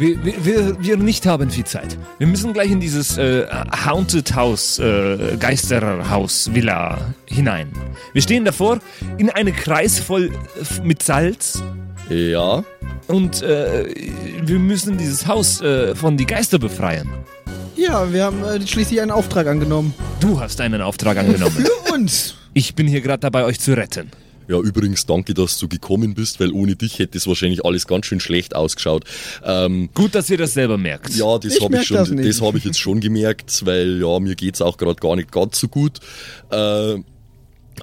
Wir, 0.00 0.16
wir, 0.24 0.82
wir, 0.82 0.96
nicht 0.96 1.26
haben 1.26 1.50
viel 1.50 1.66
Zeit. 1.66 1.98
Wir 2.16 2.26
müssen 2.26 2.54
gleich 2.54 2.70
in 2.70 2.80
dieses 2.80 3.18
äh, 3.18 3.46
Haunted 3.84 4.34
House, 4.34 4.78
äh, 4.78 5.36
Geisterhaus, 5.38 6.54
Villa 6.54 6.96
hinein. 7.26 7.70
Wir 8.14 8.22
stehen 8.22 8.46
davor 8.46 8.78
in 9.18 9.28
eine 9.28 9.52
Kreis 9.52 9.98
voll 9.98 10.30
mit 10.82 11.02
Salz 11.02 11.62
Ja. 12.08 12.64
und 13.08 13.42
äh, 13.42 13.94
wir 14.42 14.58
müssen 14.58 14.96
dieses 14.96 15.26
Haus 15.26 15.60
äh, 15.60 15.94
von 15.94 16.16
die 16.16 16.24
Geister 16.24 16.58
befreien. 16.58 17.06
Ja, 17.76 18.10
wir 18.10 18.24
haben 18.24 18.42
äh, 18.42 18.66
schließlich 18.66 19.02
einen 19.02 19.10
Auftrag 19.10 19.48
angenommen. 19.48 19.92
Du 20.18 20.40
hast 20.40 20.62
einen 20.62 20.80
Auftrag 20.80 21.18
angenommen. 21.18 21.56
Für 21.84 21.92
uns. 21.92 22.36
Ich 22.54 22.74
bin 22.74 22.88
hier 22.88 23.02
gerade 23.02 23.20
dabei, 23.20 23.44
euch 23.44 23.60
zu 23.60 23.76
retten. 23.76 24.10
Ja, 24.50 24.58
übrigens, 24.58 25.06
danke, 25.06 25.32
dass 25.32 25.58
du 25.58 25.68
gekommen 25.68 26.14
bist, 26.14 26.40
weil 26.40 26.50
ohne 26.50 26.74
dich 26.74 26.98
hätte 26.98 27.16
es 27.16 27.28
wahrscheinlich 27.28 27.64
alles 27.64 27.86
ganz 27.86 28.06
schön 28.06 28.18
schlecht 28.18 28.56
ausgeschaut. 28.56 29.04
Ähm, 29.44 29.90
Gut, 29.94 30.16
dass 30.16 30.28
ihr 30.28 30.38
das 30.38 30.54
selber 30.54 30.76
merkt. 30.76 31.14
ja, 31.14 31.38
das 31.38 31.60
habe 31.60 31.76
ich 31.76 31.86
schon, 31.86 32.16
das 32.16 32.40
habe 32.40 32.58
ich 32.58 32.64
jetzt 32.64 32.80
schon 32.80 32.98
gemerkt, 32.98 33.64
weil 33.64 34.00
ja, 34.00 34.18
mir 34.18 34.34
geht's 34.34 34.60
auch 34.60 34.76
gerade 34.76 34.96
gar 34.96 35.14
nicht 35.14 35.30
ganz 35.30 35.60
so 35.60 35.68
gut. 35.68 36.00
Äh, 36.50 36.96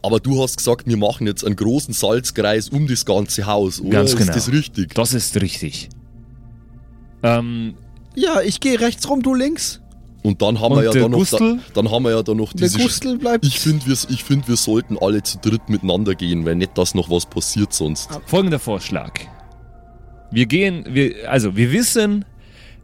aber 0.03 0.19
du 0.19 0.43
hast 0.43 0.57
gesagt, 0.57 0.87
wir 0.87 0.97
machen 0.97 1.25
jetzt 1.25 1.45
einen 1.45 1.55
großen 1.55 1.93
Salzkreis 1.93 2.67
um 2.67 2.85
das 2.85 3.05
ganze 3.05 3.45
Haus, 3.45 3.79
oder? 3.79 3.89
Ganz 3.99 4.17
genau. 4.17 4.29
Ist 4.31 4.35
das 4.35 4.51
richtig? 4.51 4.93
Das 4.93 5.13
ist 5.13 5.39
richtig. 5.41 5.87
Ähm, 7.23 7.75
Ja, 8.13 8.41
ich 8.41 8.59
gehe 8.59 8.77
rechts 8.81 9.09
rum, 9.09 9.21
du 9.23 9.33
links. 9.33 9.79
Und 10.27 10.41
dann 10.41 10.59
haben 10.59 10.73
Und 10.73 10.79
wir 10.79 10.85
ja 10.85 10.91
da 10.91 11.07
noch, 11.07 11.19
Gustl? 11.19 11.55
da, 11.73 11.81
dann 11.81 11.89
haben 11.89 12.03
wir 12.03 12.11
ja 12.11 12.21
da 12.21 12.33
noch 12.33 12.51
Der 12.51 12.67
diese. 12.67 12.81
Ich 13.41 13.59
finde, 13.61 13.85
wir, 13.85 13.93
ich 14.09 14.23
find, 14.25 14.45
wir 14.49 14.57
sollten 14.57 14.97
alle 14.99 15.23
zu 15.23 15.37
dritt 15.37 15.69
miteinander 15.69 16.15
gehen, 16.15 16.43
weil 16.45 16.55
nicht, 16.55 16.77
dass 16.77 16.95
noch 16.95 17.09
was 17.09 17.25
passiert 17.25 17.71
sonst. 17.71 18.09
folgender 18.25 18.59
Vorschlag. 18.59 19.13
Wir 20.29 20.45
gehen, 20.45 20.85
wir, 20.89 21.31
also 21.31 21.55
wir 21.55 21.71
wissen, 21.71 22.25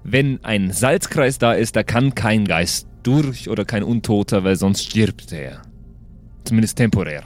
wenn 0.06 0.42
ein 0.46 0.72
Salzkreis 0.72 1.38
da 1.38 1.52
ist, 1.52 1.76
da 1.76 1.84
kann 1.84 2.16
kein 2.16 2.46
Geist 2.46 2.88
durch 3.04 3.50
oder 3.50 3.66
kein 3.66 3.84
Untoter, 3.84 4.46
weil 4.46 4.56
sonst 4.56 4.86
stirbt 4.86 5.34
er. 5.34 5.64
Zumindest 6.46 6.78
temporär. 6.78 7.24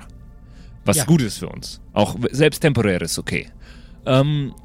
Was 0.84 0.98
Ja. 0.98 1.06
gut 1.06 1.22
ist 1.22 1.38
für 1.38 1.50
uns. 1.50 1.80
Auch 1.94 2.16
selbst 2.32 2.62
temporär 2.62 3.04
ist 3.04 3.20
okay. 3.20 3.50
Ähm, 4.08 4.56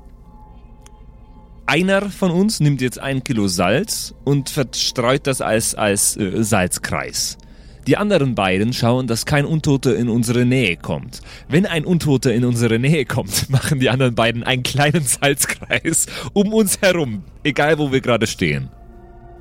einer 1.66 2.10
von 2.10 2.30
uns 2.30 2.60
nimmt 2.60 2.80
jetzt 2.80 2.98
ein 2.98 3.24
Kilo 3.24 3.48
Salz 3.48 4.14
und 4.24 4.50
verstreut 4.50 5.27
das 5.27 5.41
als, 5.41 5.74
als 5.74 6.16
äh, 6.16 6.42
Salzkreis. 6.42 7.38
Die 7.86 7.96
anderen 7.96 8.36
beiden 8.36 8.72
schauen, 8.72 9.08
dass 9.08 9.27
kein 9.27 9.44
Untoter 9.44 9.96
in 9.96 10.08
unsere 10.08 10.44
Nähe 10.44 10.77
kommt. 10.77 11.20
Wenn 11.48 11.66
ein 11.66 11.84
Untoter 11.84 12.33
in 12.33 12.44
unsere 12.44 12.78
Nähe 12.78 13.05
kommt, 13.05 13.50
machen 13.50 13.80
die 13.80 13.90
anderen 13.90 14.14
beiden 14.14 14.44
einen 14.44 14.62
kleinen 14.62 15.02
Salzkreis 15.02 16.06
um 16.33 16.52
uns 16.52 16.80
herum, 16.80 17.24
egal 17.42 17.78
wo 17.78 17.90
wir 17.90 18.00
gerade 18.00 18.27
stehen. 18.27 18.68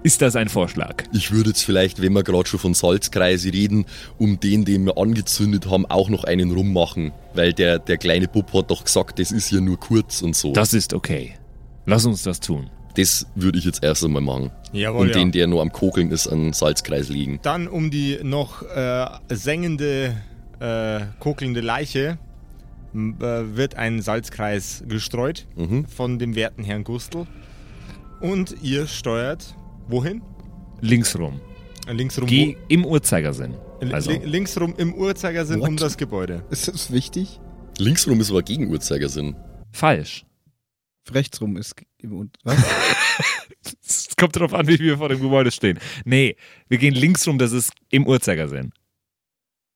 Ist 0.03 0.23
das 0.23 0.35
ein 0.35 0.49
Vorschlag? 0.49 1.03
Ich 1.13 1.31
würde 1.31 1.49
jetzt 1.51 1.61
vielleicht, 1.61 2.01
wenn 2.01 2.13
wir 2.13 2.23
gerade 2.23 2.49
schon 2.49 2.59
von 2.59 2.73
Salzkreise 2.73 3.53
reden, 3.53 3.85
um 4.17 4.39
den, 4.39 4.65
den 4.65 4.85
wir 4.85 4.97
angezündet 4.97 5.69
haben, 5.69 5.85
auch 5.85 6.09
noch 6.09 6.23
einen 6.23 6.51
rummachen. 6.51 7.11
Weil 7.35 7.53
der, 7.53 7.77
der 7.77 7.97
kleine 7.97 8.27
Bub 8.27 8.51
hat 8.51 8.71
doch 8.71 8.83
gesagt, 8.83 9.19
das 9.19 9.31
ist 9.31 9.51
ja 9.51 9.61
nur 9.61 9.79
kurz 9.79 10.23
und 10.23 10.35
so. 10.35 10.53
Das 10.53 10.73
ist 10.73 10.95
okay. 10.95 11.35
Lass 11.85 12.05
uns 12.05 12.23
das 12.23 12.39
tun. 12.39 12.69
Das 12.95 13.25
würde 13.35 13.57
ich 13.57 13.65
jetzt 13.65 13.83
erst 13.83 14.03
einmal 14.03 14.21
machen. 14.21 14.51
Jawohl, 14.73 15.01
und 15.03 15.07
ja. 15.09 15.13
den, 15.15 15.31
der 15.31 15.47
nur 15.47 15.61
am 15.61 15.71
Kokeln 15.71 16.11
ist, 16.11 16.27
einen 16.27 16.51
Salzkreis 16.53 17.09
legen. 17.09 17.39
Dann 17.41 17.67
um 17.67 17.89
die 17.89 18.19
noch 18.23 18.63
äh, 18.63 19.05
sengende, 19.29 20.15
äh, 20.59 21.01
kokelnde 21.19 21.61
Leiche 21.61 22.17
äh, 22.93 22.97
wird 22.97 23.75
ein 23.75 24.01
Salzkreis 24.01 24.83
gestreut 24.87 25.47
Mhm. 25.55 25.85
von 25.85 26.19
dem 26.19 26.35
werten 26.35 26.63
Herrn 26.63 26.83
Gustl. 26.83 27.25
Und 28.19 28.55
ihr 28.61 28.87
steuert 28.87 29.55
wohin? 29.87 30.21
Linksrum. 30.81 31.39
Linksrum, 31.89 32.27
Geh 32.27 32.57
im 32.67 32.85
Uhrzeigersinn. 32.85 33.55
Also, 33.91 34.11
li- 34.11 34.21
linksrum 34.23 34.75
im 34.77 34.93
Uhrzeigersinn 34.93 35.59
What? 35.61 35.69
um 35.69 35.77
das 35.77 35.97
Gebäude. 35.97 36.43
Ist 36.51 36.67
das 36.67 36.91
wichtig? 36.91 37.39
Linksrum 37.79 38.19
ist 38.21 38.29
aber 38.29 38.43
gegen 38.43 38.69
Uhrzeigersinn. 38.69 39.35
falsch. 39.71 40.25
Rechtsrum 41.09 41.57
ist. 41.57 41.75
im 41.97 42.13
Und 42.13 42.37
was? 42.43 42.57
Es 43.85 44.15
kommt 44.17 44.35
darauf 44.35 44.53
an, 44.53 44.67
wie 44.67 44.79
wir 44.79 44.97
vor 44.97 45.09
dem 45.09 45.19
Gebäude 45.21 45.51
stehen. 45.51 45.77
Nee, 46.03 46.35
wir 46.67 46.77
gehen 46.79 46.95
linksrum, 46.95 47.37
das 47.37 47.51
ist 47.51 47.71
im 47.89 48.07
Uhrzeigersinn. 48.07 48.71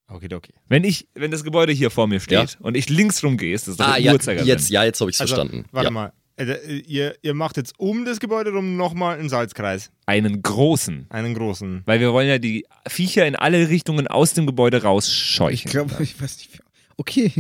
Okay, 0.08 0.34
okay. 0.34 0.54
Wenn 0.68 0.84
ich, 0.84 1.08
wenn 1.14 1.30
das 1.32 1.44
Gebäude 1.44 1.72
hier 1.72 1.92
vor 1.92 2.08
mir 2.08 2.20
steht 2.20 2.52
Ja. 2.52 2.60
und 2.60 2.76
ich 2.78 2.90
linksrum 2.90 3.38
gehe, 3.38 3.54
ist 3.54 3.68
das 3.68 3.78
doch 3.78 3.88
Ah, 3.88 3.96
im 3.98 4.06
ja, 4.06 4.14
Uhrzeigersinn. 4.14 4.48
jetzt, 4.48 4.70
ja, 4.70 4.84
jetzt 4.84 5.02
habe 5.02 5.10
ich 5.12 5.16
es 5.18 5.22
Also, 5.22 5.36
verstanden. 5.36 5.66
warte 5.72 5.88
ja. 5.88 5.92
mal. 5.92 6.14
Äh, 6.38 6.78
ihr, 6.80 7.16
ihr 7.22 7.34
macht 7.34 7.58
jetzt 7.58 7.80
um 7.80 8.06
das 8.06 8.20
Gebäude 8.20 8.52
rum 8.52 8.76
nochmal 8.76 9.20
einen 9.20 9.30
Salzkreis. 9.30 9.92
Einen 10.06 10.42
großen. 10.42 11.06
Einen 11.10 11.34
großen. 11.34 11.84
Weil 11.86 12.00
wir 12.00 12.12
wollen 12.12 12.28
ja 12.28 12.40
die 12.40 12.66
Viecher 12.88 13.26
in 13.28 13.36
alle 13.36 13.70
Richtungen 13.70 14.08
aus 14.08 14.34
dem 14.34 14.46
Gebäude 14.46 14.78
Ich 14.78 14.84
rausscheuchen. 14.84 15.72
glaube, 15.72 15.96
ich 16.04 16.20
weiß 16.20 16.38
nicht. 16.38 16.60
Okay. 16.98 17.32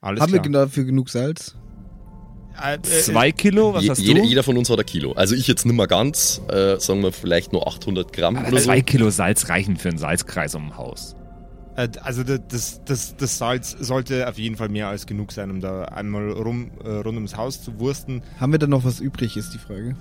Alles 0.00 0.20
Haben 0.20 0.32
wir 0.32 0.40
klar. 0.40 0.66
dafür 0.66 0.84
genug 0.84 1.08
Salz? 1.10 1.54
Äh, 2.62 2.80
Zwei 2.82 3.32
Kilo, 3.32 3.72
was 3.74 3.84
Je, 3.84 3.90
hast 3.90 3.98
jeder, 4.00 4.20
du? 4.20 4.26
jeder 4.26 4.42
von 4.42 4.56
uns 4.56 4.68
hat 4.70 4.78
ein 4.78 4.86
Kilo. 4.86 5.12
Also 5.12 5.34
ich 5.34 5.46
jetzt 5.46 5.64
nicht 5.64 5.74
mehr 5.74 5.86
ganz, 5.86 6.42
äh, 6.48 6.78
sagen 6.78 7.02
wir 7.02 7.12
vielleicht 7.12 7.52
nur 7.52 7.66
800 7.66 8.12
Gramm 8.12 8.36
Aber 8.36 8.48
oder 8.48 8.58
so. 8.58 8.64
zwei 8.64 8.80
Kilo 8.82 9.10
Salz 9.10 9.48
reichen 9.48 9.76
für 9.76 9.88
einen 9.88 9.98
Salzkreis 9.98 10.54
um 10.54 10.66
ein 10.66 10.76
Haus. 10.76 11.16
Äh, 11.76 11.88
Also 12.02 12.22
das, 12.22 12.82
das, 12.84 13.16
das, 13.16 13.38
Salz 13.38 13.76
sollte 13.80 14.28
auf 14.28 14.38
jeden 14.38 14.56
Fall 14.56 14.68
mehr 14.68 14.88
als 14.88 15.06
genug 15.06 15.32
sein, 15.32 15.50
um 15.50 15.60
da 15.60 15.84
einmal 15.84 16.30
rum, 16.32 16.72
äh, 16.84 16.88
rund 16.88 17.14
ums 17.16 17.36
Haus 17.36 17.62
zu 17.62 17.78
wursten. 17.80 18.22
Haben 18.38 18.52
wir 18.52 18.58
da 18.58 18.66
noch 18.66 18.84
was 18.84 19.00
übrig, 19.00 19.36
ist 19.36 19.54
die 19.54 19.58
Frage. 19.58 19.96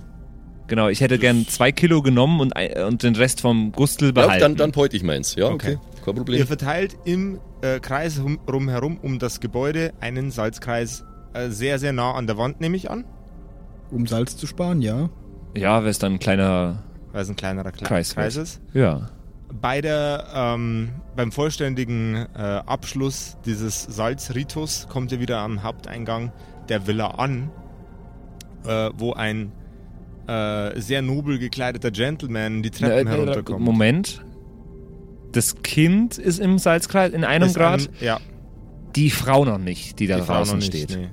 Genau, 0.68 0.88
ich 0.90 1.02
hätte 1.02 1.18
gern 1.18 1.48
zwei 1.48 1.72
Kilo 1.72 2.02
genommen 2.04 2.40
und, 2.42 2.54
und 2.86 3.02
den 3.02 3.16
Rest 3.16 3.42
vom 3.42 3.72
Gustl 3.72 4.06
Ja, 4.08 4.12
behalten. 4.12 4.40
dann, 4.42 4.56
dann 4.56 4.72
beute 4.72 4.96
ich 4.98 5.02
meins. 5.04 5.34
Ja, 5.36 5.48
okay. 5.48 5.80
Kein 6.06 6.16
Problem. 6.16 6.38
Ihr 6.38 6.46
verteilt 6.46 6.96
im 7.06 7.40
äh, 7.62 7.80
Kreis 7.80 8.20
rum, 8.22 8.40
rumherum 8.52 8.98
um 9.02 9.18
das 9.18 9.40
Gebäude 9.40 9.94
einen 10.00 10.30
Salzkreis 10.30 11.06
sehr, 11.50 11.80
sehr 11.80 11.94
nah 11.94 12.14
an 12.14 12.28
der 12.28 12.38
Wand, 12.38 12.60
nehme 12.62 12.76
ich 12.78 12.90
an. 12.90 13.06
Um 13.92 14.06
Salz 14.08 14.38
zu 14.38 14.46
sparen, 14.48 14.82
ja. 14.82 15.10
ja, 15.56 15.80
wäre 15.82 15.90
es 15.90 16.00
dann 16.00 16.14
ein 16.14 16.20
kleiner 16.20 16.84
Weil 17.12 17.22
es 17.24 17.30
ein 17.30 17.36
kleinerer 17.36 17.72
Kle 17.72 17.88
Kreis 17.88 18.14
Kreis, 18.14 18.36
ist. 18.36 18.62
Ja. 18.74 19.10
Bei 19.62 19.82
der, 19.82 20.26
ähm, 20.34 20.90
beim 21.16 21.32
vollständigen 21.32 22.16
äh, 22.36 22.62
Abschluss 22.66 23.38
dieses 23.46 23.82
Salzritus 23.84 24.88
kommt 24.90 25.12
ihr 25.12 25.20
wieder 25.20 25.40
am 25.40 25.64
Haupteingang 25.64 26.32
der 26.70 26.86
Villa 26.86 27.08
an, 27.08 27.50
äh, 28.66 28.92
wo 28.96 29.14
ein 29.14 29.52
äh, 30.28 30.80
sehr 30.80 31.02
nobel 31.02 31.40
gekleideter 31.40 31.90
Gentleman 31.90 32.62
die 32.62 32.70
Treppen 32.70 33.08
Äh, 33.08 33.10
äh, 33.12 33.16
herunterkommt. 33.16 33.62
Moment. 33.62 34.24
Das 35.32 35.62
Kind 35.64 36.18
ist 36.20 36.40
im 36.40 36.60
Salzkreis 36.60 37.12
in 37.14 37.24
einem 37.24 37.48
Ist 37.48 37.56
Grad. 37.56 37.82
Ein, 37.82 37.88
ja, 38.06 38.20
Die 38.96 39.10
Frau 39.10 39.46
noch 39.46 39.58
nicht, 39.58 40.00
die 40.00 40.06
da 40.08 40.18
die 40.18 40.22
Frau 40.22 40.34
draußen 40.36 40.60
noch 40.60 40.66
nicht. 40.66 40.90
steht. 40.90 40.96
Nee. 40.98 41.10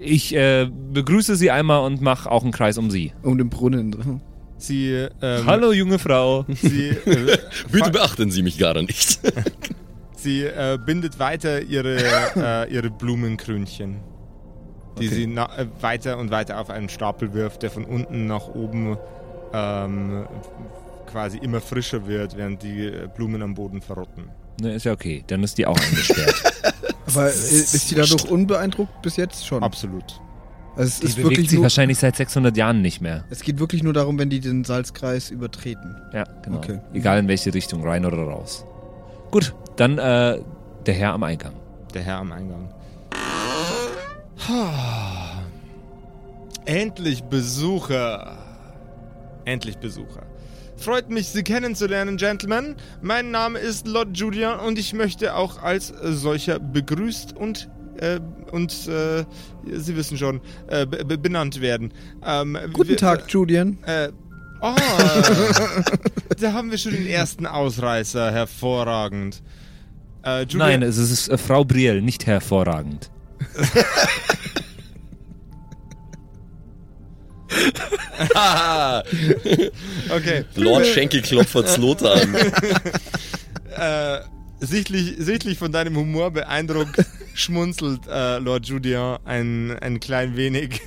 Ich 0.00 0.34
äh, 0.34 0.68
begrüße 0.92 1.36
sie 1.36 1.50
einmal 1.50 1.84
und 1.84 2.00
mache 2.00 2.30
auch 2.30 2.42
einen 2.42 2.52
Kreis 2.52 2.78
um 2.78 2.90
sie. 2.90 3.12
Um 3.22 3.36
den 3.38 3.48
Brunnen. 3.50 4.20
Sie, 4.56 4.90
ähm, 5.22 5.46
Hallo, 5.46 5.72
junge 5.72 5.98
Frau. 5.98 6.44
Sie, 6.48 6.88
äh, 6.88 7.38
Bitte 7.72 7.90
beachten 7.90 8.30
Sie 8.30 8.42
mich 8.42 8.58
gar 8.58 8.74
nicht. 8.80 9.20
sie 10.16 10.42
äh, 10.44 10.78
bindet 10.84 11.18
weiter 11.18 11.60
ihre, 11.62 11.96
äh, 12.36 12.72
ihre 12.72 12.90
Blumenkrönchen, 12.90 14.00
die 14.98 15.06
Okay. 15.06 15.14
sie 15.14 15.26
na, 15.28 15.46
äh, 15.56 15.66
weiter 15.80 16.18
und 16.18 16.30
weiter 16.32 16.60
auf 16.60 16.70
einen 16.70 16.88
Stapel 16.88 17.32
wirft, 17.34 17.62
der 17.62 17.70
von 17.70 17.84
unten 17.84 18.26
nach 18.26 18.48
oben 18.48 18.96
ähm, 19.52 20.26
quasi 21.06 21.38
immer 21.38 21.60
frischer 21.60 22.06
wird, 22.06 22.36
während 22.36 22.62
die 22.62 22.86
äh, 22.86 23.08
Blumen 23.14 23.42
am 23.42 23.54
Boden 23.54 23.80
verrotten. 23.80 24.28
Ne, 24.60 24.74
ist 24.74 24.84
ja 24.86 24.92
okay. 24.92 25.22
Dann 25.28 25.44
ist 25.44 25.56
die 25.58 25.66
auch 25.66 25.78
eingesperrt. 25.78 26.42
Aber 27.08 27.30
ist 27.30 27.90
die 27.90 27.94
dadurch 27.94 28.30
unbeeindruckt 28.30 29.02
bis 29.02 29.16
jetzt 29.16 29.46
schon? 29.46 29.62
Absolut. 29.62 30.20
Also 30.76 30.90
es 30.90 31.00
die 31.00 31.06
ist 31.06 31.16
bewegt 31.16 31.30
wirklich 31.30 31.50
sich 31.50 31.60
wahrscheinlich 31.60 31.98
seit 31.98 32.14
600 32.14 32.56
Jahren 32.56 32.82
nicht 32.82 33.00
mehr. 33.00 33.24
es 33.30 33.42
geht 33.42 33.58
wirklich 33.58 33.82
nur 33.82 33.92
darum, 33.92 34.18
wenn 34.18 34.30
die 34.30 34.38
den 34.38 34.62
Salzkreis 34.62 35.30
übertreten. 35.30 35.96
Ja, 36.12 36.24
genau. 36.42 36.58
Okay. 36.58 36.80
Egal 36.92 37.18
in 37.18 37.26
welche 37.28 37.52
Richtung, 37.52 37.82
rein 37.82 38.04
oder 38.04 38.18
raus. 38.18 38.64
Gut, 39.32 39.54
dann 39.76 39.98
äh, 39.98 40.38
der 40.86 40.94
Herr 40.94 41.14
am 41.14 41.24
Eingang. 41.24 41.54
Der 41.94 42.02
Herr 42.02 42.18
am 42.18 42.30
Eingang. 42.30 42.72
Endlich 46.64 47.24
Besucher. 47.24 48.38
Endlich 49.44 49.78
Besucher. 49.78 50.27
Freut 50.78 51.10
mich, 51.10 51.28
Sie 51.28 51.42
kennenzulernen, 51.42 52.16
Gentlemen. 52.16 52.76
Mein 53.02 53.30
Name 53.30 53.58
ist 53.58 53.86
Lord 53.86 54.16
Julian 54.16 54.60
und 54.60 54.78
ich 54.78 54.92
möchte 54.94 55.34
auch 55.34 55.62
als 55.62 55.90
äh, 55.90 56.12
solcher 56.12 56.58
begrüßt 56.58 57.36
und 57.36 57.68
äh, 58.00 58.20
und 58.52 58.86
äh, 58.86 59.24
Sie 59.76 59.96
wissen 59.96 60.16
schon 60.16 60.40
äh, 60.68 60.86
be- 60.86 61.04
be- 61.04 61.18
benannt 61.18 61.60
werden. 61.60 61.92
Ähm, 62.24 62.56
Guten 62.72 62.90
wir- 62.90 62.96
Tag, 62.96 63.24
Julian. 63.28 63.78
Äh, 63.86 64.10
oh, 64.62 64.74
da 66.40 66.52
haben 66.52 66.70
wir 66.70 66.78
schon 66.78 66.92
den 66.92 67.06
ersten 67.06 67.44
Ausreißer. 67.46 68.30
Hervorragend. 68.30 69.42
Äh, 70.24 70.42
Julian, 70.44 70.80
Nein, 70.80 70.82
es 70.84 70.96
ist 70.96 71.28
äh, 71.28 71.36
Frau 71.36 71.64
Brielle, 71.64 72.00
nicht 72.02 72.24
hervorragend. 72.26 73.10
Okay. 80.10 80.44
Lord 80.56 80.86
Schenkelklopfer 80.86 81.64
Zlotan. 81.66 82.34
Äh, 83.76 84.20
sichtlich, 84.58 85.14
sichtlich 85.18 85.56
von 85.56 85.70
deinem 85.70 85.96
Humor 85.96 86.32
beeindruckt, 86.32 86.96
schmunzelt 87.34 88.00
äh, 88.08 88.38
Lord 88.38 88.66
Julian 88.66 89.20
ein, 89.24 89.78
ein 89.78 90.00
klein 90.00 90.36
wenig. 90.36 90.80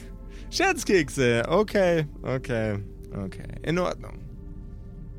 Scherzkekse, 0.50 1.44
okay, 1.48 2.06
okay, 2.22 2.80
okay, 3.14 3.48
in 3.64 3.80
Ordnung. 3.80 4.31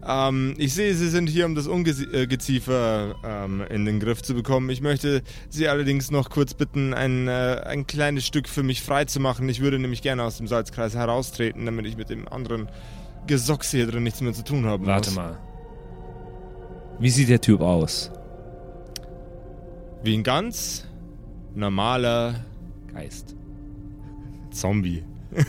Ähm, 0.07 0.55
ich 0.59 0.75
sehe, 0.75 0.95
Sie 0.95 1.09
sind 1.09 1.29
hier, 1.29 1.47
um 1.47 1.55
das 1.55 1.67
Ungeziefer 1.67 3.15
ähm, 3.25 3.63
in 3.71 3.85
den 3.85 4.01
Griff 4.01 4.23
zu 4.23 4.35
bekommen. 4.35 4.69
Ich 4.71 4.81
möchte 4.81 5.23
Sie 5.49 5.69
allerdings 5.69 6.11
noch 6.11 6.29
kurz 6.31 6.55
bitten, 6.55 6.93
ein, 6.93 7.29
äh, 7.29 7.63
ein 7.65 7.87
kleines 7.87 8.27
Stück 8.27 8.49
für 8.49 8.63
mich 8.63 8.83
frei 8.83 9.05
zu 9.05 9.21
machen. 9.21 9.49
Ich 9.49 9.61
würde 9.61 9.79
nämlich 9.79 10.03
gerne 10.03 10.25
aus 10.25 10.39
dem 10.39 10.49
Salzkreis 10.49 10.95
heraustreten, 10.95 11.67
damit 11.67 11.87
ich 11.87 11.97
mit 11.97 12.11
dem 12.11 12.27
anderen 12.29 12.69
Gesocks 13.27 13.71
hier 13.71 13.87
drin 13.87 14.03
nichts 14.03 14.21
mehr 14.21 14.33
zu 14.33 14.43
tun 14.43 14.67
haben 14.67 14.87
Warte 14.87 15.11
muss. 15.11 15.17
mal. 15.17 15.39
Wie 16.99 17.11
sieht 17.11 17.29
der 17.29 17.41
Typ 17.41 17.61
aus? 17.61 18.11
Wie 20.03 20.15
ein 20.15 20.25
ganz 20.25 20.85
normaler 21.55 22.45
Geist. 22.93 23.37
Zombie. 24.51 25.05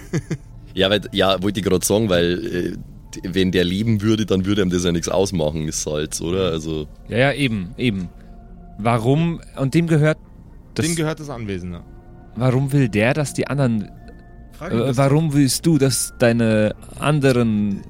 Ja, 0.76 0.90
weil, 0.90 1.02
ja, 1.12 1.40
wollte 1.44 1.60
ich 1.60 1.66
gerade 1.68 1.86
sagen, 1.86 2.10
weil 2.10 2.74
äh, 2.74 2.78
wenn 3.24 3.52
der 3.52 3.64
leben 3.64 4.02
würde, 4.02 4.26
dann 4.26 4.46
würde 4.46 4.62
ihm 4.62 4.70
das 4.70 4.84
ja 4.84 4.92
nichts 4.92 5.10
ausmachen, 5.10 5.68
ist 5.68 5.84
Salz, 5.84 6.22
oder? 6.22 6.52
Also, 6.52 6.88
Ja, 7.08 7.18
ja, 7.18 7.34
eben, 7.34 7.74
eben. 7.78 8.10
Warum, 8.78 9.42
und 9.58 9.74
dem 9.74 9.88
gehört, 9.88 10.18
das, 10.74 10.86
Dem 10.86 10.96
gehört 10.96 11.20
das 11.20 11.30
Anwesen. 11.30 11.74
ja. 11.74 11.84
warum 12.36 12.72
will 12.72 12.90
der, 12.90 13.14
dass 13.14 13.34
die 13.34 13.48
anderen, 13.48 13.84
äh, 14.60 14.98
warum 14.98 15.34
willst 15.34 15.66
du, 15.66 15.78
dass 15.78 16.14
deine 16.18 16.76
anderen, 17.00 17.84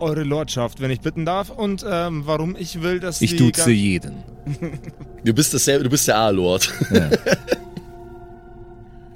Eure 0.00 0.24
Lordschaft, 0.24 0.80
wenn 0.80 0.90
ich 0.90 1.00
bitten 1.00 1.24
darf. 1.24 1.48
Und 1.48 1.86
ähm, 1.88 2.22
warum 2.26 2.56
ich 2.58 2.82
will, 2.82 2.98
dass 2.98 3.22
ich 3.22 3.30
die 3.30 3.36
duze 3.36 3.70
jeden. 3.70 4.24
du 5.24 5.32
bist 5.32 5.54
dasselbe, 5.54 5.84
du 5.84 5.90
bist 5.90 6.08
ja 6.08 6.24
auch 6.24 6.30
ein 6.30 6.34
Lord. 6.34 6.72
Ja. 6.90 7.08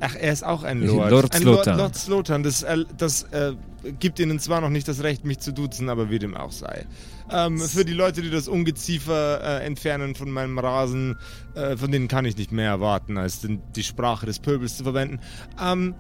Ach, 0.01 0.15
er 0.15 0.33
ist 0.33 0.45
auch 0.45 0.63
ein 0.63 0.83
Lord. 0.83 1.11
Lord 1.11 1.35
ein 1.35 1.43
Slotan. 1.43 1.79
Lord, 1.79 1.79
Lord 1.79 1.97
Slotan. 1.97 2.43
Das, 2.45 2.63
äh, 2.63 2.85
das 2.97 3.25
äh, 3.33 3.55
gibt 3.99 4.19
ihnen 4.19 4.39
zwar 4.39 4.61
noch 4.61 4.71
nicht 4.71 4.89
das 4.89 5.03
Recht, 5.03 5.25
mich 5.25 5.39
zu 5.39 5.53
duzen, 5.53 5.89
aber 5.89 6.11
wie 6.11 6.19
dem 6.19 6.37
auch 6.37 6.53
sei. 6.53 6.87
Ähm, 7.31 7.59
für 7.59 7.85
die 7.85 7.93
Leute, 7.93 8.23
die 8.23 8.31
das 8.31 8.49
Ungeziefer 8.49 9.41
äh, 9.43 9.65
entfernen 9.65 10.15
von 10.15 10.31
meinem 10.31 10.59
Rasen, 10.59 11.17
äh, 11.55 11.77
von 11.77 11.91
denen 11.91 12.09
kann 12.09 12.25
ich 12.25 12.37
nicht 12.37 12.53
mehr 12.53 12.69
erwarten, 12.69 13.19
als 13.19 13.47
die 13.47 13.83
Sprache 13.83 14.27
des 14.27 14.39
Pöbels 14.39 14.77
zu 14.77 14.85
verwenden. 14.85 15.21
Ähm, 15.61 15.95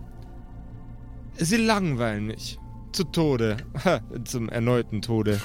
sie 1.37 1.57
langweilen 1.57 2.27
mich. 2.27 2.59
Zu 2.93 3.05
Tode. 3.05 3.59
Zum 4.25 4.49
erneuten 4.49 5.03
Tode. 5.03 5.41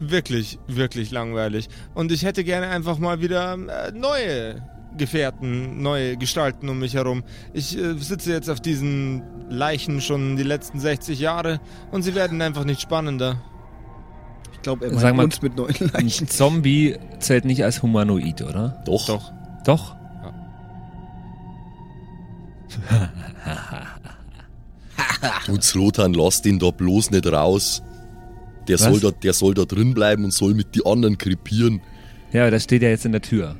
Wirklich, 0.00 0.60
wirklich 0.68 1.10
langweilig. 1.10 1.68
Und 1.94 2.12
ich 2.12 2.24
hätte 2.24 2.44
gerne 2.44 2.68
einfach 2.68 2.98
mal 2.98 3.20
wieder 3.20 3.54
äh, 3.54 3.90
neue 3.90 4.62
Gefährten, 4.98 5.82
neue 5.82 6.16
Gestalten 6.16 6.68
um 6.68 6.78
mich 6.78 6.94
herum. 6.94 7.24
Ich 7.54 7.78
äh, 7.78 7.94
sitze 7.94 8.32
jetzt 8.32 8.50
auf 8.50 8.60
diesen 8.60 9.22
Leichen 9.48 10.00
schon 10.00 10.36
die 10.36 10.42
letzten 10.42 10.78
60 10.78 11.18
Jahre 11.18 11.60
und 11.90 12.02
sie 12.02 12.14
werden 12.14 12.42
einfach 12.42 12.64
nicht 12.64 12.80
spannender. 12.80 13.40
Ich 14.52 14.62
glaube, 14.62 14.86
er 14.86 15.14
meint 15.14 15.32
uns 15.34 15.42
mit 15.42 15.56
neuen 15.56 15.74
Ein 15.94 16.04
Leichen. 16.04 16.28
Zombie 16.28 16.96
zählt 17.20 17.44
nicht 17.44 17.64
als 17.64 17.82
Humanoid, 17.82 18.42
oder? 18.42 18.82
Doch. 18.84 19.06
Doch. 19.06 19.32
Doch? 19.64 19.96
Du 25.46 25.56
Zlotan, 25.56 26.12
lass 26.12 26.42
den 26.42 26.58
da 26.58 26.70
bloß 26.70 27.10
nicht 27.10 27.26
raus. 27.26 27.82
Der 28.66 28.78
Was? 28.78 28.86
soll, 28.86 29.00
da, 29.00 29.10
der 29.10 29.32
soll 29.32 29.54
da 29.54 29.64
drin 29.64 29.94
bleiben 29.94 30.24
und 30.24 30.32
soll 30.32 30.54
mit 30.54 30.74
die 30.74 30.84
anderen 30.84 31.16
krepieren. 31.16 31.80
Ja, 32.32 32.50
das 32.50 32.64
steht 32.64 32.82
ja 32.82 32.88
jetzt 32.88 33.06
in 33.06 33.12
der 33.12 33.22
Tür. 33.22 33.56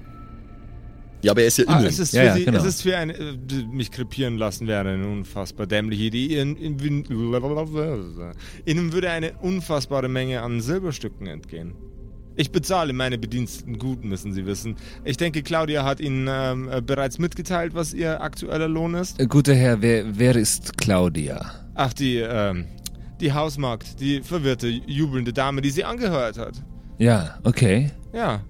Ja, 1.23 1.33
aber 1.33 1.41
er 1.43 1.49
ist 1.49 1.59
ja 1.59 1.65
Ah, 1.67 1.79
innen. 1.79 1.89
es 1.89 1.99
ist 1.99 2.13
Ja, 2.15 2.21
für 2.23 2.27
ja, 2.29 2.35
sie, 2.37 2.45
genau. 2.45 2.59
es 2.59 2.65
ist 2.65 2.83
für 2.83 2.97
eine, 2.97 3.13
äh, 3.15 3.37
mich 3.73 3.91
krepieren 3.91 4.39
lassen 4.39 4.67
wäre 4.69 4.89
eine 4.89 5.05
unfassbar 5.07 5.67
dämliche 5.67 6.05
Idee. 6.05 6.41
Ihnen, 6.41 6.57
ihnen 6.57 6.81
würde 8.93 9.11
eine 9.11 9.33
unfassbare 9.41 10.09
Menge 10.09 10.41
an 10.43 10.61
Silberstücken 10.61 11.27
entgehen. 11.27 11.75
Ich 12.37 12.53
bezahle 12.53 12.93
meine 12.93 13.19
Bediensteten 13.19 13.81
gut, 13.81 14.05
müssen 14.05 14.33
Sie 14.33 14.47
wissen. 14.47 14.77
Ich 15.05 15.17
denke, 15.17 15.43
Claudia 15.43 15.85
hat 15.85 15.99
Ihnen 15.99 16.29
ähm, 16.31 16.69
äh, 16.71 16.81
bereits 16.81 17.19
mitgeteilt, 17.19 17.75
was 17.75 17.93
Ihr 17.95 18.21
aktueller 18.21 18.69
Lohn 18.69 18.95
ist. 18.95 19.19
Äh, 19.21 19.27
Guter 19.27 19.57
Herr, 19.57 19.83
wer, 19.83 20.05
wer 20.17 20.37
ist 20.37 20.79
Claudia? 20.79 21.51
Ach, 21.75 21.93
die, 21.93 22.19
ähm, 22.19 22.67
die 23.21 23.33
Hausmagd, 23.33 23.99
die 24.01 24.23
verwirrte, 24.23 24.69
jubelnde 24.69 25.33
Dame, 25.33 25.63
die 25.63 25.71
sie 25.71 25.83
angehört 25.83 26.39
hat. 26.39 26.63
Ja, 26.99 27.41
okay. 27.43 27.91
Ja. 28.13 28.43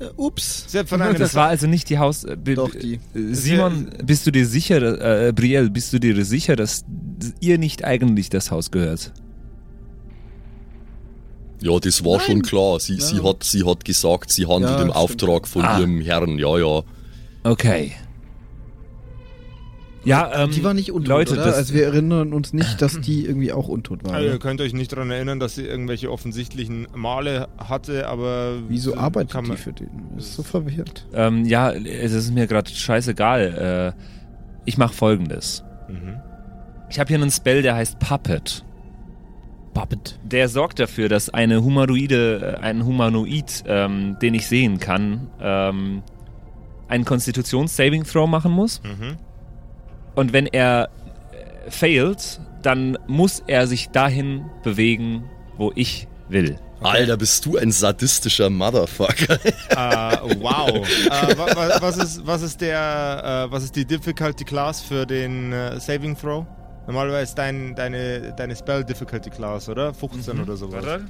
Äh, 0.00 0.06
ups. 0.16 0.64
Sie 0.68 0.78
hat 0.78 0.88
von 0.88 1.00
einem 1.00 1.16
Das 1.18 1.34
war 1.34 1.48
also 1.48 1.66
nicht 1.68 1.88
die 1.90 1.98
Haus... 1.98 2.24
äh, 2.24 2.36
Doch, 2.36 2.70
die. 2.74 2.94
äh, 2.94 2.98
Simon, 3.32 3.90
bist 4.04 4.26
du 4.26 4.32
dir 4.32 4.44
sicher, 4.46 5.26
äh, 5.28 5.32
Brielle, 5.32 5.70
bist 5.70 5.92
du 5.92 6.00
dir 6.00 6.24
sicher, 6.24 6.56
dass 6.56 6.84
ihr 7.40 7.56
nicht 7.58 7.84
eigentlich 7.84 8.30
das 8.30 8.50
Haus 8.50 8.70
gehört? 8.70 9.12
ja, 11.62 11.78
das 11.78 12.02
war 12.04 12.20
schon 12.20 12.40
klar. 12.42 12.80
Sie, 12.80 12.98
sie, 13.00 13.16
Ja. 13.18 13.24
hat, 13.24 13.44
sie 13.44 13.64
hat 13.64 13.84
gesagt, 13.84 14.32
sie 14.32 14.46
handelt 14.46 14.70
Ja, 14.72 14.76
im 14.76 14.88
stimmt. 14.88 14.96
Auftrag 14.96 15.46
von 15.46 15.62
Ah. 15.62 15.78
ihrem 15.78 16.00
Herrn. 16.00 16.38
Ja, 16.38 16.56
ja. 16.58 16.82
Okay. 17.44 17.92
Ja, 20.04 20.44
ähm, 20.44 20.50
Die 20.50 20.64
war 20.64 20.72
nicht 20.72 20.92
untot, 20.92 21.08
Leute, 21.08 21.32
oder? 21.34 21.44
das, 21.44 21.56
also 21.56 21.74
wir 21.74 21.84
erinnern 21.84 22.32
uns 22.32 22.52
nicht, 22.54 22.80
dass 22.80 23.00
die 23.00 23.26
irgendwie 23.26 23.52
auch 23.52 23.68
untot 23.68 24.02
war. 24.04 24.14
Also, 24.14 24.30
ihr 24.30 24.38
könnt 24.38 24.60
euch 24.62 24.72
nicht 24.72 24.90
daran 24.92 25.10
erinnern, 25.10 25.40
dass 25.40 25.56
sie 25.56 25.66
irgendwelche 25.66 26.10
offensichtlichen 26.10 26.86
Male 26.94 27.48
hatte, 27.58 28.08
aber. 28.08 28.54
Wieso 28.68 28.96
arbeitet 28.96 29.32
kann 29.32 29.44
die 29.44 29.50
man- 29.50 29.58
für 29.58 29.72
den? 29.74 29.90
Ist 30.16 30.34
so 30.34 30.42
verwirrt. 30.42 31.06
ähm, 31.12 31.44
ja, 31.44 31.70
es 31.72 32.12
ist 32.12 32.32
mir 32.32 32.46
gerade 32.46 32.70
scheißegal. 32.70 33.94
Äh, 33.96 34.02
ich 34.64 34.78
mache 34.78 34.94
folgendes. 34.94 35.64
Mhm. 35.88 36.16
Ich 36.88 36.98
habe 36.98 37.08
hier 37.08 37.18
einen 37.20 37.30
Spell, 37.30 37.60
der 37.62 37.74
heißt 37.76 37.98
Puppet. 37.98 38.64
Puppet. 39.74 40.18
Der 40.24 40.48
sorgt 40.48 40.78
dafür, 40.80 41.08
dass 41.08 41.28
eine 41.30 41.62
Humanoide, 41.62 42.56
äh, 42.58 42.60
ein 42.64 42.84
Humanoid, 42.84 43.62
ähm, 43.66 44.16
den 44.20 44.34
ich 44.34 44.46
sehen 44.48 44.80
kann, 44.80 45.28
ähm, 45.40 46.02
einen 46.88 47.04
Konstitutions-Saving-Throw 47.04 48.26
machen 48.28 48.50
muss. 48.52 48.80
Mhm. 48.82 49.16
Und 50.20 50.34
wenn 50.34 50.44
er 50.44 50.90
äh, 51.32 51.70
failt, 51.70 52.42
dann 52.60 52.98
muss 53.06 53.42
er 53.46 53.66
sich 53.66 53.88
dahin 53.88 54.50
bewegen, 54.62 55.30
wo 55.56 55.72
ich 55.74 56.08
will. 56.28 56.58
Alter, 56.82 57.16
bist 57.16 57.46
du 57.46 57.56
ein 57.56 57.72
sadistischer 57.72 58.50
Motherfucker. 58.50 59.38
äh, 59.42 59.46
wow. 60.40 60.86
äh, 61.06 61.38
wa, 61.38 61.46
wa, 61.56 61.80
was, 61.80 61.96
ist, 61.96 62.26
was, 62.26 62.42
ist 62.42 62.60
der, 62.60 63.46
äh, 63.48 63.50
was 63.50 63.64
ist 63.64 63.74
die 63.74 63.86
Difficulty 63.86 64.44
Class 64.44 64.82
für 64.82 65.06
den 65.06 65.54
äh, 65.54 65.80
Saving 65.80 66.14
Throw? 66.14 66.44
Normalerweise 66.86 67.22
ist 67.22 67.38
dein, 67.38 67.74
deine, 67.74 68.34
deine 68.36 68.54
Spell 68.54 68.84
Difficulty 68.84 69.30
Class, 69.30 69.70
oder? 69.70 69.94
15 69.94 70.38
oder 70.38 70.54
sowas. 70.54 70.84
Warte. 70.84 71.06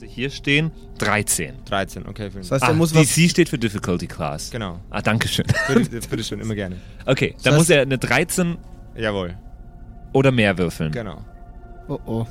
Müsste 0.00 0.14
hier 0.14 0.30
stehen 0.30 0.70
13. 0.98 1.54
13, 1.66 2.06
okay. 2.06 2.30
Das 2.34 2.50
heißt, 2.50 2.64
Ah, 2.64 2.68
er 2.68 2.74
muss 2.74 2.94
was. 2.94 3.06
DC 3.14 3.28
steht 3.30 3.48
für 3.50 3.58
Difficulty 3.58 4.06
Class. 4.06 4.50
Genau. 4.50 4.80
Ah, 4.88 5.02
danke 5.02 5.28
schön. 5.28 5.44
Bitte, 5.68 6.00
bitte 6.08 6.24
schön, 6.24 6.40
immer 6.40 6.54
gerne. 6.54 6.76
Okay, 7.06 7.34
dann 7.42 7.54
heißt- 7.54 7.56
muss 7.58 7.70
er 7.70 7.82
eine 7.82 7.98
13 7.98 8.56
Jawohl, 8.96 9.36
oder 10.12 10.32
mehr 10.32 10.56
würfeln. 10.58 10.90
genau. 10.92 11.22
Oh 11.88 11.98
oh. 12.06 12.26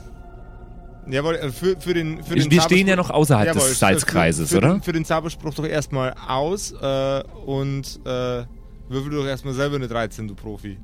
Jawohl, 1.08 1.36
äh, 1.36 1.50
für, 1.52 1.80
für 1.80 1.94
den, 1.94 2.24
für 2.24 2.36
den 2.36 2.50
Wir 2.52 2.62
stehen 2.62 2.88
ja 2.88 2.94
Zauberspruch- 2.94 2.98
noch 2.98 3.10
außerhalb 3.12 3.48
Jawohl, 3.48 3.62
des 3.70 3.80
Salzkreises, 3.80 4.50
für, 4.50 4.56
für 4.56 4.58
oder? 4.66 4.74
Den, 4.76 4.82
für 4.84 4.92
den 4.94 5.06
Zauberspruch 5.06 5.54
doch 5.54 5.66
erstmal 5.66 6.14
aus 6.28 6.72
äh, 6.72 7.24
und 7.46 8.00
äh, 8.06 8.46
würfel 8.90 9.12
doch 9.12 9.26
erstmal 9.26 9.54
selber 9.54 9.76
eine 9.76 9.88
13, 9.88 10.28
du 10.28 10.36
Profi. 10.36 10.78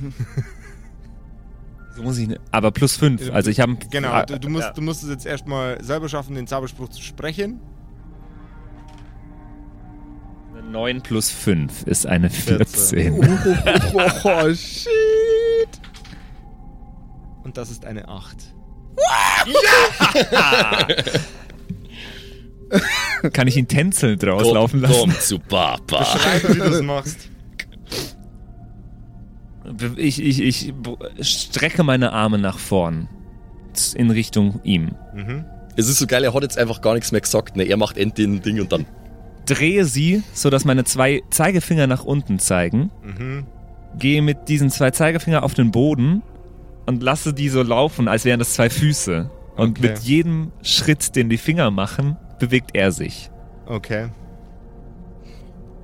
So 1.96 2.02
muss 2.02 2.18
ich 2.18 2.28
ne 2.28 2.40
aber 2.50 2.70
plus 2.70 2.96
5. 2.96 3.30
Also 3.32 3.50
ich 3.50 3.60
habe 3.60 3.76
Genau, 3.90 4.24
du, 4.24 4.38
du, 4.38 4.48
musst, 4.48 4.72
du 4.76 4.82
musst 4.82 5.02
es 5.04 5.10
jetzt 5.10 5.26
erstmal 5.26 5.82
selber 5.82 6.08
schaffen, 6.08 6.34
den 6.34 6.46
Zauberspruch 6.46 6.88
zu 6.88 7.02
sprechen. 7.02 7.60
9 10.74 11.02
plus 11.02 11.30
5 11.30 11.84
ist 11.86 12.06
eine 12.06 12.30
14. 12.30 13.14
14. 13.14 13.14
Oh, 13.14 13.24
oh, 13.94 14.10
oh, 14.24 14.54
shit. 14.54 14.90
Und 17.44 17.56
das 17.56 17.70
ist 17.70 17.84
eine 17.84 18.08
8. 18.08 18.36
Kann 23.32 23.46
ich 23.46 23.56
ihn 23.56 23.68
tänzelnd 23.68 24.20
komm, 24.20 24.30
rauslaufen 24.30 24.80
lassen? 24.80 24.94
komm 24.98 25.12
zu 25.20 25.38
Papa. 25.38 26.04
Schreib, 26.04 26.48
wie 26.48 26.58
du 26.58 26.70
das 26.70 26.82
machst. 26.82 27.30
Ich, 29.96 30.20
ich, 30.22 30.42
ich 30.42 30.74
strecke 31.20 31.82
meine 31.84 32.12
Arme 32.12 32.38
nach 32.38 32.58
vorn. 32.58 33.08
In 33.96 34.10
Richtung 34.10 34.60
ihm. 34.62 34.94
Mhm. 35.14 35.44
Es 35.76 35.88
ist 35.88 35.98
so 35.98 36.06
geil, 36.06 36.22
er 36.22 36.32
hat 36.32 36.42
jetzt 36.42 36.58
einfach 36.58 36.80
gar 36.80 36.94
nichts 36.94 37.10
mehr 37.10 37.20
gesagt. 37.20 37.56
Ne? 37.56 37.64
Er 37.64 37.76
macht 37.76 37.96
endlich 37.98 38.26
ein 38.28 38.42
Ding 38.42 38.60
und 38.60 38.70
dann. 38.70 38.86
Drehe 39.46 39.84
sie, 39.84 40.22
sodass 40.32 40.64
meine 40.64 40.84
zwei 40.84 41.22
Zeigefinger 41.30 41.86
nach 41.86 42.04
unten 42.04 42.38
zeigen. 42.38 42.90
Mhm. 43.02 43.46
gehe 43.98 44.22
mit 44.22 44.48
diesen 44.48 44.70
zwei 44.70 44.90
Zeigefinger 44.90 45.42
auf 45.42 45.54
den 45.54 45.70
Boden 45.70 46.22
und 46.86 47.02
lasse 47.02 47.32
die 47.32 47.48
so 47.48 47.62
laufen, 47.62 48.08
als 48.08 48.24
wären 48.24 48.38
das 48.38 48.54
zwei 48.54 48.68
Füße. 48.70 49.30
Und 49.56 49.78
Okay. 49.78 49.88
mit 49.88 49.98
jedem 50.00 50.52
Schritt, 50.62 51.14
den 51.16 51.28
die 51.28 51.38
Finger 51.38 51.70
machen, 51.70 52.16
bewegt 52.40 52.70
er 52.74 52.90
sich. 52.92 53.30
Okay. 53.66 54.08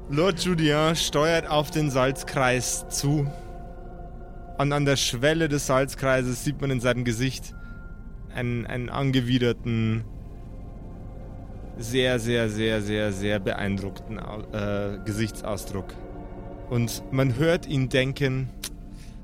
Lord 0.09 0.41
Julien 0.41 0.97
steuert 0.97 1.49
auf 1.49 1.71
den 1.71 1.91
Salzkreis 1.91 2.89
zu. 2.89 3.27
Und 4.61 4.75
an 4.75 4.85
der 4.85 4.97
Schwelle 4.97 5.49
des 5.49 5.69
Salzkreises 5.69 6.45
sieht 6.45 6.61
man 6.61 6.71
in 6.71 6.81
seinem 6.81 7.07
Gesicht 7.07 7.55
einen, 8.35 8.67
einen 8.67 8.91
angewiderten, 8.91 10.05
sehr, 11.79 12.19
sehr, 12.19 12.51
sehr, 12.51 12.83
sehr, 12.83 13.11
sehr 13.15 13.41
beeindruckten 13.41 14.19
äh, 14.19 14.99
Gesichtsausdruck. 15.07 15.95
Und 16.69 17.03
man 17.11 17.37
hört 17.37 17.67
ihn 17.69 17.89
denken, 17.89 18.51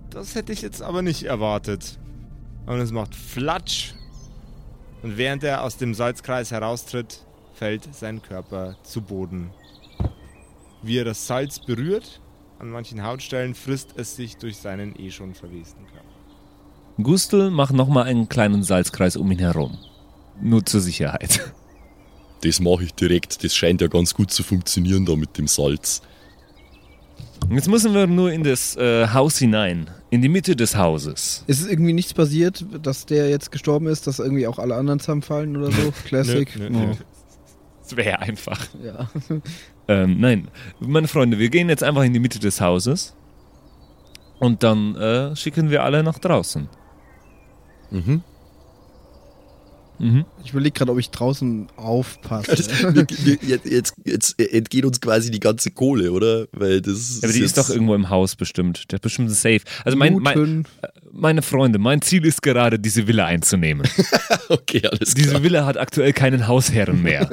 das 0.09 0.35
hätte 0.37 0.55
ich 0.55 0.63
jetzt 0.63 0.81
aber 0.81 1.03
nicht 1.03 1.25
erwartet. 1.25 1.99
Und 2.65 2.81
es 2.81 2.91
macht 2.91 3.15
Flatsch. 3.15 3.93
Und 5.03 5.19
während 5.19 5.45
er 5.45 5.65
aus 5.65 5.77
dem 5.77 5.93
Salzkreis 5.93 6.51
heraustritt, 6.51 7.27
fällt 7.53 7.95
sein 7.95 8.23
Körper 8.23 8.77
zu 8.85 9.03
Boden. 9.03 9.51
Wie 10.81 10.97
er 10.97 11.05
das 11.05 11.27
Salz 11.27 11.59
berührt, 11.59 12.23
an 12.59 12.71
manchen 12.71 13.03
Hautstellen 13.03 13.55
frisst 13.55 13.91
es 13.97 14.17
sich 14.17 14.37
durch 14.37 14.57
seinen 14.57 14.99
eh 14.99 15.11
schon 15.11 15.35
verwesten 15.35 15.85
Körper. 15.87 17.03
Gustl 17.03 17.51
macht 17.51 17.75
nochmal 17.75 18.05
einen 18.05 18.29
kleinen 18.29 18.63
Salzkreis 18.63 19.17
um 19.17 19.31
ihn 19.31 19.39
herum. 19.39 19.77
Nur 20.41 20.65
zur 20.65 20.81
Sicherheit. 20.81 21.53
Das 22.43 22.61
mache 22.61 22.85
ich 22.85 22.95
direkt. 22.95 23.43
Das 23.45 23.55
scheint 23.55 23.81
ja 23.81 23.89
ganz 23.89 24.15
gut 24.15 24.31
zu 24.31 24.43
funktionieren 24.43 25.07
da 25.07 25.17
mit 25.17 25.37
dem 25.39 25.47
Salz. 25.47 26.03
Jetzt 27.51 27.69
müssen 27.69 27.95
wir 27.95 28.07
nur 28.07 28.33
in 28.33 28.45
das 28.45 28.77
äh, 28.77 29.09
Haus 29.09 29.39
hinein. 29.39 29.91
In 30.11 30.23
die 30.23 30.29
Mitte 30.29 30.57
des 30.57 30.77
Hauses. 30.77 31.45
Ist 31.47 31.61
es 31.61 31.67
irgendwie 31.67 31.93
nichts 31.93 32.15
passiert, 32.15 32.65
dass 32.83 33.07
der 33.07 33.31
jetzt 33.31 33.51
gestorben 33.53 33.87
ist, 33.87 34.07
dass 34.07 34.19
irgendwie 34.19 34.47
auch 34.47 34.59
alle 34.59 34.75
anderen 34.75 35.01
zusammenfallen 35.01 35.57
oder 35.57 35.71
so? 35.71 35.93
Classic. 36.05 36.49
Nö, 36.57 36.71
nö, 36.71 36.87
nö. 36.87 36.95
Das 37.87 37.97
wäre 37.97 38.19
einfach. 38.21 38.67
ja. 38.83 39.09
Ähm, 39.89 40.19
nein, 40.19 40.49
meine 40.81 41.07
Freunde, 41.07 41.39
wir 41.39 41.49
gehen 41.49 41.69
jetzt 41.69 41.85
einfach 41.85 42.03
in 42.03 42.13
die 42.13 42.19
Mitte 42.19 42.41
des 42.41 42.61
Hauses. 42.61 43.15
Und 44.41 44.65
dann 44.65 44.97
äh, 44.97 45.37
schicken 45.37 45.71
wir 45.71 45.85
alle 45.85 46.03
nach 46.03 46.19
draußen. 46.19 46.69
Mhm. 47.93 48.25
Mhm. 49.99 50.25
Ich 50.45 50.51
überlege 50.51 50.73
gerade, 50.73 50.93
ob 50.93 50.99
ich 50.99 51.11
draußen 51.11 51.69
aufpasse. 51.77 52.51
Das, 52.51 52.69
wir, 52.95 53.07
wir, 53.07 53.39
jetzt, 53.43 53.67
jetzt, 53.67 53.95
jetzt 54.05 54.41
entgeht 54.41 54.85
uns 54.85 55.01
quasi 55.01 55.31
die 55.31 55.41
ganze 55.41 55.71
Kohle, 55.71 56.13
oder? 56.13 56.47
Weil 56.53 56.81
das 56.81 57.21
Aber 57.23 57.33
die 57.33 57.41
ist 57.41 57.57
doch 57.57 57.71
irgendwo 57.71 57.95
im 57.95 58.11
Haus 58.11 58.37
bestimmt. 58.37 58.91
Der 58.91 58.97
ist 58.97 59.03
bestimmt 59.03 59.31
safe. 59.31 59.61
Also 59.85 59.97
mein, 59.97 60.15
mein, 60.15 60.39
Looten. 60.39 60.65
meine 61.13 61.43
Freunde, 61.43 61.79
mein 61.79 62.03
Ziel 62.03 62.25
ist 62.27 62.43
gerade, 62.43 62.79
diese 62.79 63.07
Villa 63.07 63.27
einzunehmen. 63.27 63.87
Okay, 64.49 64.81
alles 64.87 65.15
Diese 65.15 65.31
klar. 65.31 65.43
Villa 65.43 65.67
hat 65.67 65.77
aktuell 65.77 66.13
keinen 66.13 66.47
Hausherren 66.47 67.03
mehr. 67.03 67.29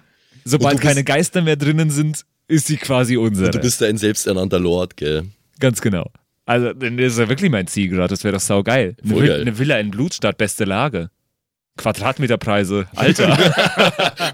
Sobald 0.44 0.82
keine 0.82 1.02
Geister 1.02 1.40
mehr 1.40 1.56
drinnen 1.56 1.90
sind, 1.90 2.26
ist 2.46 2.66
sie 2.66 2.76
quasi 2.76 3.16
unsere. 3.16 3.50
Du 3.50 3.58
bist 3.58 3.80
ja 3.80 3.88
ein 3.88 3.96
selbsternannter 3.96 4.58
Lord, 4.58 4.96
gell? 4.98 5.24
Ganz 5.60 5.80
genau. 5.80 6.10
Also, 6.44 6.72
dann 6.72 6.98
ist 6.98 7.18
ja 7.18 7.28
wirklich 7.28 7.50
mein 7.50 7.66
Ziel 7.66 7.88
gerade. 7.88 8.08
Das 8.08 8.24
wäre 8.24 8.34
doch 8.34 8.40
saugeil. 8.40 8.96
Eine, 9.02 9.14
Voll 9.14 9.26
geil. 9.26 9.40
eine 9.40 9.58
Villa 9.58 9.78
in 9.78 9.90
Blutstadt, 9.90 10.36
beste 10.38 10.64
Lage. 10.64 11.10
Quadratmeterpreise, 11.78 12.86
Alter. 12.94 13.28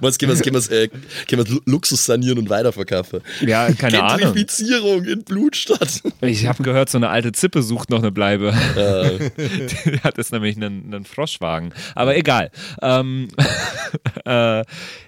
Was 0.00 0.18
können 0.18 0.36
wir, 0.36 0.70
wir, 0.70 0.70
äh, 0.72 1.60
Luxus 1.66 2.04
sanieren 2.04 2.38
und 2.38 2.50
weiterverkaufen? 2.50 3.20
ja, 3.42 3.70
keine 3.72 4.02
Ahnung. 4.02 4.18
Gentrifizierung 4.18 5.04
in 5.04 5.22
Blutstadt. 5.24 6.02
Ich 6.22 6.46
habe 6.48 6.62
gehört, 6.62 6.88
so 6.90 6.98
eine 6.98 7.10
alte 7.10 7.30
Zippe 7.32 7.62
sucht 7.62 7.90
noch 7.90 8.00
eine 8.00 8.10
Bleibe. 8.10 8.48
äh, 8.76 9.30
Die 9.90 10.00
hat 10.00 10.18
jetzt 10.18 10.32
nämlich 10.32 10.56
einen, 10.56 10.92
einen 10.92 11.04
Froschwagen. 11.04 11.72
Aber 11.94 12.16
egal. 12.16 12.50
Ähm, 12.82 13.28
äh, 14.24 14.64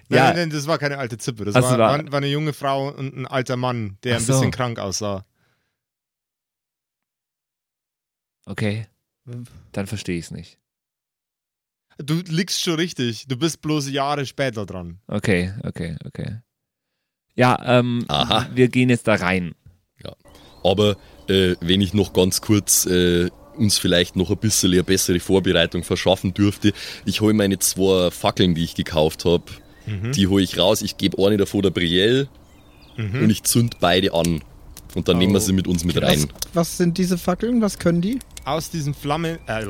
Nein, 0.08 0.18
ja, 0.18 0.24
nein, 0.28 0.36
nein, 0.36 0.50
das 0.50 0.68
war 0.68 0.78
keine 0.78 0.98
alte 0.98 1.18
Zippe. 1.18 1.44
Das 1.44 1.56
Also 1.56 1.70
war, 1.70 1.78
war- 1.78 2.12
war, 2.12 2.18
eine 2.18 2.28
junge 2.28 2.52
Frau 2.52 2.90
und 2.90 3.16
ein 3.16 3.26
alter 3.26 3.56
Mann, 3.56 3.98
der 4.04 4.16
ein 4.16 4.22
so. 4.22 4.34
bisschen 4.34 4.52
krank 4.52 4.78
aussah. 4.78 5.24
okay. 8.46 8.86
Dann 9.72 9.86
verstehe 9.88 10.18
ich 10.18 10.26
es 10.26 10.30
nicht. 10.30 10.58
Du 11.98 12.20
liegst 12.26 12.60
schon 12.62 12.74
richtig. 12.74 13.26
Du 13.28 13.36
bist 13.36 13.62
bloß 13.62 13.90
Jahre 13.90 14.26
später 14.26 14.66
dran. 14.66 14.98
Okay, 15.06 15.52
okay, 15.64 15.96
okay. 16.04 16.38
Ja, 17.34 17.58
ähm, 17.64 18.04
Aha. 18.08 18.48
wir 18.54 18.68
gehen 18.68 18.88
jetzt 18.90 19.06
da 19.08 19.14
rein. 19.14 19.54
aber 20.64 20.96
äh, 21.28 21.54
wenn 21.60 21.80
ich 21.80 21.94
noch 21.94 22.12
ganz 22.12 22.40
kurz 22.40 22.86
äh, 22.86 23.28
uns 23.56 23.78
vielleicht 23.78 24.16
noch 24.16 24.30
ein 24.30 24.36
bisschen 24.38 24.72
eine 24.72 24.82
bessere 24.84 25.20
Vorbereitung 25.20 25.84
verschaffen 25.84 26.34
dürfte, 26.34 26.72
ich 27.04 27.20
hole 27.20 27.34
meine 27.34 27.58
zwei 27.58 28.10
Fackeln, 28.10 28.54
die 28.54 28.64
ich 28.64 28.74
gekauft 28.74 29.24
habe, 29.24 29.44
Mhm. 29.86 30.10
die 30.12 30.26
hole 30.26 30.42
ich 30.42 30.58
raus. 30.58 30.82
Ich 30.82 30.96
gebe 30.96 31.24
eine 31.24 31.36
davon 31.36 31.62
der 31.62 31.70
Brielle 31.70 32.28
Mhm. 32.96 33.22
und 33.22 33.30
ich 33.30 33.44
zünd 33.44 33.78
beide 33.80 34.12
an. 34.14 34.42
Und 34.96 35.06
dann 35.08 35.18
nehmen 35.18 35.32
wir 35.32 35.40
sie 35.40 35.52
mit 35.52 35.68
uns 35.68 35.84
mit 35.84 36.00
rein. 36.02 36.22
Was, 36.22 36.54
was 36.54 36.76
sind 36.78 36.98
diese 36.98 37.18
Fackeln? 37.18 37.60
Was 37.62 37.78
können 37.78 38.00
die? 38.00 38.18
Aus 38.46 38.70
diesen 38.70 38.94
Flammen, 38.94 39.40
äh, 39.48 39.66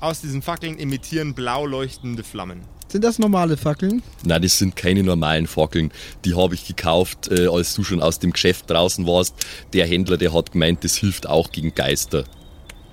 aus 0.00 0.20
diesen 0.20 0.42
Fackeln 0.42 0.78
emittieren 0.78 1.34
blau 1.34 1.66
leuchtende 1.66 2.22
Flammen. 2.22 2.60
Sind 2.86 3.02
das 3.02 3.18
normale 3.18 3.56
Fackeln? 3.56 4.00
Nein, 4.24 4.42
das 4.42 4.58
sind 4.58 4.76
keine 4.76 5.02
normalen 5.02 5.48
Fackeln. 5.48 5.90
Die 6.24 6.36
habe 6.36 6.54
ich 6.54 6.64
gekauft, 6.64 7.32
äh, 7.32 7.48
als 7.48 7.74
du 7.74 7.82
schon 7.82 8.00
aus 8.00 8.20
dem 8.20 8.32
Geschäft 8.32 8.70
draußen 8.70 9.08
warst. 9.08 9.34
Der 9.72 9.88
Händler, 9.88 10.18
der 10.18 10.32
hat 10.32 10.52
gemeint, 10.52 10.84
das 10.84 10.94
hilft 10.94 11.28
auch 11.28 11.50
gegen 11.50 11.74
Geister. 11.74 12.22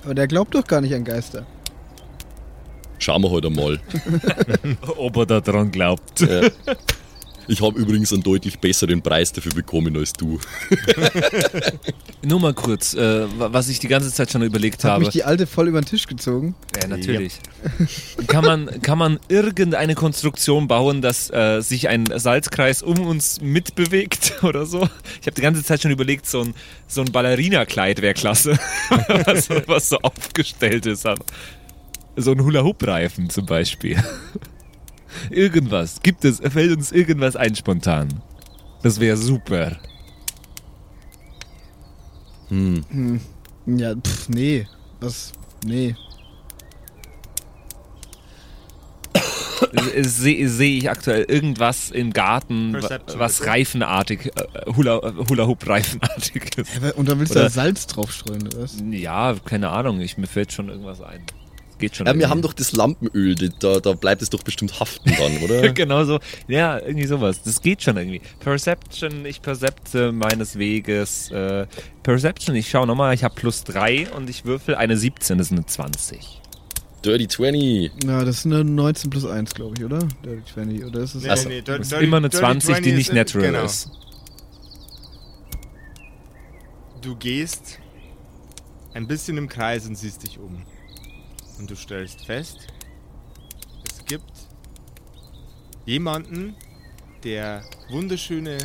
Aber 0.03 0.15
der 0.15 0.25
glaubt 0.25 0.55
doch 0.55 0.65
gar 0.65 0.81
nicht 0.81 0.95
an 0.95 1.03
Geister. 1.03 1.45
Schauen 2.97 3.21
wir 3.21 3.29
halt 3.29 3.45
einmal. 3.45 3.79
Ob 4.97 5.15
er 5.15 5.25
da 5.27 5.41
dran 5.41 5.69
glaubt. 5.69 6.21
Äh, 6.21 6.49
ich 7.49 7.61
habe 7.61 7.77
übrigens 7.79 8.13
einen 8.13 8.23
deutlich 8.23 8.59
besseren 8.59 9.01
Preis 9.01 9.33
dafür 9.33 9.51
bekommen 9.53 9.97
als 9.97 10.13
du. 10.13 10.39
Nur 12.23 12.39
mal 12.39 12.53
kurz, 12.53 12.93
äh, 12.93 13.27
wa- 13.39 13.49
was 13.51 13.69
ich 13.69 13.79
die 13.79 13.87
ganze 13.87 14.11
Zeit 14.11 14.31
schon 14.31 14.41
überlegt 14.43 14.83
Hat 14.83 14.91
habe. 14.91 14.99
mich 15.05 15.09
die 15.13 15.23
alte 15.23 15.47
voll 15.47 15.67
über 15.67 15.81
den 15.81 15.85
Tisch 15.85 16.05
gezogen. 16.07 16.55
Ja, 16.81 16.87
natürlich. 16.87 17.39
kann, 18.27 18.43
man, 18.45 18.81
kann 18.81 18.97
man 18.97 19.19
irgendeine 19.29 19.95
Konstruktion 19.95 20.67
bauen, 20.67 21.01
dass 21.01 21.29
äh, 21.31 21.61
sich 21.61 21.87
ein 21.89 22.05
Salzkreis 22.13 22.81
um 22.83 22.99
uns 23.07 23.41
mitbewegt 23.41 24.35
oder 24.43 24.65
so? 24.65 24.87
Ich 25.21 25.27
habe 25.27 25.35
die 25.35 25.41
ganze 25.41 25.63
Zeit 25.63 25.81
schon 25.81 25.91
überlegt, 25.91 26.25
so 26.27 26.41
ein, 26.41 26.53
so 26.87 27.01
ein 27.01 27.11
Ballerina-Kleid 27.11 28.01
wäre 28.01 28.13
klasse, 28.13 28.59
was, 29.25 29.45
so- 29.45 29.61
was 29.67 29.89
so 29.89 29.97
aufgestellt 29.99 30.85
ist. 30.85 31.05
Aber 31.05 31.23
so 32.15 32.31
ein 32.31 32.43
Hula-Hoop-Reifen 32.43 33.29
zum 33.29 33.45
Beispiel. 33.45 33.95
Irgendwas. 35.29 36.01
Gibt 36.01 36.25
es, 36.25 36.39
fällt 36.39 36.75
uns 36.75 36.91
irgendwas 36.91 37.35
ein 37.35 37.55
spontan? 37.55 38.21
Das 38.81 38.99
wäre 38.99 39.17
super. 39.17 39.77
Hm. 42.49 43.19
Ja, 43.65 43.95
pff, 43.95 44.29
nee. 44.29 44.67
Was? 44.99 45.31
Nee. 45.65 45.95
Sehe 50.01 50.49
seh 50.49 50.77
ich 50.77 50.89
aktuell 50.89 51.23
irgendwas 51.23 51.91
im 51.91 52.11
Garten, 52.11 52.71
Perception, 52.71 53.19
was 53.19 53.37
bitte. 53.39 53.49
reifenartig, 53.51 54.31
äh, 54.35 54.71
Hula, 54.75 54.99
Hula-Hoop-reifenartig 55.29 56.57
ist? 56.57 56.95
Und 56.95 57.07
dann 57.09 57.19
willst 57.19 57.35
du 57.35 57.39
Oder- 57.39 57.45
da 57.49 57.51
Salz 57.51 57.85
draufstreuen, 57.87 58.47
oder 58.47 58.63
was? 58.63 58.77
Ja, 58.89 59.35
keine 59.45 59.69
Ahnung, 59.69 59.99
ich, 60.01 60.17
mir 60.17 60.27
fällt 60.27 60.51
schon 60.53 60.69
irgendwas 60.69 61.01
ein. 61.01 61.21
Geht 61.79 61.95
schon. 61.95 62.05
Ja, 62.07 62.13
wir 62.15 62.29
haben 62.29 62.41
doch 62.41 62.53
das 62.53 62.73
Lampenöl, 62.73 63.35
da, 63.35 63.79
da 63.79 63.93
bleibt 63.93 64.21
es 64.21 64.29
doch 64.29 64.43
bestimmt 64.43 64.79
haften 64.79 65.11
dann, 65.17 65.37
oder? 65.41 65.69
genau 65.73 66.03
so. 66.03 66.19
Ja, 66.47 66.77
irgendwie 66.77 67.07
sowas. 67.07 67.41
Das 67.41 67.61
geht 67.61 67.81
schon 67.81 67.95
irgendwie. 67.97 68.21
Perception, 68.41 69.25
ich 69.25 69.41
percepte 69.41 70.11
meines 70.11 70.57
Weges. 70.57 71.31
Äh, 71.31 71.67
Perception, 72.03 72.55
ich 72.55 72.69
schau 72.69 72.85
nochmal, 72.85 73.13
ich 73.15 73.23
habe 73.23 73.33
plus 73.35 73.63
3 73.63 74.11
und 74.11 74.29
ich 74.29 74.43
würfel 74.45 74.75
eine 74.75 74.97
17, 74.97 75.37
das 75.37 75.47
ist 75.47 75.53
eine 75.53 75.65
20. 75.65 76.41
Dirty 77.05 77.27
20. 77.29 77.91
Na, 78.03 78.25
das 78.25 78.39
ist 78.39 78.45
eine 78.45 78.65
19 78.65 79.09
plus 79.09 79.25
1, 79.25 79.53
glaube 79.53 79.75
ich, 79.77 79.85
oder? 79.85 79.99
Dirty 80.25 80.43
20, 80.53 80.83
oder 80.83 80.99
ist 80.99 81.15
es 81.15 81.23
Nee, 81.23 81.29
Also, 81.29 81.47
nee, 81.47 81.55
nee, 81.55 81.61
Das 81.61 81.79
ist 81.79 81.91
Dirty- 81.93 82.03
immer 82.05 82.17
eine 82.17 82.27
Dirty 82.29 82.43
20, 82.45 82.67
die 82.67 82.73
20 82.73 82.93
nicht 82.95 83.07
ist- 83.09 83.15
natural 83.15 83.47
genau. 83.47 83.63
ist. 83.63 83.89
Du 87.01 87.15
gehst 87.15 87.79
ein 88.93 89.07
bisschen 89.07 89.37
im 89.37 89.47
Kreis 89.47 89.87
und 89.87 89.95
siehst 89.97 90.23
dich 90.23 90.37
um. 90.39 90.63
Und 91.59 91.69
du 91.69 91.75
stellst 91.75 92.25
fest, 92.25 92.67
es 93.85 94.05
gibt 94.05 94.31
jemanden, 95.85 96.55
der 97.23 97.63
wunderschöne 97.89 98.57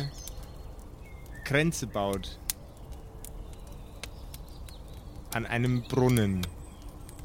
Kränze 1.43 1.87
baut 1.87 2.39
an 5.33 5.45
einem 5.45 5.83
Brunnen, 5.83 6.47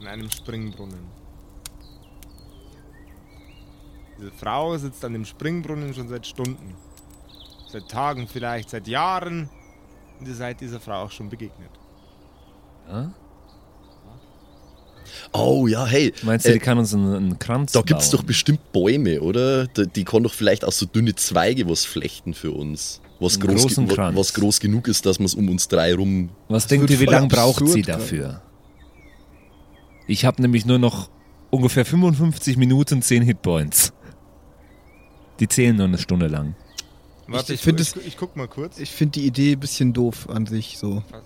an 0.01 0.09
einem 0.09 0.31
Springbrunnen. 0.31 1.07
Diese 4.19 4.33
Frau 4.33 4.77
sitzt 4.77 5.05
an 5.05 5.13
dem 5.13 5.25
Springbrunnen 5.25 5.95
schon 5.95 6.09
seit 6.09 6.27
Stunden, 6.27 6.75
seit 7.69 7.89
Tagen 7.89 8.27
vielleicht, 8.27 8.71
seit 8.71 8.89
Jahren. 8.89 9.49
Und 10.19 10.27
ihr 10.27 10.35
seid 10.35 10.61
dieser 10.61 10.81
Frau 10.81 11.05
auch 11.05 11.11
schon 11.13 11.31
begegnet. 11.31 11.71
Oh 15.33 15.67
ja, 15.67 15.87
hey. 15.87 16.13
Meinst 16.23 16.47
du, 16.47 16.51
äh, 16.51 16.55
die 16.55 16.59
kann 16.59 16.79
uns 16.79 16.95
einen, 16.95 17.15
einen 17.15 17.39
Kranz 17.39 17.73
Da 17.73 17.83
gibt's 17.83 18.11
bauen? 18.11 18.21
doch 18.21 18.25
bestimmt 18.27 18.73
Bäume, 18.73 19.21
oder? 19.21 19.67
Die, 19.67 19.87
die 19.87 20.05
kann 20.05 20.23
doch 20.23 20.33
vielleicht 20.33 20.65
auch 20.65 20.73
so 20.73 20.87
dünne 20.87 21.15
Zweige 21.15 21.69
was 21.69 21.85
flechten 21.85 22.35
für 22.35 22.53
uns. 22.53 23.01
Was 23.19 23.35
Einen 23.39 23.49
groß, 23.49 23.63
großen 23.63 23.87
ge- 23.87 23.97
wa- 23.97 24.03
Kranz. 24.03 24.17
was 24.19 24.35
groß 24.35 24.61
genug 24.61 24.89
ist, 24.89 25.05
dass 25.07 25.19
man 25.19 25.27
es 25.27 25.35
um 25.35 25.49
uns 25.49 25.69
drei 25.69 25.95
rum. 25.95 26.31
Was 26.49 26.67
denkt 26.67 26.89
ihr, 26.91 27.01
wie 27.01 27.05
lange 27.05 27.29
braucht 27.29 27.67
sie 27.69 27.83
dafür? 27.83 28.41
Ich 30.07 30.25
habe 30.25 30.41
nämlich 30.43 30.65
nur 30.67 30.79
noch 30.79 31.11
ungefähr 31.51 31.85
55 31.85 32.57
Minuten 32.57 33.03
10 33.03 33.23
Hitpoints. 33.23 33.93
Die 35.39 35.49
zählen 35.49 35.77
nur 35.77 35.87
eine 35.87 35.99
Stunde 35.99 36.27
lang. 36.27 36.55
Warte, 37.29 37.53
ich 37.55 37.65
ich, 37.67 37.73
ich, 37.75 37.81
es- 37.81 37.97
ich, 37.97 38.17
guck 38.17 38.37
mal 38.37 38.49
kurz. 38.49 38.79
Ich 38.81 38.91
finde 38.91 39.21
die 39.21 39.27
Idee 39.27 39.53
ein 39.53 39.61
bisschen 39.61 39.93
doof 39.93 40.29
an 40.29 40.47
sich 40.47 40.79
so. 40.79 41.03
ich 41.07 41.13
habe 41.15 41.25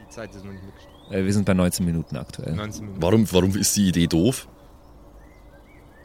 die 0.00 0.08
Zeit 0.14 0.30
jetzt 0.34 0.44
noch 0.44 0.52
nicht 0.52 0.64
mitgeschrieben. 0.64 0.93
Äh, 1.10 1.24
wir 1.24 1.32
sind 1.32 1.44
bei 1.44 1.54
19 1.54 1.84
Minuten 1.84 2.16
aktuell. 2.16 2.54
19 2.54 2.84
Minuten. 2.84 3.02
Warum, 3.02 3.32
warum 3.32 3.56
ist 3.56 3.76
die 3.76 3.88
Idee 3.88 4.06
doof? 4.06 4.48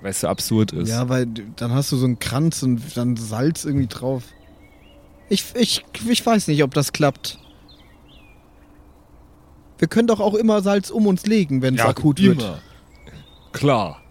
Weil 0.01 0.11
es 0.11 0.21
so 0.21 0.27
absurd 0.27 0.71
ist. 0.71 0.89
Ja, 0.89 1.09
weil 1.09 1.25
dann 1.25 1.73
hast 1.73 1.91
du 1.91 1.97
so 1.97 2.05
einen 2.05 2.19
Kranz 2.19 2.63
und 2.63 2.81
dann 2.95 3.17
Salz 3.17 3.65
irgendwie 3.65 3.87
drauf. 3.87 4.23
Ich, 5.29 5.43
ich, 5.55 5.85
ich 6.07 6.25
weiß 6.25 6.47
nicht, 6.47 6.63
ob 6.63 6.73
das 6.73 6.93
klappt. 6.93 7.37
Wir 9.77 9.87
können 9.87 10.07
doch 10.07 10.19
auch 10.19 10.33
immer 10.33 10.61
Salz 10.61 10.89
um 10.89 11.07
uns 11.07 11.25
legen, 11.25 11.61
wenn 11.61 11.75
es 11.75 11.79
Ja, 11.79 11.89
akut 11.89 12.21
wird. 12.21 12.41
Immer. 12.41 12.59
Klar. 13.51 14.01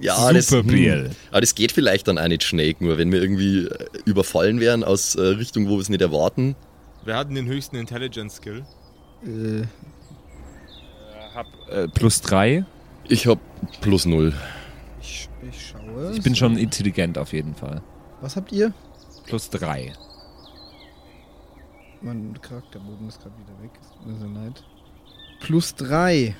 Ja, 0.00 0.32
das, 0.32 0.46
Super, 0.46 0.62
hm, 0.62 0.68
Biel. 0.68 1.10
aber 1.30 1.42
das 1.42 1.54
geht 1.54 1.72
vielleicht 1.72 2.08
dann 2.08 2.18
auch 2.18 2.28
nicht 2.28 2.42
schnell, 2.42 2.74
nur 2.80 2.96
wenn 2.96 3.12
wir 3.12 3.20
irgendwie 3.20 3.66
äh, 3.66 3.86
überfallen 4.06 4.58
werden 4.58 4.82
aus 4.82 5.14
äh, 5.14 5.20
Richtung, 5.20 5.68
wo 5.68 5.72
wir 5.72 5.80
es 5.80 5.90
nicht 5.90 6.00
erwarten. 6.00 6.56
Wir 7.04 7.16
hatten 7.16 7.34
den 7.34 7.46
höchsten 7.46 7.76
Intelligence-Skill. 7.76 8.64
Äh, 9.24 9.64
Hab 11.34 11.46
äh, 11.68 11.88
plus 11.88 12.20
3. 12.22 12.64
Ich 13.08 13.26
hab 13.26 13.38
plus 13.80 14.06
null. 14.06 14.32
ich, 15.00 15.28
ich 15.48 15.68
schaue. 15.68 16.12
Ich 16.12 16.22
bin 16.22 16.34
schon 16.34 16.56
intelligent 16.56 17.18
auf 17.18 17.32
jeden 17.32 17.54
Fall. 17.54 17.82
Was 18.20 18.36
habt 18.36 18.52
ihr? 18.52 18.72
Plus 19.26 19.50
3. 19.50 19.92
Mein 22.02 22.38
Charakterbogen 22.40 23.08
ist 23.08 23.20
gerade 23.20 23.34
wieder 23.36 23.62
weg. 23.62 23.70
Ist 23.80 24.06
mir 24.06 24.16
so 24.18 24.26
leid. 24.26 24.64
Plus 25.40 25.74
3. 25.74 26.34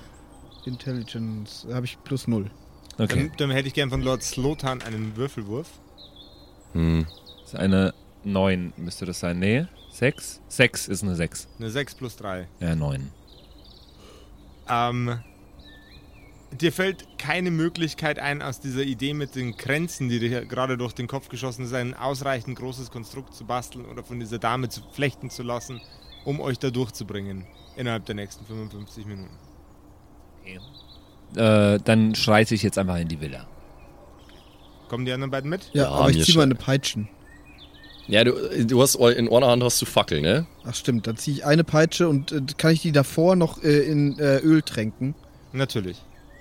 Intelligence. 0.64 1.66
Habe 1.72 1.86
ich 1.86 2.02
plus 2.02 2.28
0. 2.28 2.50
Okay. 2.98 3.06
Dann, 3.06 3.32
dann 3.36 3.50
hätte 3.50 3.68
ich 3.68 3.74
gern 3.74 3.90
von 3.90 4.02
Lord 4.02 4.22
Slotan 4.22 4.82
einen 4.82 5.16
Würfelwurf. 5.16 5.68
Hm. 6.72 7.06
Das 7.42 7.54
ist 7.54 7.58
eine 7.58 7.94
9 8.24 8.72
müsste 8.76 9.06
das 9.06 9.20
sein. 9.20 9.38
Nee, 9.38 9.66
6? 10.00 10.40
6 10.48 10.88
ist 10.88 11.02
eine 11.02 11.14
6. 11.14 11.46
Eine 11.58 11.70
6 11.70 11.94
plus 11.94 12.16
3. 12.16 12.48
Ja, 12.60 12.74
9. 12.74 13.10
Ähm, 14.66 15.20
dir 16.58 16.72
fällt 16.72 17.06
keine 17.18 17.50
Möglichkeit 17.50 18.18
ein, 18.18 18.40
aus 18.40 18.60
dieser 18.60 18.80
Idee 18.80 19.12
mit 19.12 19.34
den 19.34 19.58
Kränzen, 19.58 20.08
die 20.08 20.18
dir 20.18 20.46
gerade 20.46 20.78
durch 20.78 20.94
den 20.94 21.06
Kopf 21.06 21.28
geschossen 21.28 21.66
ist, 21.66 21.74
ein 21.74 21.92
ausreichend 21.92 22.58
großes 22.58 22.90
Konstrukt 22.90 23.34
zu 23.34 23.44
basteln 23.44 23.84
oder 23.84 24.02
von 24.02 24.18
dieser 24.18 24.38
Dame 24.38 24.70
zu 24.70 24.80
flechten 24.90 25.28
zu 25.28 25.42
lassen, 25.42 25.82
um 26.24 26.40
euch 26.40 26.58
da 26.58 26.70
durchzubringen 26.70 27.46
innerhalb 27.76 28.06
der 28.06 28.14
nächsten 28.14 28.46
55 28.46 29.04
Minuten. 29.04 29.36
Äh, 31.36 31.78
dann 31.84 32.14
schreite 32.14 32.54
ich 32.54 32.62
jetzt 32.62 32.78
einfach 32.78 32.96
in 32.96 33.08
die 33.08 33.20
Villa. 33.20 33.46
Kommen 34.88 35.04
die 35.04 35.12
anderen 35.12 35.30
beiden 35.30 35.50
mit? 35.50 35.70
Ja, 35.74 35.82
Ja, 35.84 35.90
aber 35.90 36.08
ich 36.08 36.24
ziehe 36.24 36.36
mal 36.38 36.44
schon. 36.44 36.52
eine 36.52 36.54
Peitschen. 36.54 37.08
Ja, 38.10 38.24
du, 38.24 38.32
du 38.66 38.82
hast 38.82 38.96
in 38.96 39.28
einer 39.32 39.46
Hand 39.46 39.62
hast 39.62 39.80
du 39.80 39.86
Fackel, 39.86 40.20
ne? 40.20 40.46
Ach 40.64 40.74
stimmt, 40.74 41.06
dann 41.06 41.16
ziehe 41.16 41.36
ich 41.38 41.44
eine 41.46 41.64
Peitsche 41.64 42.08
und 42.08 42.32
äh, 42.32 42.40
kann 42.56 42.72
ich 42.72 42.82
die 42.82 42.92
davor 42.92 43.36
noch 43.36 43.62
äh, 43.62 43.80
in 43.82 44.18
äh, 44.18 44.38
Öl 44.38 44.62
tränken. 44.62 45.14
Natürlich. 45.52 45.98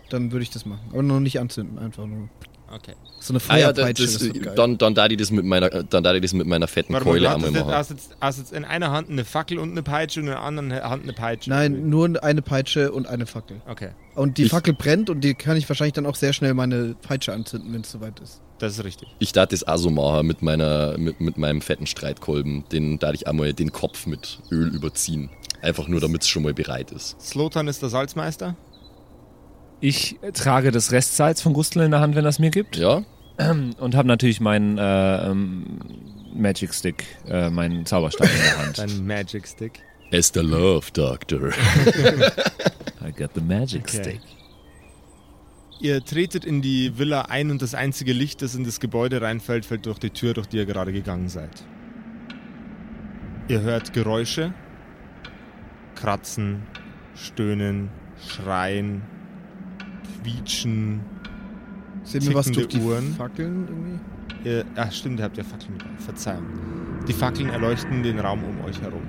Dann 0.10 0.32
würde 0.32 0.44
ich 0.44 0.50
das 0.50 0.65
machen. 0.65 0.82
Aber 0.91 1.04
noch 1.04 1.20
nicht 1.20 1.39
anzünden, 1.39 1.78
einfach 1.78 2.06
nur. 2.06 2.30
Okay. 2.72 2.94
So 3.20 3.34
eine 3.34 3.41
Ah 3.48 3.58
ja, 3.58 3.74
das, 3.74 3.84
Feuerpeitsche, 3.84 4.04
das, 4.44 4.56
dann, 4.56 4.78
dann 4.78 4.94
da 4.94 5.08
die 5.08 5.17
das 5.17 5.32
mit 5.32 5.44
meiner, 5.44 5.70
dann 5.70 6.04
da 6.04 6.13
die 6.13 6.22
das 6.22 6.34
mit 6.34 6.46
meiner 6.46 6.67
fetten 6.67 6.94
Warte 6.94 7.06
Keule 7.06 7.28
jetzt, 7.28 7.39
machen. 7.52 7.65
hast, 7.65 7.89
jetzt, 7.89 8.15
hast 8.22 8.38
jetzt 8.38 8.54
in 8.54 8.63
einer 8.63 8.91
Hand 8.91 9.10
eine 9.10 9.26
Fackel 9.26 9.58
und 9.58 9.72
eine 9.72 9.82
Peitsche 9.82 10.20
und 10.20 10.28
in 10.28 10.32
der 10.34 10.44
anderen 10.44 10.72
Hand 10.72 11.04
eine 11.04 11.13
Peitsche. 11.13 11.50
Nein, 11.50 11.89
nur 11.89 12.24
eine 12.24 12.41
Peitsche 12.44 12.91
und 12.91 13.08
eine 13.08 13.26
Fackel. 13.26 13.62
Okay, 13.67 13.89
Und 14.15 14.38
die 14.38 14.44
Ich- 14.44 14.52
Fackel 14.52 14.74
brennt 14.76 15.10
und 15.10 15.22
die 15.22 15.34
kann 15.34 15.58
ich 15.58 15.67
wahrscheinlich 15.67 15.94
dann 15.94 16.06
auch 16.06 16.15
sehr 16.15 16.32
schnell 16.34 16.54
meine 16.54 16.96
Peitsche 17.02 17.34
anzünden, 17.34 17.74
wenn 17.74 17.82
es 17.82 17.91
soweit 17.91 18.20
ist. 18.20 18.39
Das 18.60 18.78
ist 18.78 18.84
richtig. 18.84 19.10
Ich 19.19 19.32
darf 19.32 19.50
das 19.50 19.67
auch 19.67 19.78
so 19.78 19.89
machen 19.89 20.28
mit 20.28 20.41
meiner, 20.41 20.98
mit, 20.98 21.19
mit 21.19 21.38
meinem 21.38 21.62
fetten 21.62 21.88
Streitkolben. 21.88 22.63
Den 22.72 23.00
darf 23.00 23.13
ich 23.13 23.28
einmal 23.28 23.54
den 23.54 23.72
Kopf 23.72 24.06
mit 24.06 24.39
Öl 24.52 24.74
überziehen. 24.74 25.30
Einfach 25.62 25.88
nur, 25.88 26.00
damit 26.00 26.22
es 26.22 26.28
schon 26.30 26.43
mal 26.43 26.54
bereit 26.54 26.91
ist. 26.91 27.19
Slotan 27.22 27.67
ist 27.67 27.82
der 27.82 27.89
Salzmeister. 27.89 28.56
Ich 29.82 30.17
trage 30.34 30.72
das 30.72 30.91
Restsalz 30.91 31.41
von 31.41 31.54
Gustl 31.54 31.80
in 31.82 31.91
der 31.91 32.02
Hand, 32.02 32.15
wenn 32.15 32.24
das 32.24 32.39
mir 32.39 32.50
gibt. 32.50 32.76
Ja? 32.78 33.04
Und 33.38 33.95
habe 33.95 34.08
natürlich 34.08 34.39
meinen 34.41 34.78
äh, 34.78 35.30
ähm, 35.30 35.80
Magic 36.34 36.74
Stick, 36.74 37.06
äh, 37.28 37.50
meinen 37.50 37.86
Zauberstab 37.86 38.28
in 38.28 38.41
der 38.41 38.58
Hand. 38.58 38.78
Dein 38.78 39.06
Magic 39.08 39.48
Stick. 39.48 39.80
Er 40.12 40.19
ist 40.19 40.36
der 40.36 40.43
Love 40.43 40.88
Doctor. 40.93 41.50
I 43.06 43.12
got 43.12 43.32
the 43.36 43.41
Magic 43.41 43.84
Okay. 43.84 44.02
Stick. 44.02 44.22
Ihr 45.82 46.04
tretet 46.04 46.44
in 46.44 46.62
die 46.62 46.98
Villa 46.98 47.24
ein 47.24 47.52
und 47.52 47.62
das 47.62 47.74
einzige 47.74 48.12
Licht, 48.12 48.42
das 48.42 48.54
in 48.54 48.65
das 48.65 48.82
Gebäude 48.82 49.22
reinfällt, 49.22 49.65
fällt 49.65 49.86
durch 49.86 49.98
die 49.98 50.10
Tür, 50.10 50.34
durch 50.34 50.48
die 50.48 50.58
ihr 50.58 50.65
gerade 50.65 50.92
gegangen 50.92 51.30
seid. 51.30 51.63
Ihr 53.48 53.62
hört 53.62 53.94
Geräusche, 53.94 54.54
Kratzen, 55.96 56.63
Stöhnen, 57.15 57.89
Schreien, 58.28 59.04
Quietschen. 60.22 61.00
Sehen 62.04 62.28
wir 62.28 62.36
was 62.36 62.52
durch 62.52 62.68
die 62.68 62.80
Uhren. 62.80 63.15
Fackeln 63.15 63.68
irgendwie? 63.68 64.50
Ihr, 64.50 64.65
ach 64.76 64.92
stimmt, 64.92 65.20
ihr 65.20 65.26
habt 65.26 65.38
ja 65.38 65.44
Fackeln. 65.44 65.78
Verzeihung. 65.98 66.46
Die 67.08 67.13
Fackeln 67.13 67.50
erleuchten 67.50 68.04
den 68.04 68.20
Raum 68.20 68.44
um 68.44 68.65
euch 68.65 68.82
herum. 68.82 69.04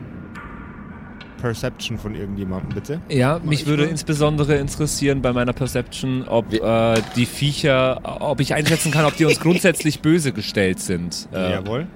Perception 1.40 1.98
von 1.98 2.14
irgendjemandem, 2.14 2.70
bitte. 2.74 3.00
Ja, 3.08 3.40
mich 3.42 3.62
ich 3.62 3.66
würde 3.66 3.84
mal? 3.84 3.90
insbesondere 3.90 4.56
interessieren 4.56 5.22
bei 5.22 5.32
meiner 5.32 5.52
Perception, 5.52 6.24
ob 6.28 6.52
äh, 6.52 7.00
die 7.16 7.26
Viecher, 7.26 8.00
ob 8.20 8.40
ich 8.40 8.54
einschätzen 8.54 8.90
kann, 8.92 9.04
ob 9.04 9.16
die 9.16 9.24
uns 9.24 9.40
grundsätzlich 9.40 10.00
böse 10.00 10.32
gestellt 10.32 10.80
sind. 10.80 11.28
Äh, 11.32 11.52
Jawohl. 11.52 11.86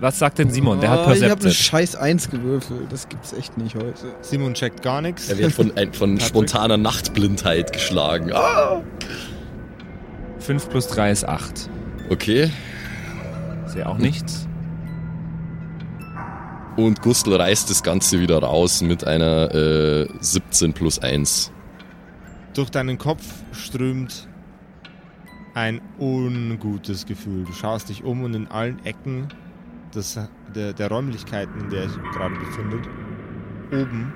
was 0.00 0.18
sagt 0.18 0.38
denn 0.38 0.50
Simon? 0.50 0.80
Der 0.80 0.90
hat 0.90 1.06
Oh, 1.06 1.12
ich 1.12 1.22
habe 1.22 1.40
eine 1.40 1.50
scheiß 1.52 1.96
Eins 1.96 2.30
gewürfelt. 2.30 2.90
Das 2.90 3.08
gibt's 3.08 3.32
echt 3.32 3.56
nicht 3.58 3.74
heute. 3.76 4.14
Simon 4.22 4.54
checkt 4.54 4.82
gar 4.82 5.00
nichts. 5.00 5.28
Er 5.28 5.38
wird 5.38 5.52
von, 5.52 5.76
ein, 5.76 5.92
von 5.92 6.18
spontaner 6.20 6.76
Nachtblindheit 6.76 7.72
geschlagen. 7.72 8.32
Ah! 8.32 8.82
5 10.40 10.68
plus 10.68 10.88
3 10.88 11.10
ist 11.10 11.26
8. 11.26 11.70
Okay. 12.10 12.50
Ist 13.66 13.76
ja 13.76 13.86
auch 13.86 13.98
nichts. 13.98 14.46
Und 16.76 17.02
Gustl 17.02 17.32
reißt 17.34 17.70
das 17.70 17.82
Ganze 17.84 18.20
wieder 18.20 18.38
raus 18.38 18.82
mit 18.82 19.06
einer 19.06 19.54
äh, 19.54 20.08
17 20.18 20.72
plus 20.72 20.98
1. 20.98 21.52
Durch 22.54 22.70
deinen 22.70 22.98
Kopf 22.98 23.22
strömt 23.52 24.28
ein 25.54 25.80
ungutes 25.98 27.06
Gefühl. 27.06 27.44
Du 27.44 27.52
schaust 27.52 27.88
dich 27.88 28.02
um 28.02 28.24
und 28.24 28.34
in 28.34 28.48
allen 28.48 28.84
Ecken 28.84 29.28
des, 29.94 30.18
der, 30.54 30.72
der 30.72 30.88
Räumlichkeiten, 30.88 31.60
in 31.60 31.70
der 31.70 31.84
euch 31.84 31.94
gerade 32.12 32.34
befindet, 32.34 32.88
oben 33.70 34.12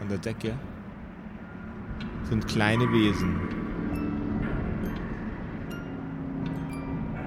an 0.00 0.08
der 0.08 0.18
Decke, 0.18 0.56
sind 2.28 2.46
kleine 2.46 2.84
Wesen. 2.92 3.40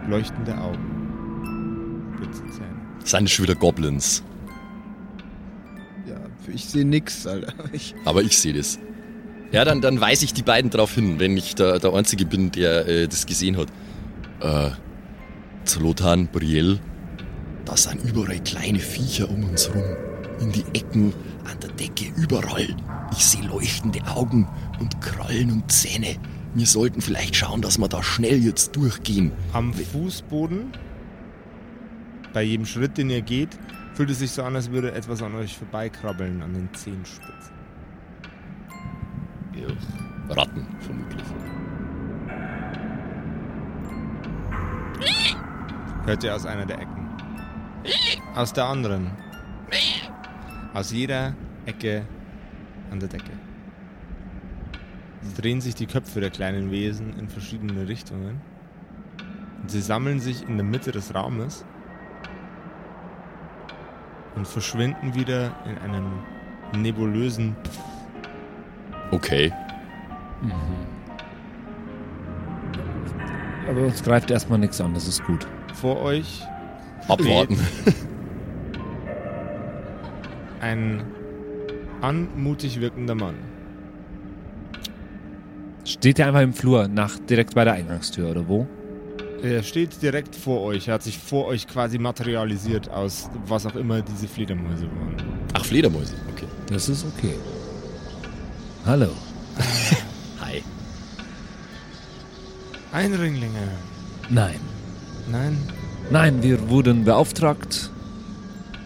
Leuchtende 0.08 0.58
Augen. 0.58 2.14
Spitze 2.16 2.44
Zähne. 2.52 2.82
Sind 3.04 3.30
schon 3.30 3.44
wieder 3.44 3.56
Goblins. 3.56 4.24
Ich 6.54 6.66
sehe 6.66 6.86
nix, 6.86 7.26
Alter. 7.28 7.54
Ich, 7.72 7.96
Aber 8.06 8.22
ich 8.22 8.38
sehe 8.38 8.54
das. 8.54 8.80
Ja, 9.52 9.66
dann, 9.66 9.82
dann 9.82 10.02
weise 10.02 10.26
ich 10.26 10.34
die 10.34 10.42
beiden 10.42 10.72
darauf 10.72 10.96
hin, 10.96 11.20
wenn 11.20 11.38
ich 11.38 11.56
der, 11.56 11.80
der 11.80 11.94
Einzige 11.94 12.26
bin, 12.26 12.52
der 12.52 12.88
äh, 12.88 13.08
das 13.08 13.26
gesehen 13.26 13.58
hat. 13.58 13.68
Äh, 14.42 14.72
Zlotan, 15.66 16.28
Brielle, 16.28 16.80
da 17.66 17.78
sind 17.78 18.04
überall 18.04 18.40
kleine 18.40 18.80
Viecher 18.80 19.30
um 19.30 19.44
uns 19.46 19.70
rum. 19.74 19.84
In 20.42 20.52
die 20.52 20.66
Ecken, 20.74 21.14
an 21.46 21.60
der 21.62 21.70
Decke, 21.72 22.06
überall. 22.18 22.76
Ich 23.12 23.24
sehe 23.26 23.44
leuchtende 23.44 24.06
Augen 24.08 24.48
und 24.80 25.00
Krallen 25.02 25.52
und 25.52 25.72
Zähne. 25.72 26.18
Wir 26.56 26.66
sollten 26.66 27.02
vielleicht 27.02 27.36
schauen, 27.36 27.62
dass 27.62 27.78
wir 27.78 27.88
da 27.88 28.04
schnell 28.04 28.44
jetzt 28.44 28.76
durchgehen. 28.76 29.32
Am 29.54 29.74
Fußboden, 29.74 30.74
bei 32.34 32.44
jedem 32.44 32.66
Schritt, 32.66 32.98
den 32.98 33.10
ihr 33.10 33.22
geht, 33.22 33.50
fühlt 33.94 34.10
es 34.10 34.20
sich 34.20 34.32
so 34.32 34.44
an, 34.44 34.56
als 34.56 34.72
würde 34.72 34.92
etwas 34.92 35.22
an 35.22 35.36
euch 35.36 35.58
vorbeikrabbeln, 35.58 36.42
an 36.42 36.54
den 36.54 36.74
Zehenspitzen. 36.74 37.54
Ja, 39.54 39.68
Ratten, 40.36 40.66
vermutlich. 40.80 41.24
Hört 46.06 46.24
ihr 46.24 46.36
aus 46.36 46.46
einer 46.46 46.66
der 46.66 46.80
Ecken. 46.80 47.08
Aus 48.36 48.52
der 48.52 48.66
anderen. 48.66 49.12
Aus 50.74 50.92
jeder 50.92 51.36
Ecke 51.66 52.06
an 52.92 53.00
der 53.00 53.10
Decke. 53.10 53.32
Sie 55.22 55.42
drehen 55.42 55.62
sich 55.62 55.76
die 55.76 55.86
Köpfe 55.86 56.20
der 56.20 56.30
kleinen 56.30 56.72
Wesen 56.72 57.18
in 57.18 57.30
verschiedene 57.30 57.88
Richtungen. 57.88 58.42
Und 59.62 59.72
sie 59.72 59.82
sammeln 59.82 60.20
sich 60.20 60.48
in 60.48 60.58
der 60.58 60.66
Mitte 60.66 60.92
des 60.92 61.16
Raumes 61.16 61.64
und 64.36 64.48
verschwinden 64.48 65.16
wieder 65.16 65.56
in 65.66 65.78
einem 65.78 66.08
nebulösen 66.76 67.56
Okay. 69.14 69.54
Aber 73.70 73.82
uns 73.82 74.04
greift 74.04 74.32
erstmal 74.32 74.58
nichts 74.58 74.82
an, 74.82 74.94
das 74.96 75.08
ist 75.08 75.24
gut. 75.24 75.48
vor 75.74 76.02
euch 76.02 76.42
Abwarten. 77.08 77.60
ein 80.62 81.04
anmutig 82.02 82.82
wirkender 82.82 83.16
Mann. 83.16 83.36
Steht 85.86 86.18
der 86.18 86.28
einfach 86.28 86.42
im 86.42 86.54
Flur, 86.54 86.88
nach, 86.88 87.20
direkt 87.20 87.54
bei 87.56 87.66
der 87.66 87.74
Eingangstür, 87.74 88.32
oder 88.32 88.48
wo? 88.48 88.68
Er 89.44 89.62
steht 89.62 90.02
direkt 90.02 90.36
vor 90.36 90.62
euch, 90.62 90.88
er 90.88 90.94
hat 90.96 91.04
sich 91.04 91.18
vor 91.20 91.48
euch 91.48 91.68
quasi 91.68 91.98
materialisiert 91.98 92.90
aus 92.90 93.30
was 93.46 93.66
auch 93.66 93.76
immer 93.76 94.02
diese 94.02 94.28
Fledermäuse 94.28 94.84
waren. 94.86 95.18
Ach, 95.54 95.66
Fledermäuse. 95.66 96.14
Okay. 96.32 96.48
Das 96.68 96.88
ist 96.88 97.06
okay. 97.06 97.36
Hallo. 98.86 99.10
Hi. 100.40 100.64
Einringlinge. 102.94 103.68
Nein. 104.30 104.60
Nein, 105.30 105.58
Nein, 106.10 106.44
wir 106.44 106.70
wurden 106.70 107.06
beauftragt 107.06 107.90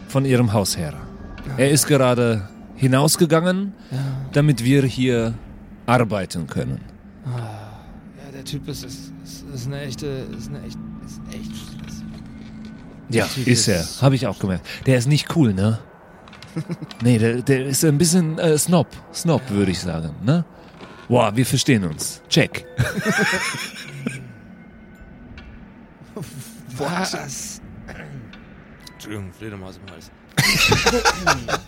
von 0.08 0.24
Ihrem 0.26 0.54
Hausherr. 0.54 0.94
Er 1.58 1.72
ist 1.72 1.88
gerade 1.88 2.48
hinausgegangen, 2.76 3.74
damit 4.34 4.64
wir 4.64 4.84
hier 4.84 5.34
arbeiten 5.86 6.48
können. 6.48 6.82
ja, 7.26 8.32
der 8.34 8.46
Typ 8.46 8.68
ist, 8.68 8.86
ist, 8.86 9.12
ist, 9.28 9.46
ist 9.54 9.68
eine 9.68 9.82
echte, 9.82 10.06
ist 10.38 10.50
eine 10.50 10.60
echt, 10.64 10.78
ist 11.06 11.22
echt 11.34 11.56
stressig. 11.56 12.04
Ja, 13.10 13.26
Typ 13.26 13.48
ist 13.48 13.68
er. 13.68 13.82
ist- 13.82 14.02
Habe 14.02 14.16
ich 14.16 14.26
auch 14.28 14.40
gemerkt. 14.40 14.66
Der 14.86 14.98
ist 14.98 15.08
nicht 15.08 15.36
cool, 15.36 15.54
ne? 15.54 15.80
nee, 17.04 17.18
der, 17.20 17.42
der 17.42 17.66
ist 17.68 17.84
ein 17.86 17.98
bisschen 17.98 18.40
äh, 18.40 18.58
Snob. 18.58 18.88
Snob, 19.14 19.42
würde 19.50 19.72
ich 19.72 19.80
sagen, 19.80 20.12
ne? 20.24 20.44
Boah, 21.08 21.36
wir 21.36 21.46
verstehen 21.46 21.84
uns. 21.86 22.22
Check. 22.30 22.66
Was? 26.78 27.62
Entschuldigung, 28.94 29.32
Fledermaus 29.34 29.80
im 29.86 29.92
Hals. 29.92 30.12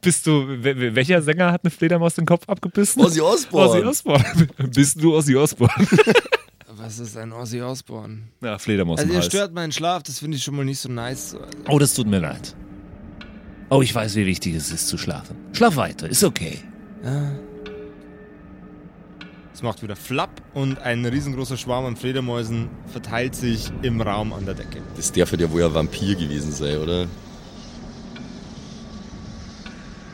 Bist 0.00 0.26
du, 0.26 0.30
wel- 0.62 0.94
welcher 0.94 1.22
Sänger 1.22 1.52
hat 1.52 1.62
eine 1.64 1.70
Fledermaus 1.70 2.14
den 2.14 2.26
Kopf 2.26 2.48
abgebissen? 2.48 3.00
Ozzy 3.02 3.20
Osbourne. 3.20 3.70
Ozzy 3.70 3.84
Osbourne. 3.86 4.24
Bist 4.74 5.00
du 5.02 5.14
Ozzy 5.16 5.36
Osbourne? 5.36 5.72
Was 6.80 7.00
ist 7.00 7.16
ein 7.16 7.32
Ozzy 7.32 7.60
Osbourne? 7.60 8.18
Ja, 8.40 8.56
Fledermaus 8.58 9.00
Also 9.00 9.12
ihr 9.12 9.22
stört 9.22 9.52
meinen 9.52 9.72
Schlaf, 9.72 10.04
das 10.04 10.20
finde 10.20 10.36
ich 10.36 10.44
schon 10.44 10.54
mal 10.54 10.64
nicht 10.64 10.78
so 10.78 10.88
nice. 10.88 11.36
Oh, 11.68 11.78
das 11.78 11.94
tut 11.94 12.06
mir 12.06 12.20
leid. 12.20 12.54
Oh, 13.68 13.82
ich 13.82 13.94
weiß, 13.94 14.14
wie 14.14 14.26
wichtig 14.26 14.54
es 14.54 14.70
ist 14.70 14.86
zu 14.86 14.96
schlafen. 14.96 15.36
Schlaf 15.52 15.76
weiter, 15.76 16.08
ist 16.08 16.22
okay. 16.22 16.58
Ja. 17.04 17.32
Es 19.52 19.62
macht 19.62 19.82
wieder 19.82 19.96
Flapp 19.96 20.40
und 20.54 20.78
ein 20.78 21.04
riesengroßer 21.04 21.56
Schwarm 21.56 21.84
an 21.84 21.96
Fledermäusen 21.96 22.68
verteilt 22.86 23.34
sich 23.34 23.72
im 23.82 24.00
Raum 24.00 24.32
an 24.32 24.44
der 24.46 24.54
Decke. 24.54 24.80
Das 24.94 25.10
darf 25.10 25.32
ja 25.32 25.50
wohl 25.50 25.64
ein 25.64 25.74
Vampir 25.74 26.14
gewesen 26.14 26.52
sein, 26.52 26.78
oder? 26.78 27.08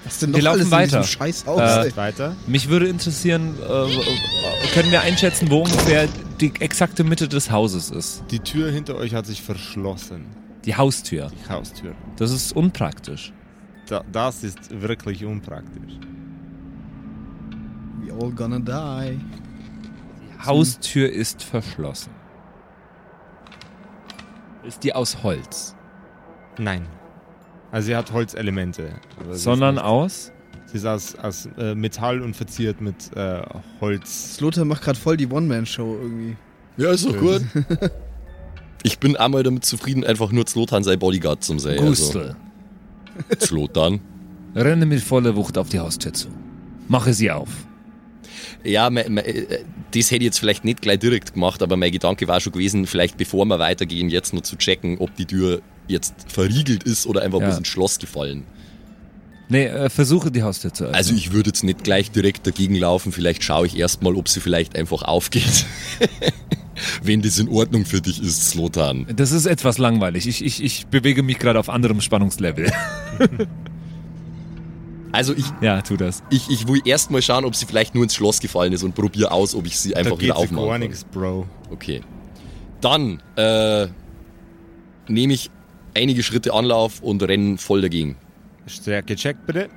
Was 0.05 0.19
denn 0.19 0.31
Wir 0.35 0.38
noch 0.38 0.45
laufen 0.45 0.55
alles 0.55 0.67
in 0.67 0.71
weiter. 0.73 1.03
scheiß 1.03 1.45
Äh? 1.45 1.97
Weiter. 1.97 2.37
Mich 2.47 2.69
würde 2.69 2.88
interessieren, 2.88 3.55
äh, 3.61 4.75
können 4.75 4.90
wir 4.90 5.01
einschätzen, 5.01 5.51
wo 5.51 5.62
ungefähr 5.62 6.09
die 6.40 6.53
exakte 6.61 7.05
Mitte 7.05 7.29
des 7.29 7.51
Hauses 7.51 7.90
ist? 7.90 8.23
Die 8.31 8.40
Tür 8.40 8.71
hinter 8.71 8.97
euch 8.97 9.14
hat 9.14 9.27
sich 9.27 9.43
verschlossen. 9.43 10.27
Die 10.64 10.77
Haustür. 10.77 11.31
Die 11.31 11.51
Haustür. 11.51 11.95
Das 12.17 12.31
ist 12.31 12.53
unpraktisch. 12.55 13.33
Da, 13.87 14.03
das 14.12 14.45
ist 14.45 14.81
wirklich 14.83 15.25
unpraktisch. 15.25 15.99
We 18.01 18.12
all 18.12 18.31
gonna 18.31 18.59
die. 18.59 19.19
Die 19.19 20.47
Haustür 20.47 21.11
ist 21.11 21.43
verschlossen. 21.43 22.11
Ist 24.67 24.83
die 24.85 24.95
aus 24.95 25.23
Holz? 25.23 25.75
Nein. 26.59 26.87
Also 27.75 27.87
sie 27.87 27.97
hat 27.97 28.13
Holzelemente. 28.13 28.91
Sondern 29.33 29.81
aus? 29.81 30.31
Sie 30.67 30.77
ist 30.77 30.87
aus, 30.87 31.17
aus 31.17 31.49
äh, 31.59 31.75
Metall 31.75 32.23
und 32.23 32.37
verziert 32.37 32.81
mit 32.81 32.95
äh, 33.17 33.43
Holz. 33.81 34.37
Slotter 34.37 34.65
macht 34.65 34.83
gerade 34.83 34.97
voll 34.97 35.17
die 35.17 35.27
One-Man-Show 35.27 35.99
irgendwie. 36.01 36.37
Ja, 36.77 36.93
ist 36.93 37.05
doch 37.05 37.19
gut. 37.19 37.43
Ich 38.87 38.99
bin 38.99 39.17
einmal 39.17 39.43
damit 39.43 39.65
zufrieden, 39.65 40.05
einfach 40.05 40.31
nur 40.31 40.45
Zlotan 40.45 40.85
sein 40.85 40.99
Bodyguard 40.99 41.43
zum 41.43 41.59
sein. 41.59 41.79
Also, 41.79 41.87
Gustel. 41.87 42.37
Zlotan. 43.39 44.01
Renne 44.55 44.85
mit 44.85 45.01
voller 45.01 45.35
Wucht 45.35 45.57
auf 45.57 45.71
die 45.71 45.79
Haustür 45.79 46.13
zu. 46.13 46.29
Mache 46.87 47.15
sie 47.15 47.31
auf. 47.31 47.49
Ja, 48.63 48.91
me, 48.91 49.07
me, 49.09 49.25
äh, 49.25 49.65
das 49.95 50.11
hätte 50.11 50.17
ich 50.17 50.27
jetzt 50.27 50.39
vielleicht 50.39 50.67
nicht 50.67 50.83
gleich 50.83 50.99
direkt 50.99 51.33
gemacht, 51.33 51.63
aber 51.63 51.79
mein 51.79 51.93
Gedanke 51.93 52.29
war 52.29 52.41
schon 52.41 52.53
gewesen, 52.53 52.87
vielleicht 52.87 53.17
bevor 53.17 53.47
wir 53.47 53.59
weitergehen, 53.59 54.11
jetzt 54.11 54.35
nur 54.35 54.43
zu 54.43 54.57
checken, 54.57 54.99
ob 54.99 55.15
die 55.17 55.25
Tür 55.25 55.63
jetzt 55.88 56.14
verriegelt 56.29 56.83
ist 56.85 57.07
oder 57.07 57.23
einfach 57.23 57.40
Ja. 57.40 57.47
bloß 57.47 57.59
ins 57.59 57.68
Schloss 57.68 57.99
gefallen. 57.99 58.44
Nee, 59.49 59.66
äh, 59.66 59.90
versuche 59.90 60.31
die 60.31 60.42
Haustür 60.42 60.73
zu 60.73 60.85
öffnen. 60.85 60.97
Also 60.97 61.14
ich 61.14 61.33
würde 61.33 61.51
jetzt 61.51 61.64
nicht 61.64 61.85
gleich 61.85 62.11
direkt 62.11 62.47
dagegen 62.47 62.75
laufen, 62.77 63.12
vielleicht 63.12 63.44
schaue 63.44 63.66
ich 63.66 63.77
erstmal, 63.77 64.14
ob 64.16 64.29
sie 64.29 64.40
vielleicht 64.40 64.75
einfach 64.77 65.03
aufgeht. 65.03 65.66
Wenn 67.03 67.23
das 67.23 67.38
in 67.38 67.49
Ordnung 67.49 67.85
für 67.85 68.01
dich 68.01 68.20
ist, 68.23 68.49
Slotan. 68.51 69.07
das 69.14 69.31
ist 69.33 69.47
etwas 69.47 69.79
langweilig. 69.79 70.27
Ich, 70.27 70.42
ich, 70.44 70.62
ich 70.62 70.87
bewege 70.87 71.23
mich 71.23 71.38
gerade 71.38 71.59
auf 71.61 71.68
anderem 71.68 72.01
Spannungslevel. 72.01 72.73
Also 75.12 75.33
ich, 75.33 75.44
ja, 75.61 75.81
tu 75.81 75.97
das. 75.97 76.25
ich, 76.29 76.51
ich 76.51 76.66
will 76.66 76.81
erstmal 76.85 77.23
schauen, 77.23 77.44
ob 77.44 77.55
sie 77.55 77.66
vielleicht 77.66 77.94
nur 77.94 78.03
ins 78.03 78.16
Schloss 78.16 78.40
gefallen 78.40 78.73
ist 78.73 78.83
und 78.83 78.97
probiere 78.97 79.31
aus, 79.31 79.55
ob 79.55 79.64
ich 79.64 79.79
sie 79.79 79.94
einfach 79.94 80.16
da 80.16 80.18
wieder 80.20 80.35
geht 80.35 80.40
sie 80.40 80.42
aufmachen 80.49 80.64
gar 80.68 80.73
kann. 80.81 80.88
nichts, 80.88 81.05
Bro. 81.05 81.47
Okay. 81.70 82.01
Dann 82.81 83.23
äh, 83.37 83.87
nehme 85.07 85.35
ich 85.35 85.51
einige 85.94 86.22
Schritte 86.22 86.52
Anlauf 86.52 87.00
und 87.02 87.22
renne 87.22 87.59
voll 87.59 87.80
dagegen. 87.83 88.16
Stärke 88.66 89.14
check 89.16 89.37
bitte. 89.46 89.68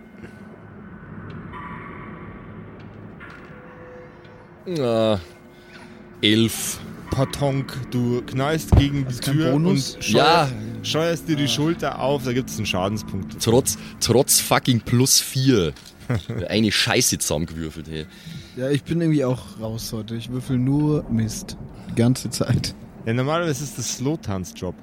Äh, 4.66 5.18
elf. 6.22 6.80
Patonk, 7.12 7.74
du 7.90 8.22
knallst 8.22 8.76
gegen 8.76 9.08
die 9.08 9.16
Tür 9.16 9.54
Bonus? 9.54 9.96
und 9.96 10.04
scheuer, 10.04 10.24
Ja. 10.24 10.50
scheuerst 10.84 11.28
dir 11.28 11.36
die 11.36 11.48
Schulter 11.48 12.00
auf, 12.00 12.26
da 12.26 12.34
gibt 12.34 12.50
es 12.50 12.58
einen 12.58 12.66
Schadenspunkt. 12.68 13.42
Trotz, 13.42 13.78
trotz 14.00 14.40
fucking 14.40 14.82
plus 14.82 15.20
vier. 15.20 15.74
Eine 16.48 16.72
Scheiße 16.72 17.18
zusammengewürfelt, 17.18 17.88
hey. 17.90 18.06
Ja, 18.56 18.70
ich 18.70 18.84
bin 18.84 19.02
irgendwie 19.02 19.26
auch 19.26 19.60
raus 19.60 19.92
heute. 19.94 20.16
Ich 20.16 20.30
würfel 20.30 20.58
nur 20.58 21.04
Mist. 21.10 21.58
Die 21.90 21.96
ganze 21.96 22.30
Zeit. 22.30 22.76
Ja, 23.06 23.14
normalerweise 23.14 23.64
ist 23.64 23.78
das 23.78 23.98
Slotans 23.98 24.54
Job. 24.56 24.76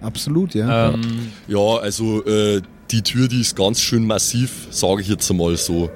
Absolut, 0.00 0.54
ja. 0.54 0.90
Ähm, 0.92 1.00
Ja, 1.48 1.78
also 1.80 2.24
äh, 2.24 2.62
die 2.90 3.02
Tür, 3.02 3.28
die 3.28 3.40
ist 3.40 3.56
ganz 3.56 3.80
schön 3.80 4.06
massiv, 4.06 4.68
sage 4.70 5.00
ich 5.02 5.08
jetzt 5.08 5.30
einmal 5.30 5.56
so. 5.56 5.90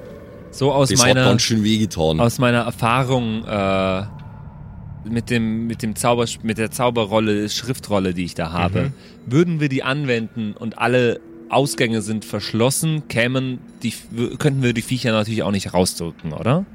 so 0.51 0.71
aus 0.71 0.89
Das 0.89 0.99
hat 1.01 1.07
meiner, 1.07 1.25
ganz 1.25 1.41
schön 1.41 1.63
wehgetan. 1.63 2.19
aus 2.19 2.37
meiner 2.39 2.59
Erfahrung 2.61 3.45
äh, 3.45 4.03
mit 5.09 5.29
dem, 5.29 5.67
mit 5.67 5.81
dem 5.83 5.95
Zauber, 5.95 6.25
mit 6.43 6.57
der 6.57 6.71
Zauberrolle, 6.71 7.49
Schriftrolle, 7.49 8.13
die 8.13 8.25
ich 8.25 8.35
da 8.35 8.51
habe, 8.51 8.91
würden 9.25 9.59
wir 9.59 9.69
die 9.69 9.83
anwenden 9.83 10.53
und 10.53 10.77
alle 10.77 11.19
Ausgänge 11.49 12.01
sind 12.01 12.23
verschlossen, 12.23 13.07
kämen 13.07 13.59
die, 13.83 13.93
könnten 14.37 14.61
wir 14.63 14.73
die 14.73 14.81
Viecher 14.81 15.11
natürlich 15.11 15.43
auch 15.43 15.51
nicht 15.51 15.73
rausdrücken, 15.73 16.33
oder? 16.33 16.65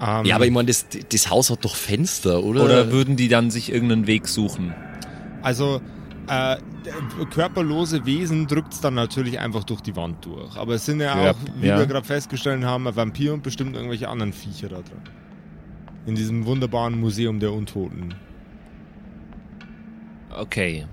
Ähm, 0.00 0.24
Ja, 0.26 0.36
aber 0.36 0.46
ich 0.46 0.52
meine, 0.52 0.66
das, 0.66 0.86
das 1.10 1.30
Haus 1.30 1.50
hat 1.50 1.64
doch 1.64 1.74
Fenster, 1.74 2.42
oder? 2.44 2.64
Oder 2.64 2.92
würden 2.92 3.16
die 3.16 3.28
dann 3.28 3.50
sich 3.50 3.72
irgendeinen 3.72 4.06
Weg 4.06 4.28
suchen? 4.28 4.74
Also, 5.42 5.80
äh, 6.28 6.56
körperlose 7.30 8.04
Wesen 8.06 8.46
drückt 8.46 8.72
es 8.74 8.80
dann 8.80 8.94
natürlich 8.94 9.38
einfach 9.40 9.64
durch 9.64 9.80
die 9.80 9.96
Wand 9.96 10.24
durch. 10.24 10.56
Aber 10.56 10.74
es 10.74 10.84
sind 10.86 11.00
ja 11.00 11.22
Ja, 11.24 11.30
auch, 11.32 11.36
wie 11.60 11.66
ja. 11.68 11.78
wir 11.78 11.86
gerade 11.86 12.06
festgestellt 12.06 12.64
haben, 12.64 12.86
ein 12.86 12.96
Vampir 12.96 13.34
und 13.34 13.42
bestimmt 13.42 13.74
irgendwelche 13.74 14.08
anderen 14.08 14.32
Viecher 14.32 14.68
da 14.68 14.76
drin. 14.76 15.02
In 16.06 16.14
diesem 16.14 16.46
wunderbaren 16.46 16.98
Museum 16.98 17.40
der 17.40 17.52
Untoten. 17.52 18.14
Okay. 20.36 20.86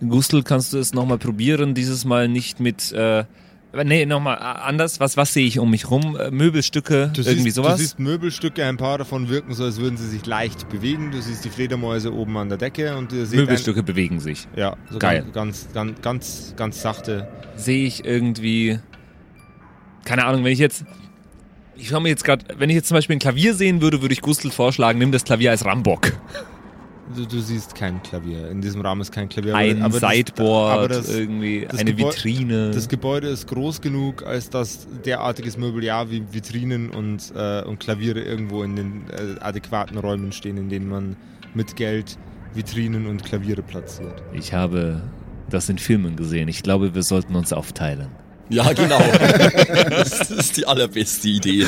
Gustl, 0.00 0.42
kannst 0.42 0.72
du 0.72 0.78
es 0.78 0.94
nochmal 0.94 1.18
probieren? 1.18 1.74
Dieses 1.74 2.04
Mal 2.04 2.28
nicht 2.28 2.58
mit 2.58 2.90
äh, 2.92 3.24
Nee, 3.72 4.04
nochmal 4.04 4.38
anders. 4.38 4.98
Was, 4.98 5.16
was 5.16 5.32
sehe 5.32 5.46
ich 5.46 5.58
um 5.60 5.70
mich 5.70 5.90
rum? 5.90 6.16
Äh, 6.18 6.30
Möbelstücke, 6.30 7.10
Du 7.14 7.20
irgendwie 7.22 7.42
siehst, 7.44 7.56
sowas? 7.56 7.76
Du 7.76 7.82
siehst 7.82 7.98
Möbelstücke, 8.00 8.64
ein 8.64 8.76
paar 8.76 8.98
davon 8.98 9.28
wirken 9.28 9.54
so, 9.54 9.64
als 9.64 9.78
würden 9.80 9.96
sie 9.96 10.08
sich 10.08 10.26
leicht 10.26 10.68
bewegen. 10.68 11.12
Du 11.12 11.20
siehst 11.20 11.44
die 11.44 11.50
Fledermäuse 11.50 12.12
oben 12.12 12.36
an 12.36 12.48
der 12.48 12.58
Decke 12.58 12.96
und 12.96 13.12
ihr 13.12 13.26
seht 13.26 13.38
Möbelstücke 13.38 13.82
bewegen 13.82 14.18
sich. 14.18 14.48
Ein, 14.54 14.58
ja, 14.58 14.76
so 14.90 14.98
Geil. 14.98 15.24
Ganz, 15.32 15.68
ganz, 15.72 16.00
ganz, 16.02 16.54
ganz 16.56 16.82
sachte. 16.82 17.28
Sehe 17.56 17.86
ich 17.86 18.04
irgendwie. 18.04 18.80
Keine 20.04 20.24
Ahnung, 20.24 20.44
wenn 20.44 20.52
ich 20.52 20.58
jetzt. 20.58 20.84
Ich 21.76 21.88
schaue 21.88 22.00
mir 22.02 22.08
jetzt 22.10 22.24
gerade, 22.24 22.44
wenn 22.58 22.68
ich 22.68 22.76
jetzt 22.76 22.88
zum 22.88 22.96
Beispiel 22.96 23.16
ein 23.16 23.20
Klavier 23.20 23.54
sehen 23.54 23.80
würde, 23.80 24.02
würde 24.02 24.12
ich 24.12 24.20
Gustl 24.20 24.50
vorschlagen, 24.50 24.98
nimm 24.98 25.12
das 25.12 25.24
Klavier 25.24 25.50
als 25.50 25.64
Rambock. 25.64 26.12
Du, 27.16 27.26
du 27.26 27.40
siehst 27.40 27.74
kein 27.74 28.02
Klavier. 28.02 28.50
In 28.50 28.60
diesem 28.60 28.80
Rahmen 28.80 29.00
ist 29.00 29.10
kein 29.12 29.28
Klavier. 29.28 29.54
Ein 29.54 29.82
aber 29.82 29.98
das- 30.00 30.10
Sideboard, 30.10 30.72
aber 30.78 30.88
das, 30.88 31.08
irgendwie 31.14 31.66
das 31.68 31.80
eine 31.80 31.92
Gebäu- 31.92 32.12
Vitrine. 32.12 32.70
Das 32.72 32.88
Gebäude 32.88 33.28
ist 33.28 33.46
groß 33.48 33.80
genug, 33.80 34.24
als 34.24 34.50
dass 34.50 34.86
derartiges 35.04 35.56
Mobiliar 35.56 36.10
wie 36.10 36.22
Vitrinen 36.30 36.90
und, 36.90 37.32
äh, 37.34 37.62
und 37.62 37.80
Klaviere 37.80 38.20
irgendwo 38.20 38.62
in 38.62 38.76
den 38.76 39.02
äh, 39.10 39.40
adäquaten 39.40 39.98
Räumen 39.98 40.32
stehen, 40.32 40.56
in 40.56 40.68
denen 40.68 40.88
man 40.88 41.16
mit 41.54 41.76
Geld 41.76 42.16
Vitrinen 42.54 43.06
und 43.06 43.24
Klaviere 43.24 43.62
platziert. 43.62 44.22
ich 44.32 44.52
habe 44.52 45.02
das 45.50 45.68
in 45.68 45.78
Filmen 45.78 46.16
gesehen. 46.16 46.48
Ich 46.48 46.62
glaube, 46.62 46.94
wir 46.94 47.02
sollten 47.02 47.34
uns 47.34 47.52
aufteilen. 47.52 48.08
Ja, 48.50 48.72
genau. 48.72 49.00
das 49.90 50.30
ist 50.30 50.56
die 50.56 50.66
allerbeste 50.66 51.28
Idee. 51.28 51.64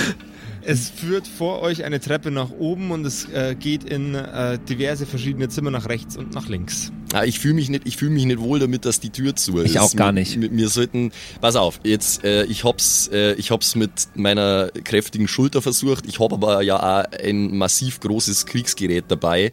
Es 0.64 0.90
führt 0.90 1.26
vor 1.26 1.60
euch 1.60 1.84
eine 1.84 2.00
Treppe 2.00 2.30
nach 2.30 2.50
oben 2.50 2.90
und 2.90 3.04
es 3.04 3.28
äh, 3.30 3.56
geht 3.58 3.84
in 3.84 4.14
äh, 4.14 4.58
diverse 4.68 5.06
verschiedene 5.06 5.48
Zimmer 5.48 5.70
nach 5.70 5.88
rechts 5.88 6.16
und 6.16 6.34
nach 6.34 6.48
links. 6.48 6.92
Ah, 7.12 7.24
ich 7.24 7.40
fühle 7.40 7.54
mich 7.54 7.68
nicht, 7.68 7.86
ich 7.86 7.96
fühle 7.96 8.12
mich 8.12 8.24
nicht 8.24 8.38
wohl 8.38 8.58
damit, 8.58 8.84
dass 8.84 9.00
die 9.00 9.10
Tür 9.10 9.34
zu 9.34 9.58
ist. 9.58 9.70
Ich 9.70 9.78
auch 9.80 9.94
gar 9.94 10.12
nicht. 10.12 10.40
Wir, 10.40 10.50
wir 10.52 10.68
sollten, 10.68 11.12
pass 11.40 11.56
auf, 11.56 11.80
jetzt, 11.84 12.24
äh, 12.24 12.44
ich 12.44 12.64
hab's, 12.64 13.08
äh, 13.12 13.34
ich 13.34 13.50
hab's 13.50 13.74
mit 13.74 13.90
meiner 14.14 14.70
kräftigen 14.84 15.28
Schulter 15.28 15.62
versucht. 15.62 16.06
Ich 16.06 16.20
habe 16.20 16.34
aber 16.34 16.62
ja 16.62 16.76
auch 16.76 17.04
ein 17.12 17.56
massiv 17.56 18.00
großes 18.00 18.46
Kriegsgerät 18.46 19.04
dabei. 19.08 19.52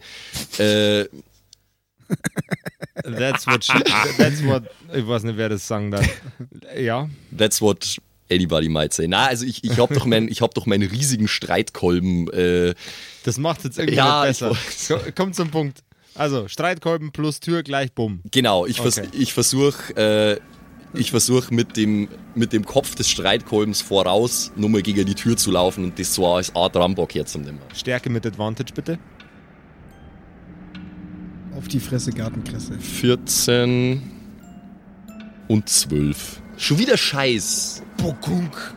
Äh, 0.58 1.06
That's 3.04 3.46
what, 3.46 3.64
she, 3.64 3.72
that's 4.18 4.44
what 4.44 4.64
ich 4.92 5.06
weiß 5.06 5.22
nicht, 5.22 5.36
wer 5.36 5.48
das 5.48 5.66
sagen 5.66 5.90
darf. 5.90 6.06
Ja, 6.76 7.08
that's 7.36 7.62
what 7.62 7.98
anybody 8.30 8.68
might 8.68 8.92
say. 8.92 9.06
Na, 9.08 9.26
also 9.26 9.44
ich, 9.44 9.64
ich 9.64 9.78
hab 9.78 9.92
doch 9.92 10.06
mein, 10.06 10.28
ich 10.28 10.40
hab 10.42 10.54
doch 10.54 10.66
meinen 10.66 10.88
riesigen 10.88 11.28
Streitkolben. 11.28 12.28
Äh, 12.32 12.74
das 13.24 13.38
macht 13.38 13.64
jetzt 13.64 13.78
irgendwie 13.78 13.96
Ja, 13.96 14.22
besser. 14.22 14.56
Kommt 15.14 15.34
zum 15.36 15.50
Punkt. 15.50 15.82
Also, 16.14 16.48
Streitkolben 16.48 17.12
plus 17.12 17.40
Tür 17.40 17.62
gleich 17.62 17.92
Bumm. 17.92 18.20
genau, 18.30 18.66
ich, 18.66 18.80
vers 18.80 18.98
Okay. 18.98 19.08
ich 19.12 19.32
versuche, 19.32 19.96
äh, 19.96 20.40
ich 20.92 21.12
versuche 21.12 21.54
mit 21.54 21.76
dem, 21.76 22.08
mit 22.34 22.52
dem 22.52 22.64
Kopf 22.66 22.96
des 22.96 23.08
Streitkolbens 23.08 23.80
voraus 23.80 24.50
nochmal 24.56 24.82
gegen 24.82 25.06
die 25.06 25.14
Tür 25.14 25.36
zu 25.36 25.52
laufen 25.52 25.84
und 25.84 25.98
das 26.00 26.12
so 26.14 26.26
als 26.26 26.54
Art 26.56 26.74
Rambock 26.76 27.14
herzunehmen. 27.14 27.60
Stärke 27.74 28.10
mit 28.10 28.26
Advantage 28.26 28.72
bitte. 28.74 28.98
Auf 31.56 31.68
die 31.68 31.80
Fresse 31.80 32.10
Gartenkresse. 32.10 32.78
14 32.78 34.02
und 35.48 35.68
12. 35.68 36.40
Schon 36.60 36.78
wieder 36.78 36.98
Scheiß. 36.98 37.82
Bokunk. 37.96 38.74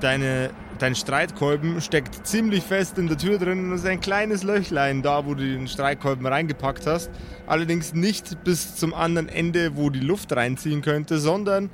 Deine, 0.00 0.50
dein 0.78 0.94
Streitkolben 0.94 1.80
steckt 1.80 2.26
ziemlich 2.26 2.62
fest 2.62 2.98
in 2.98 3.08
der 3.08 3.16
Tür 3.16 3.38
drin 3.38 3.64
und 3.64 3.72
es 3.72 3.80
ist 3.80 3.86
ein 3.86 4.02
kleines 4.02 4.42
Löchlein 4.42 5.00
da, 5.00 5.24
wo 5.24 5.32
du 5.32 5.42
den 5.42 5.68
Streitkolben 5.68 6.26
reingepackt 6.26 6.86
hast. 6.86 7.10
Allerdings 7.46 7.94
nicht 7.94 8.44
bis 8.44 8.76
zum 8.76 8.92
anderen 8.92 9.30
Ende, 9.30 9.74
wo 9.74 9.88
die 9.88 10.00
Luft 10.00 10.36
reinziehen 10.36 10.82
könnte, 10.82 11.18
sondern 11.18 11.70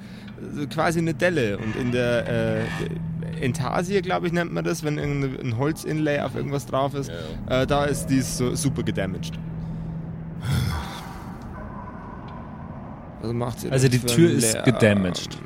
äh, 0.56 0.66
quasi 0.66 1.00
eine 1.00 1.14
Delle. 1.14 1.58
Und 1.58 1.74
in 1.74 1.90
der 1.90 2.60
äh, 2.60 3.44
Intarsie, 3.44 4.00
glaube 4.02 4.28
ich, 4.28 4.32
nennt 4.32 4.52
man 4.52 4.64
das, 4.64 4.84
wenn 4.84 4.98
irgendein 4.98 5.40
ein 5.40 5.58
Holzinlay 5.58 6.20
auf 6.20 6.36
irgendwas 6.36 6.66
drauf 6.66 6.94
ist, 6.94 7.10
äh, 7.48 7.66
da 7.66 7.86
ist 7.86 8.06
dies 8.06 8.38
so 8.38 8.54
super 8.54 8.84
gedamaged. 8.84 9.32
Also 13.20 13.34
macht 13.34 13.60
sie 13.60 13.70
Also 13.70 13.88
die 13.88 13.98
Tür 13.98 14.30
ist 14.30 14.64
gedamaged. 14.64 15.38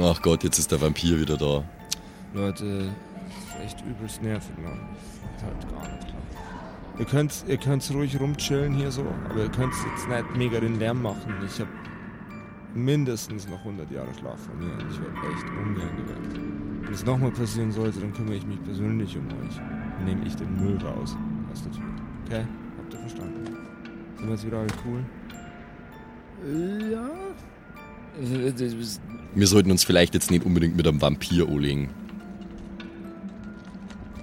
Ach 0.00 0.20
Gott, 0.22 0.44
jetzt 0.44 0.58
ist 0.58 0.70
der 0.70 0.80
Vampir 0.80 1.18
wieder 1.18 1.36
da. 1.36 1.64
Leute, 2.32 2.90
das 3.26 3.64
ist 3.64 3.64
echt 3.64 3.84
übelst 3.86 4.22
nervig, 4.22 4.56
Mann. 4.62 4.78
Das 4.94 5.36
ist 5.36 5.44
halt 5.44 5.70
gar 5.72 5.92
nicht 5.92 6.08
klar. 6.08 6.20
Ihr 6.98 7.04
könnt, 7.06 7.44
ihr 7.48 7.56
könnt 7.56 7.90
ruhig 7.92 8.20
rumchillen 8.20 8.74
hier 8.74 8.90
so, 8.90 9.04
aber 9.30 9.40
ihr 9.40 9.48
könnt 9.50 9.72
jetzt 9.72 10.08
nicht 10.08 10.36
mega 10.36 10.60
den 10.60 10.78
Lärm 10.78 11.02
machen. 11.02 11.34
Ich 11.46 11.58
habe 11.58 11.70
mindestens 12.74 13.48
noch 13.48 13.58
100 13.58 13.90
Jahre 13.90 14.12
Schlaf 14.14 14.38
von 14.38 14.58
mir 14.58 14.72
und 14.72 14.90
ich 14.90 15.00
werde 15.00 15.14
echt 15.34 15.44
ungern 15.48 15.96
geweckt. 15.96 16.40
Wenn 16.82 16.92
es 16.94 17.04
nochmal 17.04 17.30
passieren 17.30 17.72
sollte, 17.72 18.00
dann 18.00 18.12
kümmere 18.12 18.36
ich 18.36 18.46
mich 18.46 18.62
persönlich 18.62 19.16
um 19.16 19.26
euch. 19.26 19.56
Dann 19.56 20.04
nehme 20.04 20.24
ich 20.26 20.36
den 20.36 20.54
Müll 20.56 20.78
raus 20.84 21.16
aus 21.52 21.62
der 21.62 21.72
Tür. 21.72 21.84
Okay? 22.26 22.44
Habt 22.78 22.94
ihr 22.94 23.00
verstanden? 23.00 23.44
Sind 24.16 24.26
wir 24.26 24.34
jetzt 24.34 24.46
wieder 24.46 24.58
alle 24.58 24.68
cool? 24.84 25.04
Ja. 26.92 27.10
Wir 29.34 29.46
sollten 29.46 29.70
uns 29.70 29.84
vielleicht 29.84 30.14
jetzt 30.14 30.30
nicht 30.30 30.44
unbedingt 30.44 30.76
mit 30.76 30.86
einem 30.86 31.00
Vampir 31.00 31.48
anlegen. 31.48 31.90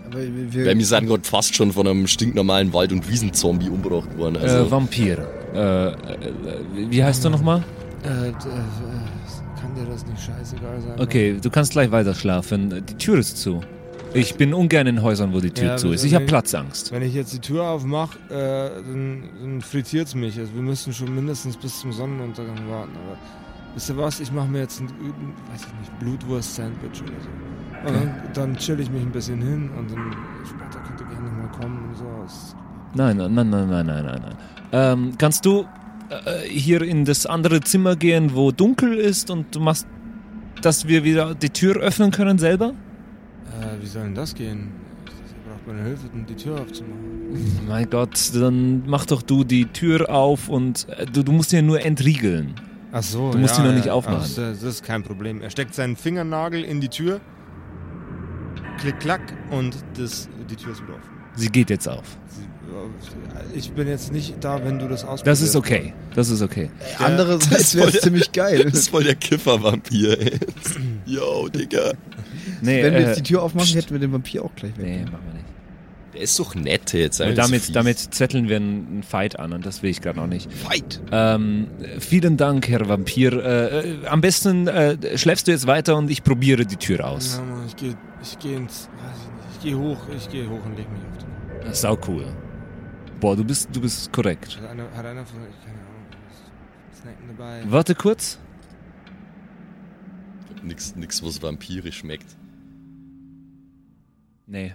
Aber 0.06 0.20
wir, 0.22 0.66
Weil 0.66 0.78
wir 0.78 0.86
sind 0.86 1.08
gerade 1.08 1.24
fast 1.24 1.56
schon 1.56 1.72
von 1.74 1.88
einem 1.88 2.08
stinknormalen 2.08 2.74
Wald- 2.74 2.92
und 2.92 3.10
Wiesenzombie 3.10 3.70
umgebracht 3.70 4.18
worden. 4.18 4.38
Also, 4.38 4.58
äh, 4.66 4.72
Vampir. 4.72 5.28
Äh, 5.54 5.88
äh, 5.90 5.96
wie 6.90 7.04
heißt 7.04 7.24
du 7.26 7.30
nochmal? 7.30 7.64
Äh, 8.04 8.08
d- 8.08 8.14
äh, 8.30 8.32
kann 9.60 9.76
dir 9.76 9.86
das 9.90 10.06
nicht 10.06 10.22
scheißegal 10.22 10.82
sein? 10.82 11.00
Okay, 11.00 11.38
du 11.42 11.50
kannst 11.50 11.72
gleich 11.74 11.92
weiter 11.92 12.14
schlafen. 12.14 12.84
Die 12.90 12.94
Tür 12.96 13.18
ist 13.20 13.38
zu. 13.38 13.62
Ich 14.14 14.36
bin 14.36 14.54
ungern 14.54 14.88
in 14.88 15.02
Häusern, 15.02 15.34
wo 15.34 15.40
die 15.40 15.52
Tür 15.52 15.70
Ja, 15.70 15.78
zu 15.78 15.92
ist. 15.92 16.04
Ich 16.04 16.16
habe 16.16 16.26
Platzangst. 16.26 16.92
Wenn 16.92 17.04
ich 17.04 17.14
jetzt 17.14 17.34
die 17.34 17.40
Tür 17.40 17.64
aufmache, 17.64 18.18
äh, 18.30 18.82
dann, 18.82 19.24
dann 19.42 19.62
frittiert 19.62 20.08
es 20.08 20.16
mich. 20.16 20.40
Also 20.40 20.54
wir 20.56 20.62
müssen 20.62 20.94
schon 20.94 21.14
mindestens 21.14 21.58
bis 21.58 21.80
zum 21.80 21.92
Sonnenuntergang 21.92 22.58
warten. 22.70 22.92
Aber 22.96 23.18
wisst 23.76 23.90
ihr 23.90 23.98
was? 23.98 24.20
Ich 24.20 24.32
mache 24.32 24.48
mir 24.48 24.60
jetzt 24.60 24.80
ein, 24.80 24.88
weiß 24.88 25.62
ich 25.62 25.80
nicht, 25.80 26.00
Blutwurst-Sandwich 26.00 27.02
oder 27.02 27.22
so. 27.22 27.88
Und 27.88 27.96
dann, 27.96 28.22
dann 28.34 28.58
chill 28.58 28.80
ich 28.80 28.90
mich 28.90 29.02
ein 29.02 29.12
bisschen 29.12 29.40
hin 29.40 29.70
und 29.78 29.92
dann 29.92 30.16
später 30.46 30.84
könnt 30.84 31.00
ihr 31.00 31.08
gerne 31.08 31.30
nochmal 31.30 31.52
kommen 31.60 31.90
und 31.90 31.98
so. 31.98 32.06
Nein, 32.96 33.18
nein, 33.18 33.34
nein, 33.34 33.50
nein, 33.50 33.70
nein, 33.70 33.86
nein. 33.86 34.06
nein. 34.06 34.36
Ähm, 34.72 35.14
kannst 35.18 35.46
du 35.46 35.66
äh, 36.10 36.48
hier 36.48 36.82
in 36.82 37.06
das 37.06 37.26
andere 37.26 37.62
Zimmer 37.62 37.96
gehen, 37.96 38.34
wo 38.34 38.52
dunkel 38.52 38.98
ist 38.98 39.30
und 39.30 39.54
du 39.54 39.60
machst, 39.60 39.86
dass 40.62 40.88
wir 40.88 41.04
wieder 41.04 41.36
die 41.36 41.50
Tür 41.50 41.78
öffnen 41.78 42.12
können 42.12 42.40
selber? 42.40 42.74
Äh, 43.48 43.82
wie 43.82 43.86
soll 43.88 44.04
denn 44.04 44.16
das 44.16 44.34
gehen? 44.36 44.72
Ich 45.06 45.34
brauche 45.44 45.74
meine 45.76 45.88
Hilfe, 45.88 46.08
um 46.14 46.26
die 46.26 46.36
Tür 46.36 46.62
aufzumachen. 46.62 47.66
Mein 47.68 47.90
Gott, 47.90 48.32
dann 48.34 48.84
mach 48.88 49.06
doch 49.06 49.22
du 49.22 49.44
die 49.44 49.66
Tür 49.66 50.10
auf 50.10 50.50
und 50.50 50.88
äh, 50.90 51.06
du, 51.06 51.24
du 51.24 51.32
musst 51.32 51.52
ja 51.52 51.62
nur 51.62 51.84
entriegeln. 51.84 52.54
Ach 52.92 53.04
so, 53.04 53.32
Du 53.32 53.38
musst 53.38 53.58
ja, 53.58 53.64
die 53.64 53.70
noch 53.70 53.76
nicht 53.76 53.88
ja. 53.88 53.94
aufmachen. 53.94 54.24
Ach, 54.24 54.36
das 54.36 54.64
ist 54.64 54.84
kein 54.84 55.04
Problem. 55.04 55.42
Er 55.42 55.50
steckt 55.50 55.74
seinen 55.76 55.96
Fingernagel 55.96 56.64
in 56.64 56.80
die 56.80 56.88
Tür, 56.90 57.20
klick, 58.80 59.00
klack 59.00 59.22
und 59.52 59.76
das, 59.98 60.30
die 60.50 60.56
Tür 60.56 60.72
ist 60.72 60.82
wieder 60.84 60.94
offen. 60.96 61.10
Sie 61.36 61.50
geht 61.50 61.70
jetzt 61.70 61.88
auf. 61.88 62.18
Ich 63.56 63.72
bin 63.72 63.88
jetzt 63.88 64.12
nicht 64.12 64.36
da, 64.42 64.64
wenn 64.64 64.80
du 64.80 64.88
das 64.88 65.04
ausprobierst. 65.04 65.28
Das 65.28 65.42
ist 65.42 65.56
okay. 65.56 65.94
Das 66.16 66.30
ist 66.30 66.42
okay. 66.42 66.70
andererseits 67.00 67.50
das 67.50 67.76
wäre 67.76 67.90
es 67.90 68.02
ziemlich 68.02 68.32
geil. 68.32 68.64
das 68.64 68.74
ist 68.74 68.90
voll 68.90 69.04
der 69.04 69.16
Kiffer-Vampir. 69.16 70.20
ey. 70.20 70.40
Yo, 71.06 71.48
Digga. 71.48 71.94
Nee, 72.62 72.84
Wenn 72.84 72.94
wir 72.94 73.00
äh, 73.00 73.08
jetzt 73.08 73.20
die 73.20 73.24
Tür 73.24 73.44
aufmachen, 73.44 73.74
hätten 73.74 73.92
wir 73.92 74.00
den 74.00 74.12
Vampir 74.12 74.44
auch 74.44 74.54
gleich 74.56 74.78
weg. 74.78 74.86
Nee, 74.86 75.04
machen 75.04 75.20
wir 75.28 75.34
nicht. 75.34 75.46
Der 76.14 76.22
ist 76.22 76.40
doch 76.40 76.56
nett 76.56 76.94
jetzt. 76.94 77.18
Sei 77.18 77.28
nicht 77.28 77.36
so 77.36 77.42
damit, 77.42 77.76
damit 77.76 77.98
zetteln 78.00 78.50
wir 78.50 78.56
einen 78.56 79.04
Fight 79.04 79.40
an 79.40 79.54
und 79.54 79.66
das 79.66 79.84
will 79.84 79.92
ich 79.92 80.02
gerade 80.02 80.18
noch 80.18 80.28
nicht. 80.28 80.52
Fight. 80.52 81.00
Ähm, 81.12 81.68
vielen 82.00 82.38
Dank, 82.38 82.68
Herr 82.68 82.90
Vampir. 82.90 83.34
Äh, 83.34 83.90
äh, 83.92 84.08
am 84.08 84.22
besten 84.22 84.68
äh, 84.68 85.18
schläfst 85.18 85.48
du 85.48 85.52
jetzt 85.52 85.68
weiter 85.68 85.96
und 85.96 86.10
ich 86.10 86.24
probiere 86.24 86.66
die 86.66 86.78
Tür 86.78 87.08
aus. 87.08 87.38
Ja, 87.38 87.44
Mann, 87.44 87.66
ich 87.68 87.76
gehe 87.76 87.96
ich 88.22 88.40
geh 88.40 88.56
ins. 88.56 88.90
Ich 89.54 89.64
gehe 89.64 89.78
hoch, 89.78 89.98
ich 90.16 90.30
gehe 90.30 90.50
hoch 90.50 90.66
und 90.66 90.76
leg 90.78 90.92
mich 90.92 91.02
auf 91.02 91.18
den. 91.18 91.62
Das 91.62 91.74
ist 91.74 91.82
sau 91.82 91.98
cool. 92.08 92.26
Boah, 93.20 93.36
du 93.36 93.44
bist, 93.44 93.70
du 93.74 93.82
bist 93.82 94.12
korrekt. 94.14 94.58
Hat 94.62 94.70
einer, 94.70 94.84
hat 94.96 95.06
einer 95.06 95.26
von 95.26 95.42
euch, 95.42 95.54
keine 95.66 95.80
Ahnung, 95.80 96.06
was 96.92 97.00
Snacken 97.02 97.28
dabei? 97.30 97.64
Warte 97.68 97.96
kurz. 97.96 98.40
Nix, 100.64 100.96
nix, 100.96 101.24
was 101.24 101.42
vampirisch 101.42 102.00
schmeckt. 102.00 102.36
Nee, 104.46 104.74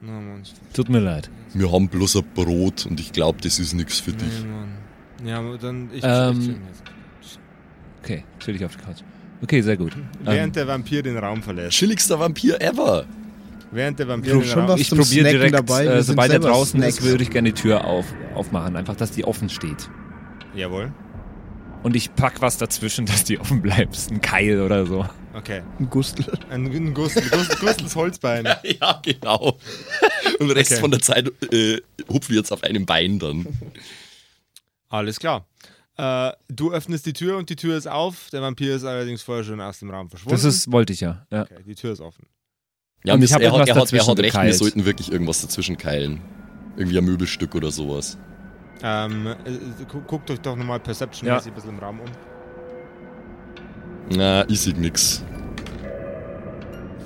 Na, 0.00 0.12
Mann, 0.20 0.42
ich 0.42 0.54
tut 0.74 0.88
mir 0.88 0.98
leid. 1.00 1.30
Wir 1.54 1.72
haben 1.72 1.88
bloß 1.88 2.16
ein 2.16 2.24
Brot 2.34 2.84
und 2.86 3.00
ich 3.00 3.12
glaube, 3.12 3.40
das 3.42 3.58
ist 3.58 3.72
nix 3.72 4.00
für 4.00 4.12
dich. 4.12 4.42
Nee, 4.42 4.48
Mann. 4.48 4.68
Ja, 5.24 5.38
aber 5.38 5.56
dann. 5.56 5.88
Ich, 5.94 6.02
Ähm, 6.04 6.60
ich. 7.22 7.38
Okay, 8.02 8.24
chill 8.38 8.54
dich 8.54 8.64
auf 8.64 8.76
die 8.76 8.82
Couch. 8.82 8.98
Okay, 9.42 9.60
sehr 9.62 9.76
gut. 9.76 9.96
Während 10.22 10.56
der 10.56 10.66
Vampir 10.66 11.02
den 11.02 11.16
Raum 11.18 11.42
verlässt. 11.42 11.76
Chilligster 11.76 12.18
Vampir 12.18 12.60
ever. 12.60 13.06
Während 13.70 13.98
der 13.98 14.08
Vampir 14.08 14.28
Wir 14.28 14.34
haben 14.34 14.42
den 14.42 14.48
schon 14.48 14.60
Raum 14.60 14.68
was 14.70 14.80
ich 14.80 14.90
probiere 14.90 15.30
direkt, 15.30 15.54
dabei. 15.54 15.84
Wir 15.84 15.92
äh, 15.94 16.02
sobald 16.02 16.32
er 16.32 16.38
draußen 16.38 16.82
ist, 16.82 16.96
Snacks. 16.96 17.10
würde 17.10 17.24
ich 17.24 17.30
gerne 17.30 17.52
die 17.52 17.60
Tür 17.60 17.84
auf, 17.84 18.06
aufmachen. 18.34 18.76
Einfach, 18.76 18.96
dass 18.96 19.10
die 19.10 19.24
offen 19.24 19.48
steht. 19.48 19.90
Jawohl. 20.54 20.92
Und 21.82 21.94
ich 21.94 22.14
pack 22.14 22.40
was 22.40 22.58
dazwischen, 22.58 23.06
dass 23.06 23.24
die 23.24 23.38
offen 23.38 23.62
bleibt. 23.62 23.96
Ein 24.10 24.20
Keil 24.20 24.60
oder 24.60 24.86
so. 24.86 25.06
Okay. 25.34 25.62
Ein 25.78 25.90
Gustel. 25.90 26.26
Ein, 26.48 26.66
ein 26.66 26.94
Gustel, 26.94 27.28
Gustel, 27.28 27.58
Gustels 27.58 27.94
Holzbein. 27.94 28.44
ja, 28.80 29.00
genau. 29.04 29.58
Und 30.38 30.48
den 30.48 30.50
Rest 30.52 30.72
Okay. 30.72 30.80
von 30.80 30.90
der 30.90 31.00
Zeit 31.00 31.30
äh, 31.52 31.80
hupfen 32.08 32.30
wir 32.30 32.38
jetzt 32.38 32.52
auf 32.52 32.64
einem 32.64 32.86
Bein 32.86 33.18
dann. 33.18 33.46
Alles 34.88 35.20
klar. 35.20 35.46
Äh, 35.98 36.32
du 36.48 36.72
öffnest 36.72 37.06
die 37.06 37.12
Tür 37.12 37.36
und 37.36 37.50
die 37.50 37.56
Tür 37.56 37.76
ist 37.76 37.86
auf. 37.86 38.30
Der 38.30 38.42
Vampir 38.42 38.74
ist 38.76 38.84
allerdings 38.84 39.22
vorher 39.22 39.44
schon 39.44 39.60
aus 39.60 39.78
dem 39.78 39.90
Raum 39.90 40.08
verschwunden. 40.08 40.34
Das 40.34 40.44
ist, 40.44 40.70
wollte 40.72 40.92
ich 40.92 41.00
ja. 41.00 41.26
ja. 41.30 41.42
Okay, 41.42 41.62
die 41.66 41.74
Tür 41.74 41.92
ist 41.92 42.00
offen. 42.00 42.26
Ja, 43.06 43.14
Und 43.14 43.20
und 43.20 43.24
ich 43.24 43.30
er, 43.30 43.36
hat, 43.36 43.42
er, 43.42 43.52
hat, 43.52 43.68
er 43.92 44.06
hat 44.06 44.18
recht, 44.18 44.42
wir 44.42 44.52
sollten 44.54 44.84
wirklich 44.84 45.10
irgendwas 45.12 45.40
dazwischen 45.40 45.76
keilen. 45.78 46.20
Irgendwie 46.76 46.98
ein 46.98 47.04
Möbelstück 47.04 47.54
oder 47.54 47.70
sowas. 47.70 48.18
Ähm, 48.82 49.28
äh, 49.28 49.84
gu- 49.90 50.02
guckt 50.06 50.30
euch 50.30 50.40
doch 50.40 50.56
nochmal 50.56 50.80
Perception-mäßig 50.80 51.52
ein 51.52 51.54
bisschen 51.54 51.70
im 51.70 51.78
Raum 51.78 52.00
um. 52.00 52.06
Na, 54.16 54.44
ich 54.48 54.60
sehe 54.60 54.74
nix. 54.74 55.24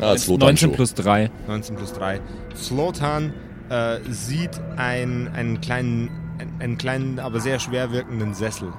Ah, 0.01 0.13
Lothar 0.15 0.39
19 0.39 0.57
schon. 0.57 0.73
plus 0.73 0.95
3. 0.95 1.31
19 1.47 1.77
plus 1.77 1.93
3. 1.93 2.21
Slotan 2.57 3.33
äh, 3.69 3.99
sieht 4.09 4.59
ein, 4.77 5.29
einen 5.35 5.61
kleinen, 5.61 6.11
einen, 6.39 6.61
einen 6.61 6.79
kleinen, 6.79 7.19
aber 7.19 7.41
sehr 7.41 7.59
schwer 7.59 7.93
wirkenden 7.93 8.33
Sessel. 8.35 8.73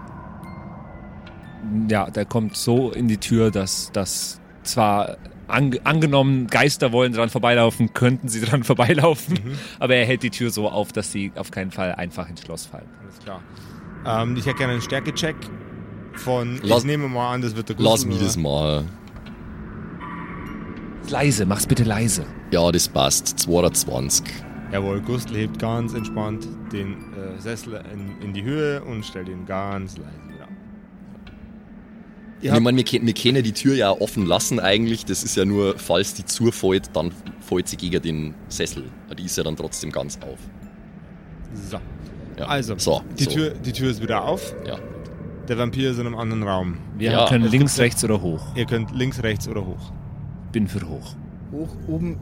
Ja, 1.87 2.09
der 2.09 2.25
kommt 2.25 2.57
so 2.57 2.91
in 2.91 3.07
die 3.07 3.17
Tür, 3.17 3.51
dass 3.51 3.91
das 3.93 4.41
zwar 4.63 5.17
ange 5.51 5.79
angenommen 5.85 6.47
Geister 6.47 6.91
wollen 6.91 7.13
dran 7.13 7.29
vorbeilaufen, 7.29 7.93
könnten 7.93 8.29
sie 8.29 8.41
dran 8.45 8.63
vorbeilaufen, 8.63 9.35
Mhm. 9.43 9.51
aber 9.79 9.95
er 9.95 10.05
hält 10.05 10.23
die 10.23 10.29
Tür 10.31 10.49
so 10.49 10.69
auf, 10.69 10.91
dass 10.91 11.11
sie 11.11 11.31
auf 11.35 11.51
keinen 11.51 11.71
Fall 11.71 11.93
einfach 11.95 12.29
ins 12.29 12.41
Schloss 12.41 12.65
fallen. 12.65 12.89
Alles 13.03 13.19
klar. 13.19 13.41
Ähm, 14.05 14.35
ich 14.37 14.45
hätte 14.45 14.57
gerne 14.57 14.73
einen 14.73 14.81
Stärke-Check 14.81 15.35
von, 16.15 16.59
Lass- 16.63 16.79
ich 16.79 16.85
nehme 16.85 17.07
mal 17.07 17.33
an, 17.33 17.41
das 17.41 17.55
wird 17.55 17.69
der 17.69 17.75
Lass 17.77 18.03
Gustl, 18.05 18.07
mich 18.09 18.19
das 18.19 18.37
mal. 18.37 18.83
Leise, 21.09 21.45
mach's 21.45 21.67
bitte 21.67 21.83
leise. 21.83 22.25
Ja, 22.51 22.71
das 22.71 22.87
passt. 22.87 23.39
22. 23.39 24.23
Jawohl, 24.71 25.01
Gustl 25.01 25.35
hebt 25.35 25.59
ganz 25.59 25.93
entspannt 25.93 26.47
den 26.71 26.93
äh, 27.13 27.39
Sessel 27.39 27.83
in, 27.93 28.25
in 28.25 28.33
die 28.33 28.43
Höhe 28.43 28.81
und 28.83 29.05
stellt 29.05 29.27
ihn 29.27 29.45
ganz 29.45 29.97
leise 29.97 30.09
ab. 32.49 32.57
ich 32.57 32.63
meine, 32.63 32.77
wir, 32.77 32.83
können- 32.83 33.05
wir 33.05 33.13
können 33.13 33.43
die 33.43 33.51
Tür 33.51 33.75
ja 33.75 33.91
offen 33.91 34.25
lassen 34.25 34.59
eigentlich. 34.59 35.05
Das 35.05 35.23
ist 35.23 35.35
ja 35.35 35.45
nur, 35.45 35.77
falls 35.77 36.13
die 36.13 36.25
zufällt, 36.25 36.89
dann 36.95 37.11
fällt 37.41 37.67
sie 37.67 37.77
gegen 37.77 38.01
den 38.01 38.33
Sessel. 38.49 38.83
Die 39.17 39.25
ist 39.25 39.37
ja 39.37 39.43
dann 39.43 39.55
trotzdem 39.55 39.91
ganz 39.91 40.17
auf. 40.21 40.39
So. 41.69 41.77
Ja. 42.39 42.45
Also, 42.47 42.75
so, 42.77 43.01
die, 43.19 43.25
so. 43.25 43.29
Tür, 43.31 43.49
die 43.51 43.71
Tür 43.73 43.91
ist 43.91 44.01
wieder 44.01 44.23
auf. 44.23 44.55
Ja. 44.65 44.77
Der 45.47 45.57
Vampir 45.57 45.91
ist 45.91 45.99
in 45.99 46.05
einem 46.07 46.15
anderen 46.17 46.43
Raum. 46.43 46.77
Wir 46.97 47.11
Ja. 47.11 47.27
können 47.27 47.45
Es 47.45 47.51
links, 47.51 47.77
rechts 47.79 48.03
oder 48.03 48.21
hoch. 48.21 48.55
Ihr 48.55 48.65
könnt 48.65 48.95
links, 48.95 49.21
rechts 49.21 49.47
oder 49.47 49.65
hoch. 49.65 49.91
Bin 50.51 50.67
für 50.67 50.87
hoch. 50.87 51.15
Hoch, 51.51 51.75
oben, 51.87 52.17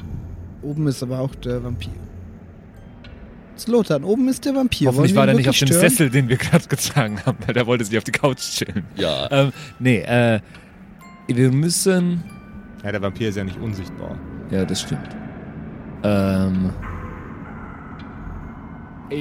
oben 0.63 0.88
ist 0.88 1.03
aber 1.03 1.19
auch 1.19 1.36
der 1.36 1.63
Vampir. 1.63 1.91
Slotan, 3.60 4.04
oben 4.04 4.28
ist 4.30 4.45
der 4.45 4.56
Vampir. 4.56 4.88
Hoffentlich 4.88 5.15
war 5.15 5.26
der 5.26 5.36
nicht 5.36 5.50
auf 5.50 5.58
dem 5.58 5.67
stören? 5.67 5.82
Sessel, 5.82 6.10
den 6.10 6.30
wir 6.30 6.38
gerade 6.38 6.67
getragen 6.67 7.19
haben, 7.26 7.38
weil 7.45 7.54
der 7.54 7.67
wollte 7.67 7.86
sich 7.86 7.98
auf 7.98 8.04
die 8.04 8.12
Couch 8.12 8.39
chillen. 8.39 8.86
Ja, 8.95 9.28
Ähm, 9.32 9.52
nee, 9.80 10.00
äh, 10.00 10.39
wir 11.28 11.52
müssen. 11.52 12.24
Ja, 12.84 12.91
der 12.91 13.02
Vampir 13.02 13.30
ist 13.30 13.36
ja 13.36 13.43
nicht 13.43 13.60
unsichtbar. 13.60 14.17
Ja, 14.52 14.65
das 14.65 14.82
stimmt. 14.82 15.10
Ähm, 16.04 16.72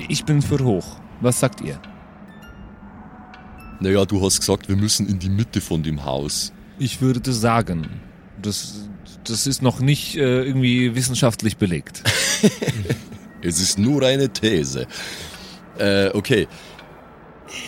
ich 0.09 0.24
bin 0.24 0.40
für 0.42 0.59
hoch. 0.64 1.01
Was 1.20 1.40
sagt 1.40 1.61
ihr? 1.61 1.81
naja, 3.81 4.05
du 4.05 4.20
hast 4.24 4.40
gesagt, 4.40 4.68
wir 4.68 4.74
müssen 4.77 5.09
in 5.09 5.18
die 5.20 5.29
Mitte 5.29 5.61
von 5.61 5.83
dem 5.85 6.05
Haus. 6.05 6.53
Ich 6.81 7.01
würde 7.01 7.33
sagen, 7.33 7.88
das, 8.42 8.88
das 9.24 9.46
ist 9.46 9.62
noch 9.62 9.79
nicht 9.81 10.16
äh, 10.16 10.42
irgendwie 10.42 10.94
wissenschaftlich 10.96 11.57
belegt. 11.59 12.03
Es 13.42 13.61
ist 13.61 13.79
nur 13.79 14.03
eine 14.03 14.29
These. 14.29 14.87
Äh, 15.79 16.11
okay. 16.14 16.48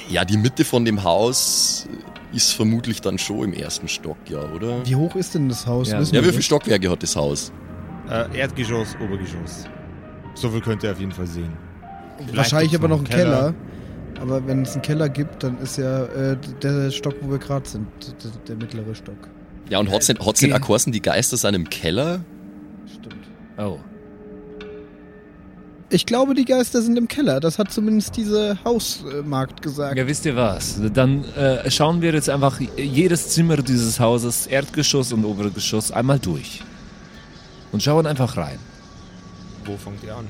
Ja, 0.08 0.24
die 0.24 0.36
Mitte 0.36 0.64
von 0.64 0.84
dem 0.84 1.04
Haus 1.04 1.86
ist 2.32 2.52
vermutlich 2.52 3.00
dann 3.00 3.18
schon 3.18 3.44
im 3.44 3.52
ersten 3.52 3.88
Stock, 3.88 4.18
ja, 4.28 4.40
oder? 4.52 4.84
Wie 4.86 4.94
hoch 4.94 5.16
ist 5.16 5.34
denn 5.34 5.48
das 5.48 5.66
Haus? 5.66 5.90
Ja. 5.90 6.00
Ja, 6.00 6.22
wie 6.22 6.28
viele? 6.30 6.42
Stockwerke 6.42 6.90
hat 6.90 7.02
das 7.02 7.16
Haus? 7.16 7.52
Äh, 8.08 8.38
Erdgeschoss, 8.38 8.96
Obergeschoss. 9.02 9.64
So 10.34 10.50
viel 10.50 10.60
könnt 10.60 10.82
ihr 10.82 10.92
auf 10.92 11.00
jeden 11.00 11.12
Fall 11.12 11.26
sehen. 11.26 11.52
Vielleicht 12.18 12.36
Wahrscheinlich 12.36 12.74
aber 12.74 12.88
noch 12.88 12.98
einen 12.98 13.06
einen 13.06 13.16
Keller. 13.16 13.54
Aber 14.20 14.46
wenn 14.46 14.62
es 14.62 14.72
einen 14.74 14.82
Keller 14.82 15.08
gibt, 15.08 15.42
dann 15.42 15.58
ist 15.58 15.78
ja 15.78 16.04
äh, 16.04 16.36
der 16.62 16.90
Stock, 16.90 17.14
wo 17.22 17.30
wir 17.30 17.38
gerade 17.38 17.68
sind, 17.68 17.86
der, 18.22 18.30
der 18.48 18.56
mittlere 18.56 18.94
Stock. 18.94 19.16
Ja, 19.70 19.78
und 19.78 19.88
nicht 20.42 20.52
Okay. 20.52 20.62
auch 20.62 20.66
geheißen, 20.66 20.92
die 20.92 21.00
Geister 21.00 21.36
sind 21.36 21.54
im 21.54 21.70
Keller? 21.70 22.24
Stimmt. 22.86 23.24
Oh. 23.56 23.78
Ich 25.92 26.06
glaube, 26.06 26.34
die 26.34 26.44
Geister 26.44 26.82
sind 26.82 26.96
im 26.96 27.08
Keller. 27.08 27.40
Das 27.40 27.58
hat 27.58 27.72
zumindest 27.72 28.16
diese 28.16 28.58
Hausmarkt 28.64 29.60
gesagt. 29.60 29.98
Ja, 29.98 30.06
wisst 30.06 30.24
ihr 30.24 30.36
was? 30.36 30.80
Dann 30.94 31.24
äh, 31.34 31.68
schauen 31.70 32.00
wir 32.00 32.12
jetzt 32.12 32.30
einfach 32.30 32.60
jedes 32.76 33.30
Zimmer 33.30 33.56
dieses 33.56 33.98
Hauses, 33.98 34.46
Erdgeschoss 34.46 35.12
und 35.12 35.24
Obergeschoss, 35.24 35.90
einmal 35.90 36.20
durch. 36.20 36.62
Und 37.72 37.82
schauen 37.82 38.06
einfach 38.06 38.36
rein. 38.36 38.58
Wo 39.64 39.76
fangt 39.76 40.02
ihr 40.04 40.14
an? 40.14 40.26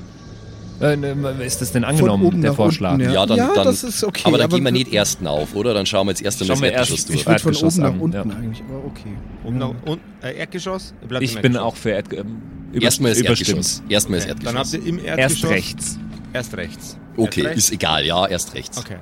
Äh, 0.79 0.97
ne, 0.97 1.43
ist 1.45 1.61
das 1.61 1.71
denn 1.71 1.83
angenommen, 1.83 2.25
oben 2.25 2.41
der 2.41 2.53
Vorschlag? 2.55 2.93
unten, 2.93 3.11
Ja, 3.11 3.23
dann, 3.27 3.37
Ja, 3.37 3.51
dann, 3.53 3.65
das 3.65 3.83
ist 3.83 4.03
okay, 4.03 4.23
Aber 4.25 4.39
dann 4.39 4.45
aber 4.45 4.55
gehen 4.55 4.65
wir 4.65 4.71
nicht 4.71 4.91
ersten 4.91 5.27
auf, 5.27 5.55
oder? 5.55 5.75
Dann 5.75 5.85
schauen 5.85 6.07
wir 6.07 6.11
jetzt 6.11 6.23
erst 6.23 6.41
einmal 6.41 6.57
Schauen 6.57 6.63
das 6.65 6.89
Erdgeschoss 6.89 6.99
Ich 7.01 7.05
durch. 7.05 7.27
würde 7.27 7.39
von 7.39 7.51
Erdgeschoss 7.53 7.75
oben 7.75 7.83
nach 7.83 7.93
an, 7.93 7.99
unten 7.99 8.17
ja. 8.31 8.35
eigentlich, 8.35 8.63
aber 8.67 8.85
okay. 8.85 9.13
Oben 9.43 9.57
nach 9.59 9.69
unten? 9.85 10.01
Äh, 10.23 10.37
Erdgeschoss? 10.39 10.95
Ihr 11.03 11.07
bleibt 11.07 11.23
Ich 11.23 11.35
bin 11.35 11.53
Erdgeschoss. 11.53 11.67
auch 11.67 11.75
für 11.75 11.89
Erd 11.91 12.13
ähm, 12.13 12.41
über, 12.71 12.83
Erstmal 12.83 13.11
überstimmt. 13.17 13.57
Erdgeschoss. 13.57 13.83
Erstmal 13.89 14.19
Okay, 14.19 14.35
Dann 14.43 14.57
habt 14.57 14.73
Erdgeschoss. 14.73 14.73
ihr 14.73 14.85
im 14.87 14.99
Erst 14.99 15.19
Erdgeschoss... 15.19 15.49
rechts. 15.51 15.99
Erst 16.33 16.57
rechts. 16.57 16.97
Okay, 17.17 17.41
Erst 17.41 17.49
rechts? 17.49 17.63
ist 17.65 17.71
egal, 17.71 18.05
ja, 18.05 18.25
erst 18.27 18.53
rechts. 18.55 18.77
Okay. 18.77 18.97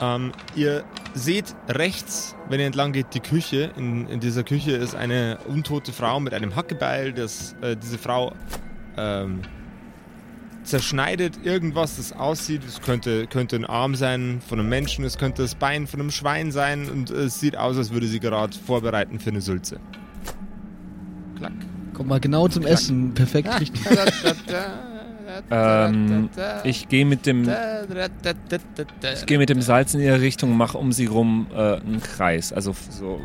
Ähm, 0.00 0.32
ihr 0.54 0.84
seht 1.14 1.54
rechts, 1.68 2.36
wenn 2.48 2.60
ihr 2.60 2.66
entlang 2.66 2.92
geht, 2.92 3.14
die 3.14 3.20
Küche. 3.20 3.72
In, 3.76 4.06
in 4.08 4.20
dieser 4.20 4.44
Küche 4.44 4.72
ist 4.72 4.94
eine 4.94 5.38
untote 5.48 5.92
Frau 5.92 6.20
mit 6.20 6.34
einem 6.34 6.54
Hackebeil. 6.54 7.12
Das, 7.12 7.56
äh, 7.62 7.76
diese 7.76 7.98
Frau 7.98 8.32
ähm, 8.96 9.40
zerschneidet 10.62 11.44
irgendwas, 11.44 11.96
das 11.96 12.12
aussieht. 12.12 12.62
Es 12.64 12.80
könnte, 12.80 13.26
könnte 13.26 13.56
ein 13.56 13.64
Arm 13.64 13.96
sein 13.96 14.40
von 14.46 14.60
einem 14.60 14.68
Menschen, 14.68 15.04
es 15.04 15.18
könnte 15.18 15.42
das 15.42 15.54
Bein 15.56 15.86
von 15.88 16.00
einem 16.00 16.10
Schwein 16.10 16.52
sein 16.52 16.88
und 16.88 17.10
es 17.10 17.40
sieht 17.40 17.56
aus, 17.56 17.76
als 17.76 17.90
würde 17.90 18.06
sie 18.06 18.20
gerade 18.20 18.56
vorbereiten 18.56 19.18
für 19.18 19.30
eine 19.30 19.40
Sülze. 19.40 19.80
Klack. 21.36 21.52
Komm 21.98 22.06
mal 22.06 22.20
genau 22.20 22.46
zum 22.46 22.64
Essen. 22.64 23.12
Perfekt 23.12 23.60
richtig. 23.60 23.82
Ähm, 25.50 26.30
ich 26.64 26.88
gehe 26.88 27.04
mit 27.04 27.26
dem 27.26 27.48
ich 29.14 29.26
gehe 29.26 29.38
mit 29.38 29.50
dem 29.50 29.60
Salz 29.60 29.94
in 29.94 30.00
ihre 30.00 30.20
Richtung, 30.20 30.56
mache 30.56 30.78
um 30.78 30.92
sie 30.92 31.06
rum 31.06 31.48
äh, 31.52 31.74
einen 31.76 32.00
Kreis, 32.00 32.52
also 32.52 32.74
so 32.90 33.20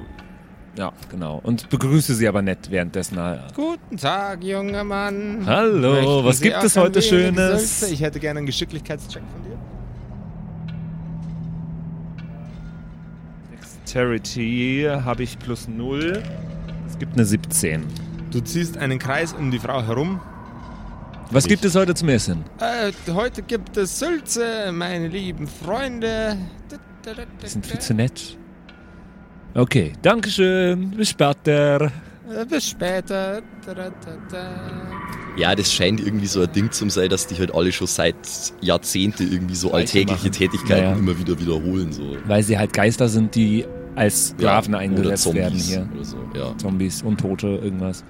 ja 0.75 0.91
genau 1.09 1.39
und 1.43 1.69
begrüße 1.69 2.15
sie 2.15 2.27
aber 2.27 2.41
nett 2.41 2.71
währenddessen. 2.71 3.17
äh, 3.19 3.37
Guten 3.55 3.95
Tag, 3.95 4.43
junger 4.43 4.83
Mann. 4.83 5.43
Hallo, 5.45 5.93
Möchten 5.93 6.25
was 6.25 6.37
Sie 6.39 6.43
gibt 6.49 6.63
es 6.63 6.75
heute 6.75 7.01
Schönes? 7.01 7.79
Sülze? 7.79 7.93
Ich 7.93 8.01
hätte 8.01 8.19
gerne 8.19 8.39
einen 8.39 8.47
Geschicklichkeitscheck 8.47 9.23
von 9.31 9.43
dir. 9.43 9.57
Dexterity 13.51 14.87
habe 14.89 15.23
ich 15.23 15.37
plus 15.37 15.67
0. 15.67 16.21
Es 16.87 16.97
gibt 16.99 17.13
eine 17.13 17.25
17. 17.25 17.83
Du 18.33 18.41
ziehst 18.41 18.77
einen 18.77 18.97
Kreis 18.97 19.31
um 19.33 19.51
die 19.51 19.59
Frau 19.59 19.83
herum. 19.83 20.19
Was 21.29 21.47
gibt 21.47 21.63
es 21.65 21.75
heute 21.75 21.93
zum 21.93 22.09
Essen? 22.09 22.43
Äh, 22.59 22.91
heute 23.13 23.43
gibt 23.43 23.77
es 23.77 23.99
Sülze, 23.99 24.71
meine 24.71 25.07
lieben 25.07 25.47
Freunde. 25.47 26.35
Die 27.41 27.47
sind 27.47 27.65
viel 27.65 27.79
zu 27.79 27.93
nett. 27.93 28.37
Okay, 29.53 29.93
Dankeschön. 30.01 30.91
Bis 30.91 31.09
später. 31.09 31.91
Äh, 32.27 32.45
Bis 32.49 32.69
später. 32.69 33.41
Ja, 35.37 35.53
das 35.53 35.71
scheint 35.71 35.99
irgendwie 35.99 36.25
so 36.25 36.41
ein 36.41 36.51
Ding 36.51 36.71
zu 36.71 36.89
sein, 36.89 37.09
dass 37.09 37.27
die 37.27 37.35
halt 37.37 37.53
alle 37.53 37.71
schon 37.71 37.85
seit 37.87 38.15
Jahrzehnte 38.61 39.23
irgendwie 39.23 39.55
so 39.55 39.71
alltägliche. 39.73 40.31
Tätigkeiten 40.31 40.83
Ja, 40.83 40.91
ja. 40.91 40.97
immer 40.97 41.17
wieder 41.19 41.39
wiederholen. 41.39 41.91
So. 41.91 42.17
Weil 42.25 42.41
sie 42.41 42.57
halt 42.57 42.73
Geister 42.73 43.09
sind, 43.09 43.35
die 43.35 43.65
als 43.95 44.29
Sklaven 44.29 44.73
Ja, 44.73 44.79
eingesetzt 44.79 45.31
werden 45.33 45.59
hier. 45.59 45.87
Oder 45.93 46.03
so, 46.05 46.17
ja. 46.35 46.57
Zombies, 46.57 47.03
Untote, 47.03 47.47
irgendwas. 47.47 48.03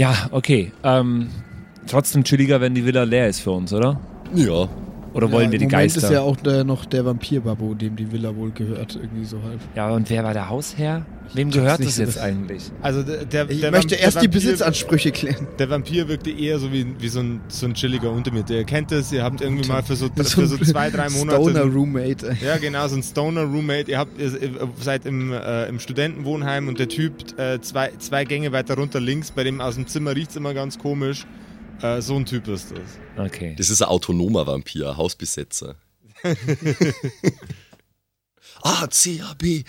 Ja, 0.00 0.30
okay. 0.30 0.72
Ähm, 0.82 1.28
trotzdem 1.86 2.24
chilliger, 2.24 2.62
wenn 2.62 2.74
die 2.74 2.86
Villa 2.86 3.02
leer 3.02 3.28
ist 3.28 3.40
für 3.40 3.50
uns, 3.50 3.70
oder? 3.70 4.00
ja, 4.34 4.66
Oder 5.12 5.32
wollen 5.32 5.50
wir 5.50 5.58
die 5.58 5.64
Moment 5.66 5.92
Geister? 5.92 6.02
ist 6.06 6.10
ja 6.12 6.20
auch 6.20 6.36
der, 6.36 6.62
noch 6.64 6.84
der 6.84 7.04
Vampirbabo, 7.04 7.74
dem 7.74 7.96
die 7.96 8.12
Villa 8.12 8.34
wohl 8.36 8.50
gehört, 8.52 8.94
irgendwie 8.94 9.24
so 9.24 9.42
halb. 9.42 9.58
ja, 9.74 9.90
und 9.90 10.08
wer 10.08 10.22
war 10.24 10.32
der 10.34 10.48
Hausherr? 10.48 11.04
Wem 11.32 11.50
gehört 11.50 11.78
das 11.80 11.96
jetzt 11.98 12.16
das- 12.16 12.18
eigentlich? 12.22 12.70
Also 12.82 13.02
der, 13.02 13.24
der, 13.24 13.48
Ich 13.50 13.60
der 13.60 13.70
möchte 13.70 13.94
Vamp- 13.94 14.02
erst 14.02 14.16
der 14.16 14.22
die 14.22 14.28
Vampir- 14.28 14.32
Besitzansprüche 14.32 15.12
klären. 15.12 15.46
Der 15.58 15.70
Vampir 15.70 16.08
wirkte 16.08 16.30
eher 16.30 16.58
so 16.58 16.72
wie, 16.72 16.86
wie 16.98 17.08
so, 17.08 17.20
ein, 17.20 17.40
so 17.48 17.66
ein 17.66 17.74
chilliger 17.74 18.10
Untermiete. 18.10 18.54
Ihr 18.54 18.64
kennt 18.64 18.90
das, 18.92 19.12
ihr 19.12 19.22
habt 19.22 19.40
irgendwie 19.40 19.68
mal 19.68 19.82
für 19.82 19.94
so, 19.96 20.08
für 20.14 20.24
so 20.46 20.56
zwei, 20.58 20.90
drei 20.90 21.08
Monate... 21.10 21.40
Stoner 21.40 21.62
Roommate. 21.62 22.30
ey. 22.30 22.36
Ja, 22.44 22.56
genau, 22.58 22.86
so 22.88 22.96
ein 22.96 23.02
Stoner-Roommate. 23.02 23.90
Ihr 23.90 23.98
habt 23.98 24.20
ihr, 24.20 24.30
seid 24.80 25.06
im, 25.06 25.32
äh, 25.32 25.66
im 25.68 25.78
Studentenwohnheim 25.78 26.66
und 26.68 26.78
der 26.80 26.88
Typ 26.88 27.38
äh, 27.38 27.60
zwei, 27.60 27.90
zwei 27.98 28.24
Gänge 28.24 28.50
weiter 28.52 28.74
runter 28.74 28.98
links, 29.00 29.30
bei 29.30 29.44
dem 29.44 29.60
aus 29.60 29.76
dem 29.76 29.86
Zimmer 29.86 30.14
riecht's 30.16 30.34
immer 30.36 30.52
ganz 30.54 30.78
komisch. 30.78 31.26
Äh, 31.82 32.00
so 32.00 32.16
ein 32.16 32.26
Typ 32.26 32.48
ist 32.48 32.72
das. 32.72 32.98
Okay. 33.26 33.54
Das 33.56 33.70
ist 33.70 33.82
ein 33.82 33.88
autonomer 33.88 34.46
Vampir, 34.46 34.96
Hausbesetzer. 34.96 35.76
ah, 38.62 38.86
CAB. 38.86 39.64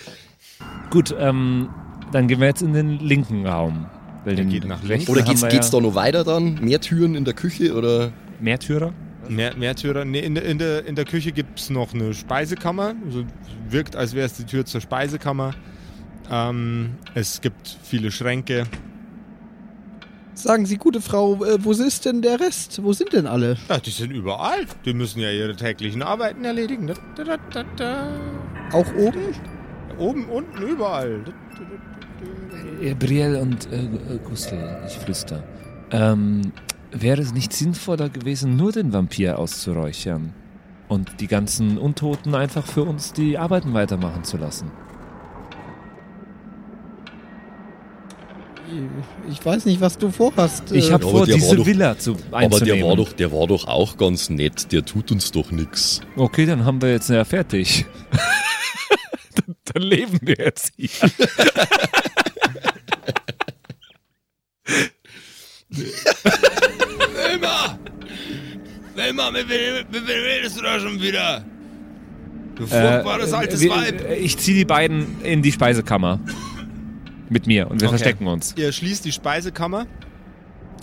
Gut, 0.89 1.15
ähm, 1.17 1.69
dann 2.11 2.27
gehen 2.27 2.39
wir 2.39 2.47
jetzt 2.47 2.61
in 2.61 2.73
den 2.73 2.99
linken 2.99 3.47
Raum. 3.47 3.89
Weil 4.25 4.35
den 4.35 4.49
geht 4.49 4.65
nach 4.65 4.87
rechts. 4.87 5.09
Oder 5.09 5.23
geht's, 5.23 5.41
geht's 5.41 5.71
ja 5.71 5.79
da 5.79 5.81
noch 5.81 5.95
weiter 5.95 6.23
dann? 6.23 6.55
Mehr 6.61 6.79
Türen 6.79 7.15
in 7.15 7.25
der 7.25 7.33
Küche 7.33 7.73
oder? 7.73 8.11
Märtyrer? 8.39 8.93
Mehr, 9.29 9.55
Märtyrer. 9.55 10.05
Nee, 10.05 10.19
in, 10.19 10.35
der, 10.35 10.45
in, 10.45 10.57
der, 10.57 10.85
in 10.85 10.95
der 10.95 11.05
Küche 11.05 11.31
gibt's 11.31 11.69
noch 11.69 11.93
eine 11.93 12.13
Speisekammer. 12.13 12.93
Also 13.05 13.25
wirkt, 13.69 13.95
als 13.95 14.13
wäre 14.13 14.25
es 14.25 14.33
die 14.33 14.45
Tür 14.45 14.65
zur 14.65 14.81
Speisekammer. 14.81 15.55
Ähm, 16.29 16.91
es 17.15 17.41
gibt 17.41 17.77
viele 17.83 18.11
Schränke. 18.11 18.67
Sagen 20.41 20.65
Sie, 20.65 20.77
gute 20.77 21.01
Frau, 21.01 21.45
äh, 21.45 21.63
wo 21.63 21.71
ist 21.71 22.05
denn 22.05 22.23
der 22.23 22.39
Rest? 22.39 22.83
Wo 22.83 22.93
sind 22.93 23.13
denn 23.13 23.27
alle? 23.27 23.57
Ja, 23.69 23.77
die 23.77 23.91
sind 23.91 24.09
überall. 24.09 24.65
Die 24.85 24.93
müssen 24.95 25.19
ja 25.19 25.29
ihre 25.29 25.55
täglichen 25.55 26.01
Arbeiten 26.01 26.43
erledigen. 26.43 26.87
Da, 26.87 26.95
da, 27.15 27.23
da, 27.23 27.37
da, 27.51 27.63
da. 27.75 28.07
Auch 28.73 28.91
oben? 28.95 29.19
Oben, 29.99 30.25
unten, 30.29 30.63
überall. 30.63 31.23
Äh, 32.81 32.95
Brielle 32.95 33.39
und 33.39 33.71
äh, 33.71 33.83
äh, 33.83 34.19
Gustl, 34.27 34.57
ich 34.87 34.93
flüster. 34.93 35.43
Ähm, 35.91 36.51
wäre 36.91 37.21
es 37.21 37.35
nicht 37.35 37.53
sinnvoller 37.53 38.09
gewesen, 38.09 38.55
nur 38.55 38.71
den 38.71 38.93
Vampir 38.93 39.37
auszuräuchern? 39.37 40.33
Und 40.87 41.21
die 41.21 41.27
ganzen 41.27 41.77
Untoten 41.77 42.33
einfach 42.33 42.65
für 42.65 42.83
uns 42.83 43.13
die 43.13 43.37
Arbeiten 43.37 43.75
weitermachen 43.75 44.23
zu 44.23 44.37
lassen? 44.37 44.71
Ich 49.29 49.43
weiß 49.45 49.65
nicht, 49.65 49.81
was 49.81 49.97
du 49.97 50.11
vorhast. 50.11 50.71
Ich 50.71 50.89
äh, 50.89 50.93
habe 50.93 51.03
aber 51.05 51.11
vor, 51.11 51.25
der 51.25 51.35
war 51.35 51.39
diese 51.41 51.55
doch- 51.57 51.65
Villa 51.65 51.97
zu 51.97 52.11
Aber 52.11 52.19
der 52.29 52.37
einzunehmen. 52.39 52.87
war, 52.89 52.95
doch, 52.95 53.13
der 53.13 53.31
war 53.31 53.47
doch 53.47 53.67
auch 53.67 53.97
ganz 53.97 54.29
nett, 54.29 54.71
der 54.71 54.85
tut 54.85 55.11
uns 55.11 55.31
doch 55.31 55.51
nix. 55.51 56.01
Okay, 56.15 56.45
dann 56.45 56.65
haben 56.65 56.81
wir 56.81 56.91
jetzt 56.91 57.09
ja 57.09 57.23
fertig. 57.25 57.85
dann, 59.35 59.55
dann 59.65 59.83
leben 59.83 60.19
wir 60.21 60.35
jetzt 60.37 60.71
hier. 60.77 60.89
Wilma! 67.15 67.77
Wilma, 68.95 69.31
mit 69.31 69.49
wem, 69.49 69.85
redest 69.93 70.57
du 70.57 70.63
da 70.63 70.79
schon 70.79 71.01
wieder? 71.01 71.45
Du 72.55 72.67
furchtbares 72.67 73.33
altes 73.33 73.61
Äh, 73.61 73.65
wir- 73.65 73.71
Weib. 73.71 74.11
Ich 74.19 74.37
ziehe 74.37 74.57
die 74.57 74.65
beiden 74.65 75.21
in 75.23 75.41
die 75.41 75.51
Speisekammer. 75.51 76.19
Mit 77.31 77.47
mir 77.47 77.71
und 77.71 77.79
wir 77.79 77.87
Okay. 77.87 77.97
verstecken 77.97 78.27
uns. 78.27 78.53
Ihr 78.57 78.71
schließt 78.73 79.05
die 79.05 79.13
Speisekammer, 79.13 79.87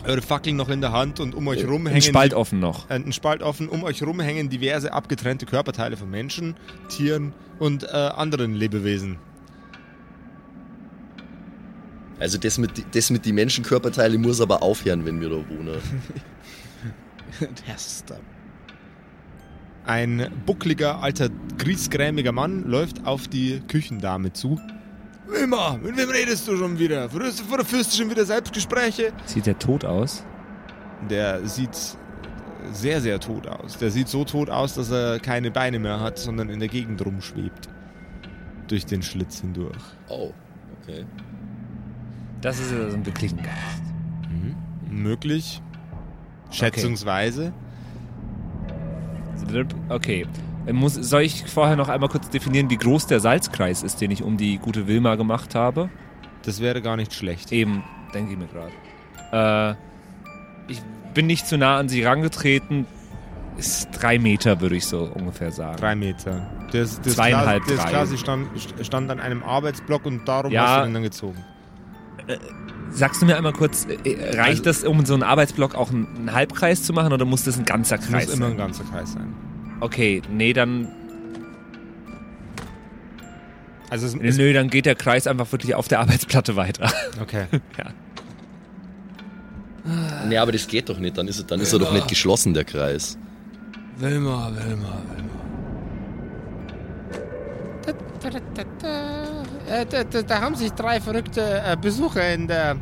eure 0.04 0.22
Fackeln 0.22 0.56
noch 0.56 0.70
in 0.70 0.80
der 0.80 0.92
Hand 0.92 1.20
und 1.20 1.34
um 1.34 1.46
euch 1.46 1.62
rum 1.66 1.86
hängen 1.86 1.96
Ein 1.96 2.02
Spalt 2.02 2.32
offen 2.32 2.58
noch. 2.58 2.88
äh, 2.88 2.94
ein 2.94 3.12
Spalt 3.12 3.42
offen. 3.42 3.68
Um 3.68 3.84
euch 3.84 4.02
rum 4.02 4.18
hängen 4.18 4.48
diverse 4.48 4.92
abgetrennte 4.92 5.44
Körperteile 5.44 5.98
von 5.98 6.08
Menschen, 6.10 6.56
Tieren 6.88 7.34
und 7.58 7.82
äh, 7.84 7.88
anderen 7.88 8.54
Lebewesen. 8.54 9.18
Also 12.18 12.38
das 12.38 12.56
mit, 12.58 12.70
das 12.96 13.10
mit 13.10 13.26
die 13.26 13.32
Menschenkörperteile 13.32 14.16
muss 14.18 14.40
aber 14.40 14.62
aufhören, 14.62 15.04
wenn 15.04 15.20
wir 15.20 15.28
da 15.28 15.36
wohnen. 15.36 15.76
der 17.40 17.76
Stab. 17.78 18.20
Ein 19.84 20.30
buckliger, 20.44 21.02
alter, 21.02 21.28
griesgrämiger 21.58 22.32
Mann 22.32 22.64
läuft 22.64 23.06
auf 23.06 23.28
die 23.28 23.60
Küchendame 23.68 24.32
zu. 24.32 24.58
Wilma, 25.28 25.78
mit 25.82 25.96
wem 25.96 26.08
redest 26.08 26.48
du 26.48 26.56
schon 26.56 26.78
wieder? 26.78 27.08
Führst, 27.10 27.40
führst 27.40 27.92
du 27.92 28.02
schon 28.02 28.10
wieder 28.10 28.24
Selbstgespräche? 28.24 29.12
Sieht 29.26 29.46
der 29.46 29.58
tot 29.58 29.84
aus? 29.84 30.24
Der 31.10 31.46
sieht 31.46 31.76
sehr, 32.72 33.00
sehr 33.00 33.20
tot 33.20 33.46
aus. 33.46 33.76
Der 33.78 33.90
sieht 33.90 34.08
so 34.08 34.24
tot 34.24 34.50
aus, 34.50 34.74
dass 34.74 34.90
er 34.90 35.20
keine 35.20 35.50
Beine 35.50 35.78
mehr 35.78 36.00
hat, 36.00 36.18
sondern 36.18 36.48
in 36.48 36.58
der 36.58 36.68
Gegend 36.68 37.04
rumschwebt. 37.04 37.68
Durch 38.68 38.86
den 38.86 39.02
Schlitz 39.02 39.40
hindurch. 39.40 39.76
Oh, 40.08 40.32
okay. 40.82 41.04
Das 42.40 42.58
ist 42.58 42.70
ja 42.72 42.90
so 42.90 42.96
ein 42.96 43.06
wirklichen 43.06 43.38
Geist. 43.38 43.82
Möglich. 44.90 45.62
Schätzungsweise. 46.50 47.52
Okay. 49.88 50.26
Muss, 50.72 50.94
soll 50.94 51.22
ich 51.22 51.44
vorher 51.46 51.76
noch 51.76 51.88
einmal 51.88 52.08
kurz 52.08 52.28
definieren, 52.30 52.68
wie 52.70 52.76
groß 52.76 53.06
der 53.06 53.20
Salzkreis 53.20 53.82
ist, 53.82 54.00
den 54.00 54.10
ich 54.10 54.22
um 54.22 54.36
die 54.36 54.58
gute 54.58 54.86
Wilma 54.86 55.14
gemacht 55.14 55.54
habe? 55.54 55.88
Das 56.42 56.60
wäre 56.60 56.82
gar 56.82 56.96
nicht 56.96 57.14
schlecht. 57.14 57.52
Eben, 57.52 57.82
denke 58.14 58.32
ich 58.32 58.38
mir 58.38 58.46
gerade. 58.46 59.76
Äh, 60.68 60.72
ich 60.72 60.82
bin 61.14 61.26
nicht 61.26 61.46
zu 61.46 61.58
nah 61.58 61.78
an 61.78 61.88
sie 61.88 62.02
rangetreten. 62.02 62.86
Ist 63.56 63.88
drei 63.92 64.18
Meter, 64.18 64.60
würde 64.60 64.76
ich 64.76 64.86
so 64.86 65.10
ungefähr 65.14 65.50
sagen. 65.50 65.78
Drei 65.78 65.96
Meter. 65.96 66.48
Das, 66.70 67.00
das 67.00 67.14
Zweieinhalb, 67.14 67.64
klar, 67.64 67.76
das 67.76 67.84
drei. 67.84 67.90
klar, 67.90 68.06
sie 68.06 68.18
stand, 68.18 68.48
stand 68.82 69.10
an 69.10 69.18
einem 69.20 69.42
Arbeitsblock 69.42 70.06
und 70.06 70.28
darum 70.28 70.52
Ja. 70.52 70.66
hast 70.68 70.80
du 70.80 70.84
den 70.84 70.94
dann 70.94 71.02
gezogen. 71.02 71.44
Sagst 72.90 73.20
du 73.20 73.26
mir 73.26 73.36
einmal 73.36 73.52
kurz, 73.52 73.86
äh, 74.04 74.36
reicht 74.36 74.64
das, 74.66 74.84
um 74.84 75.04
so 75.04 75.14
einen 75.14 75.22
Arbeitsblock 75.22 75.74
auch 75.74 75.90
einen, 75.90 76.32
Halbkreis 76.32 76.82
zu 76.84 76.92
machen 76.92 77.12
oder 77.12 77.24
muss 77.24 77.44
das 77.44 77.58
ein 77.58 77.64
ganzer 77.64 77.98
Kreis 77.98 78.26
muss 78.26 78.34
immer 78.34 78.46
sein? 78.46 78.52
ein 78.52 78.58
ganzer 78.58 78.84
Kreis 78.84 79.12
sein. 79.12 79.34
Okay, 79.80 80.22
nee, 80.30 80.52
dann 80.52 80.88
Also 83.90 84.06
es, 84.06 84.14
es, 84.14 84.36
nö, 84.36 84.52
dann 84.52 84.68
geht 84.70 84.86
der 84.86 84.94
Kreis 84.96 85.26
einfach 85.26 85.50
wirklich 85.52 85.74
auf 85.74 85.88
der 85.88 86.00
Arbeitsplatte 86.00 86.56
weiter. 86.56 86.90
okay. 87.22 87.46
Nee, 90.28 90.36
aber 90.36 90.52
das 90.52 90.66
geht 90.66 90.88
doch 90.90 90.98
nicht, 90.98 91.16
dann 91.16 91.26
ist, 91.28 91.38
er- 91.38 91.44
dann 91.46 91.60
ist 91.60 91.72
er 91.72 91.78
doch 91.78 91.92
nicht 91.92 92.08
geschlossen, 92.08 92.52
der 92.52 92.64
Kreis. 92.64 93.16
Wilma, 93.96 94.50
Wilma, 94.54 95.02
Wilma. 95.08 95.28
Da, 99.90 100.04
da, 100.04 100.22
da 100.22 100.40
haben 100.40 100.54
sich 100.56 100.70
drei 100.72 101.00
verrückte 101.00 101.62
äh, 101.64 101.76
Besucher 101.80 102.34
in 102.34 102.48
der, 102.48 102.76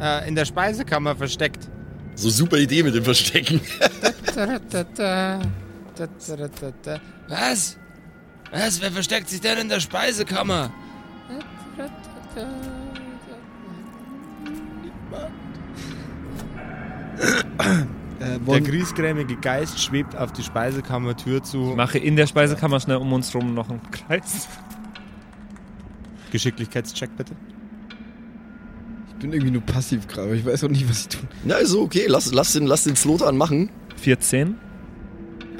äh, 0.00 0.28
in 0.28 0.34
der 0.34 0.44
Speisekammer 0.44 1.16
versteckt. 1.16 1.68
So 2.14 2.28
super 2.28 2.58
Idee 2.58 2.82
mit 2.82 2.94
dem 2.94 3.04
Verstecken. 3.04 3.60
Was? 7.28 7.76
Was? 8.50 8.80
Wer 8.80 8.90
versteckt 8.92 9.28
sich 9.28 9.40
denn 9.40 9.58
in 9.58 9.68
der 9.68 9.80
Speisekammer? 9.80 10.72
Äh, 18.20 18.38
Der 18.46 18.60
griesgrämige 18.60 19.36
Geist 19.36 19.80
schwebt 19.80 20.14
auf 20.16 20.32
die 20.32 20.42
Speisekammertür 20.42 21.42
zu. 21.42 21.70
Ich 21.70 21.76
mache 21.76 21.98
in 21.98 22.16
der 22.16 22.26
Speisekammer 22.26 22.80
schnell 22.80 22.96
um 22.96 23.12
uns 23.12 23.34
rum 23.34 23.54
noch 23.54 23.70
einen 23.70 23.80
Kreis. 23.90 24.48
Geschicklichkeitscheck 26.30 27.10
bitte. 27.16 27.32
ich 29.08 29.14
bin 29.16 29.32
irgendwie 29.32 29.50
nur 29.50 29.62
passiv 29.62 30.06
gerade, 30.06 30.28
aber 30.28 30.34
ich 30.34 30.44
weiß 30.44 30.64
auch 30.64 30.68
nicht, 30.68 30.88
was 30.88 31.00
ich 31.02 31.08
tun. 31.08 31.28
Na, 31.44 31.56
ist 31.56 31.70
so, 31.70 31.82
okay, 31.82 32.04
lass, 32.06 32.32
lass, 32.32 32.52
den, 32.52 32.66
lass 32.66 32.84
den 32.84 32.94
Slotan 32.94 33.36
machen. 33.36 33.70
14. 33.96 34.56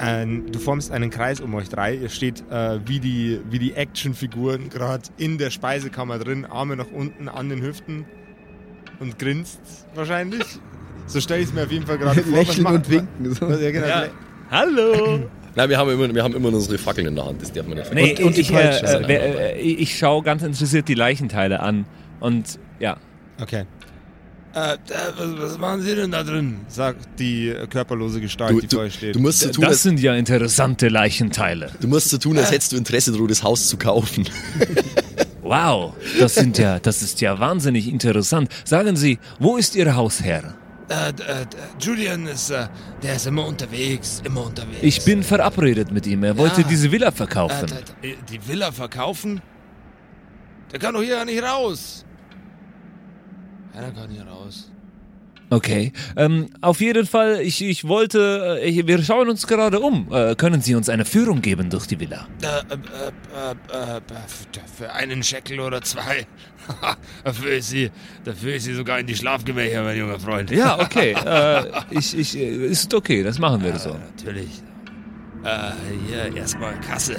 Ein, 0.01 0.51
du 0.51 0.59
formst 0.59 0.91
einen 0.91 1.09
Kreis 1.09 1.39
um 1.39 1.53
euch 1.55 1.69
drei. 1.69 1.95
Ihr 1.95 2.09
steht 2.09 2.43
äh, 2.49 2.79
wie 2.85 2.99
die, 2.99 3.39
wie 3.49 3.59
die 3.59 3.73
Actionfiguren 3.73 4.69
gerade 4.69 5.03
in 5.17 5.37
der 5.37 5.51
Speisekammer 5.51 6.17
drin, 6.19 6.45
Arme 6.45 6.75
nach 6.75 6.91
unten 6.91 7.29
an 7.29 7.49
den 7.49 7.61
Hüften 7.61 8.05
und 8.99 9.19
grinst 9.19 9.59
wahrscheinlich. 9.95 10.43
So 11.07 11.19
stelle 11.21 11.41
ich 11.41 11.47
es 11.49 11.53
mir 11.53 11.63
auf 11.63 11.71
jeden 11.71 11.85
Fall 11.85 11.97
gerade 11.97 12.21
vor. 12.23 12.37
Lächeln 12.37 12.65
und 12.65 12.89
winken. 12.89 13.33
So. 13.33 13.49
Ja, 13.49 13.71
genau. 13.71 13.87
Ja. 13.87 14.05
Hallo! 14.49 15.19
Nein, 15.55 15.69
wir 15.69 15.77
haben 15.77 15.89
immer, 15.91 16.13
wir 16.15 16.23
haben 16.23 16.33
immer 16.35 16.47
unsere 16.47 16.77
Fackeln 16.77 17.07
in 17.07 17.15
der 17.15 17.25
Hand, 17.25 17.41
das 17.41 17.51
darf 17.51 17.67
man 17.67 17.77
nicht 17.77 17.93
Nee, 17.93 18.15
vergessen. 18.15 18.25
und 18.25 18.37
die 18.37 18.41
ich, 18.41 18.51
äh, 18.53 19.03
äh, 19.13 19.51
äh, 19.57 19.59
ich 19.59 19.97
schaue 19.97 20.23
ganz 20.23 20.43
interessiert 20.43 20.87
die 20.87 20.93
Leichenteile 20.93 21.59
an. 21.59 21.85
Und 22.21 22.57
ja, 22.79 22.97
Okay. 23.41 23.65
Äh, 24.53 24.73
äh, 24.73 24.77
was, 25.17 25.51
was 25.51 25.57
machen 25.57 25.81
Sie 25.81 25.95
denn 25.95 26.11
da 26.11 26.23
drin? 26.23 26.59
Sagt 26.67 27.19
die 27.19 27.49
äh, 27.49 27.67
körperlose 27.67 28.19
Gestalt, 28.19 28.51
Du, 28.51 28.59
die 28.59 28.67
vor 28.67 28.79
du, 28.79 28.85
euch 28.87 28.95
steht. 28.95 29.15
du, 29.15 29.19
musst 29.19 29.39
so 29.39 29.49
tun, 29.49 29.61
das 29.61 29.69
als, 29.71 29.83
sind 29.83 29.99
ja 30.01 30.13
interessante 30.15 30.89
Leichenteile. 30.89 31.71
du 31.79 31.87
musst 31.87 32.09
so 32.09 32.17
tun, 32.17 32.37
als 32.37 32.51
hättest 32.51 32.73
du 32.73 32.77
Interesse 32.77 33.11
daran, 33.13 33.27
das 33.27 33.43
Haus 33.43 33.67
zu 33.67 33.77
kaufen. 33.77 34.25
Wow, 35.43 35.95
das 36.19 36.35
sind 36.35 36.57
ja, 36.59 36.79
das 36.79 37.01
ist 37.01 37.19
ja 37.19 37.37
wahnsinnig 37.39 37.87
interessant. 37.89 38.49
Sagen 38.63 38.95
Sie, 38.95 39.19
wo 39.39 39.57
ist 39.57 39.75
Ihr 39.75 39.95
Hausherr? 39.95 40.53
äh, 40.87 41.09
äh, 41.09 41.13
Julian 41.79 42.27
ist, 42.27 42.51
äh, 42.51 42.67
der 43.01 43.15
ist 43.15 43.25
immer 43.27 43.45
unterwegs, 43.47 44.21
immer 44.23 44.45
unterwegs. 44.45 44.77
Ich 44.81 45.03
bin 45.03 45.23
verabredet 45.23 45.91
mit 45.91 46.05
ihm. 46.07 46.23
Er 46.23 46.37
wollte 46.37 46.61
Ja. 46.61 46.67
diese 46.67 46.91
Villa 46.91 47.07
Äh, 47.07 47.11
verkaufen. 47.11 47.67
d- 48.03 48.15
die 48.31 48.47
Villa 48.47 48.71
verkaufen? 48.71 49.41
Der 50.71 50.79
kann 50.79 50.93
doch 50.93 51.01
hier 51.01 51.15
ja 51.15 51.25
nicht 51.25 51.41
raus. 51.43 52.05
Ja, 53.73 53.81
der 53.81 53.91
kann 53.91 54.09
hier 54.09 54.23
raus. 54.23 54.69
Okay. 55.51 55.91
Ähm, 56.15 56.47
auf 56.61 56.79
jeden 56.79 57.05
Fall, 57.05 57.41
ich, 57.41 57.61
ich 57.61 57.85
wollte, 57.85 58.59
äh, 58.61 58.69
ich, 58.69 58.87
wir 58.87 59.03
schauen 59.03 59.29
uns 59.29 59.45
gerade 59.47 59.81
um. 59.81 60.07
Äh, 60.09 60.35
können 60.35 60.61
Sie 60.61 60.75
uns 60.75 60.87
eine 60.87 61.03
Führung 61.03 61.41
geben 61.41 61.69
durch 61.69 61.87
die 61.87 61.99
Villa? 61.99 62.25
Äh, 62.41 62.45
äh, 62.47 62.77
äh, 63.35 63.95
äh, 63.95 63.97
äh, 63.97 64.01
für 64.77 64.93
einen 64.93 65.21
Scheckel 65.23 65.59
oder 65.59 65.81
zwei. 65.81 66.25
dafür, 67.25 67.51
ist 67.51 67.69
sie, 67.69 67.91
dafür 68.23 68.55
ist 68.55 68.63
sie 68.63 68.73
sogar 68.73 68.99
in 68.99 69.07
die 69.07 69.15
Schlafgemächer, 69.15 69.83
mein 69.83 69.97
junger 69.97 70.19
Freund. 70.19 70.51
Ja, 70.51 70.79
okay. 70.81 71.15
äh, 71.25 71.63
ich, 71.89 72.17
ich, 72.17 72.37
ist 72.37 72.93
okay, 72.93 73.21
das 73.21 73.37
machen 73.37 73.61
wir 73.61 73.71
Ja, 73.71 73.79
so. 73.79 73.89
natürlich. 74.15 74.63
Äh, 75.43 75.71
hier 76.07 76.33
erstmal 76.37 76.79
Kasse. 76.79 77.17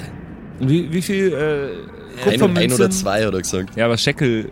Wie, 0.58 0.90
wie 0.90 1.02
viel 1.02 1.32
äh, 2.24 2.30
Ein, 2.30 2.56
ein 2.56 2.72
oder 2.72 2.88
zwei, 2.88 3.26
hat 3.26 3.34
er 3.34 3.42
gesagt. 3.42 3.76
Ja, 3.76 3.84
aber 3.86 3.98
Scheckel, 3.98 4.50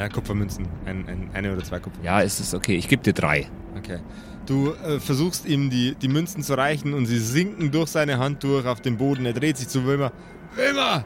Ja, 0.00 0.08
Kupfermünzen. 0.08 0.66
Ein, 0.86 1.04
ein, 1.06 1.30
eine 1.34 1.52
oder 1.52 1.62
zwei 1.62 1.76
Kupfermünzen. 1.76 2.06
ja, 2.06 2.20
ist 2.20 2.40
es 2.40 2.54
okay. 2.54 2.74
Ich 2.74 2.88
gebe 2.88 3.02
dir 3.02 3.12
drei. 3.12 3.48
Okay. 3.76 3.98
Du 4.46 4.72
äh, 4.72 4.98
versuchst 4.98 5.44
ihm 5.44 5.68
die, 5.68 5.94
die 5.94 6.08
Münzen 6.08 6.42
zu 6.42 6.54
reichen 6.54 6.94
und 6.94 7.04
sie 7.04 7.18
sinken 7.18 7.70
durch 7.70 7.90
seine 7.90 8.18
Hand 8.18 8.42
durch 8.42 8.64
auf 8.64 8.80
den 8.80 8.96
Boden. 8.96 9.26
Er 9.26 9.34
dreht 9.34 9.58
sich 9.58 9.68
zu 9.68 9.84
Wilma. 9.84 10.10
Wilma, 10.56 11.04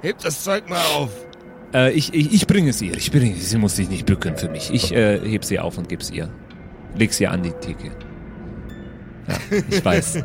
heb 0.00 0.20
das 0.20 0.42
Zeug 0.42 0.70
mal 0.70 0.82
auf. 0.96 1.10
Äh, 1.74 1.92
ich, 1.92 2.14
ich, 2.14 2.32
ich 2.32 2.46
bringe 2.46 2.70
es 2.70 2.80
ihr. 2.80 2.96
Ich 2.96 3.12
bringe 3.12 3.36
es. 3.36 3.50
Sie 3.50 3.58
muss 3.58 3.76
sich 3.76 3.90
nicht 3.90 4.06
bücken 4.06 4.34
für 4.38 4.48
mich. 4.48 4.72
Ich 4.72 4.90
äh, 4.90 5.20
heb 5.20 5.44
sie 5.44 5.58
auf 5.58 5.76
und 5.76 5.90
gebe 5.90 6.02
es 6.02 6.10
ihr. 6.10 6.30
Leg 6.96 7.12
sie 7.12 7.26
an 7.26 7.42
die 7.42 7.52
Theke. 7.52 7.90
Ja, 9.28 9.36
ich 9.68 9.84
weiß. 9.84 10.24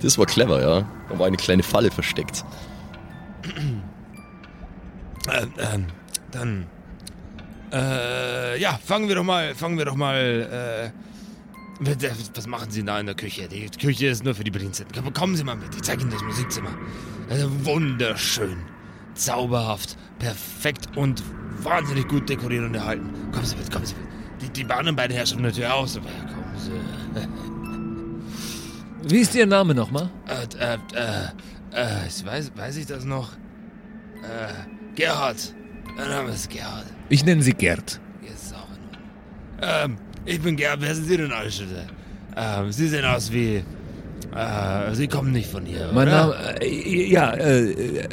Das 0.00 0.16
war 0.16 0.26
clever, 0.26 0.60
ja. 0.60 0.88
Da 1.08 1.18
war 1.18 1.26
eine 1.26 1.36
kleine 1.36 1.64
Falle 1.64 1.90
versteckt. 1.90 2.44
Ähm, 5.30 5.86
dann. 6.30 6.66
Äh, 7.72 8.58
ja, 8.60 8.78
fangen 8.82 9.08
wir 9.08 9.14
doch 9.16 9.24
mal, 9.24 9.54
fangen 9.54 9.76
wir 9.78 9.84
doch 9.84 9.96
mal, 9.96 10.92
äh. 10.94 10.98
Was 12.34 12.46
machen 12.48 12.70
Sie 12.72 12.82
da 12.82 12.98
in 12.98 13.06
der 13.06 13.14
Küche? 13.14 13.46
Die 13.46 13.68
Küche 13.68 14.08
ist 14.08 14.24
nur 14.24 14.34
für 14.34 14.42
die 14.42 14.50
Bediensteten. 14.50 14.90
Komm- 15.00 15.12
Kommen 15.12 15.36
Sie 15.36 15.44
mal 15.44 15.54
mit, 15.54 15.72
ich 15.76 15.82
zeige 15.82 16.02
Ihnen 16.02 16.10
das 16.10 16.22
Musikzimmer. 16.24 16.70
Also 17.30 17.48
wunderschön, 17.64 18.56
zauberhaft, 19.14 19.96
perfekt 20.18 20.96
und 20.96 21.22
wahnsinnig 21.62 22.08
gut 22.08 22.28
dekoriert 22.28 22.64
und 22.64 22.74
erhalten. 22.74 23.10
Kommen 23.32 23.44
Sie 23.46 23.54
mit, 23.56 23.70
kommen 23.70 23.86
Sie 23.86 23.94
mit. 23.94 24.08
Die, 24.42 24.48
die 24.48 24.64
bahnen 24.64 24.96
beide 24.96 25.14
Herrschaften 25.14 25.42
natürlich 25.44 25.70
aus, 25.70 25.96
aber 25.98 26.08
kommen 26.08 26.56
Sie. 26.58 26.72
Wie 29.14 29.18
ist 29.20 29.34
Ihr 29.36 29.46
Name 29.46 29.72
nochmal? 29.74 30.10
Äh, 30.26 30.46
äh, 30.58 30.78
äh, 30.94 31.26
äh, 31.74 32.06
ich 32.08 32.24
weiß, 32.26 32.52
weiß 32.56 32.76
ich 32.76 32.86
das 32.86 33.04
noch? 33.04 33.34
Äh, 34.24 34.52
Gerhard. 34.98 35.54
Mein 35.96 36.08
Name 36.10 36.30
ist 36.32 36.50
Gerhard. 36.50 36.86
Ich 37.08 37.24
nenne 37.24 37.40
sie 37.42 37.52
Gerd. 37.52 38.00
Jetzt 38.20 38.52
auch 38.52 38.66
in 38.76 39.64
Ordnung. 39.68 39.94
Ähm, 39.94 39.96
ich 40.24 40.40
bin 40.40 40.56
Gerhard. 40.56 40.80
Wer 40.80 40.92
sind 40.96 41.06
Sie 41.06 41.16
denn, 41.16 41.30
Altstädte? 41.32 41.86
Ähm, 42.36 42.72
Sie 42.72 42.88
sehen 42.88 43.04
aus 43.04 43.30
wie. 43.32 43.62
Äh, 44.34 44.94
Sie 44.94 45.06
kommen 45.06 45.30
nicht 45.30 45.48
von 45.50 45.64
hier, 45.64 45.90
Mein 45.94 46.08
oder? 46.08 46.26
Name, 46.26 46.60
äh, 46.60 47.08
ja, 47.10 47.30
äh, 47.32 47.70
äh, 47.70 48.08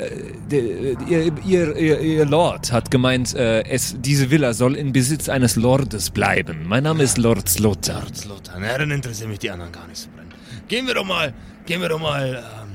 der- 0.51 0.61
ihr, 1.09 1.33
ihr, 1.43 1.75
ihr, 1.75 1.99
ihr 1.99 2.25
Lord 2.25 2.71
hat 2.71 2.91
gemeint, 2.91 3.33
äh, 3.33 3.63
es, 3.63 3.95
diese 3.99 4.29
Villa 4.29 4.53
soll 4.53 4.75
in 4.75 4.93
Besitz 4.93 5.27
eines 5.27 5.55
Lordes 5.55 6.11
bleiben. 6.11 6.65
Mein 6.67 6.83
Name 6.83 7.01
ist 7.03 7.17
Lord 7.17 7.49
Slotter. 7.49 7.95
Lord 8.01 8.15
Slotan. 8.15 8.63
Ja, 8.63 8.77
dann 8.77 8.91
interessieren 8.91 9.29
mich 9.31 9.39
die 9.39 9.49
anderen 9.49 9.71
gar 9.71 9.87
nicht 9.87 9.97
so 9.97 10.09
brennend. 10.15 10.35
Gehen 10.67 10.85
wir 10.87 10.93
doch 10.93 11.05
mal, 11.05 11.33
gehen 11.65 11.81
wir 11.81 11.89
doch 11.89 11.99
mal, 11.99 12.35
ähm, 12.61 12.69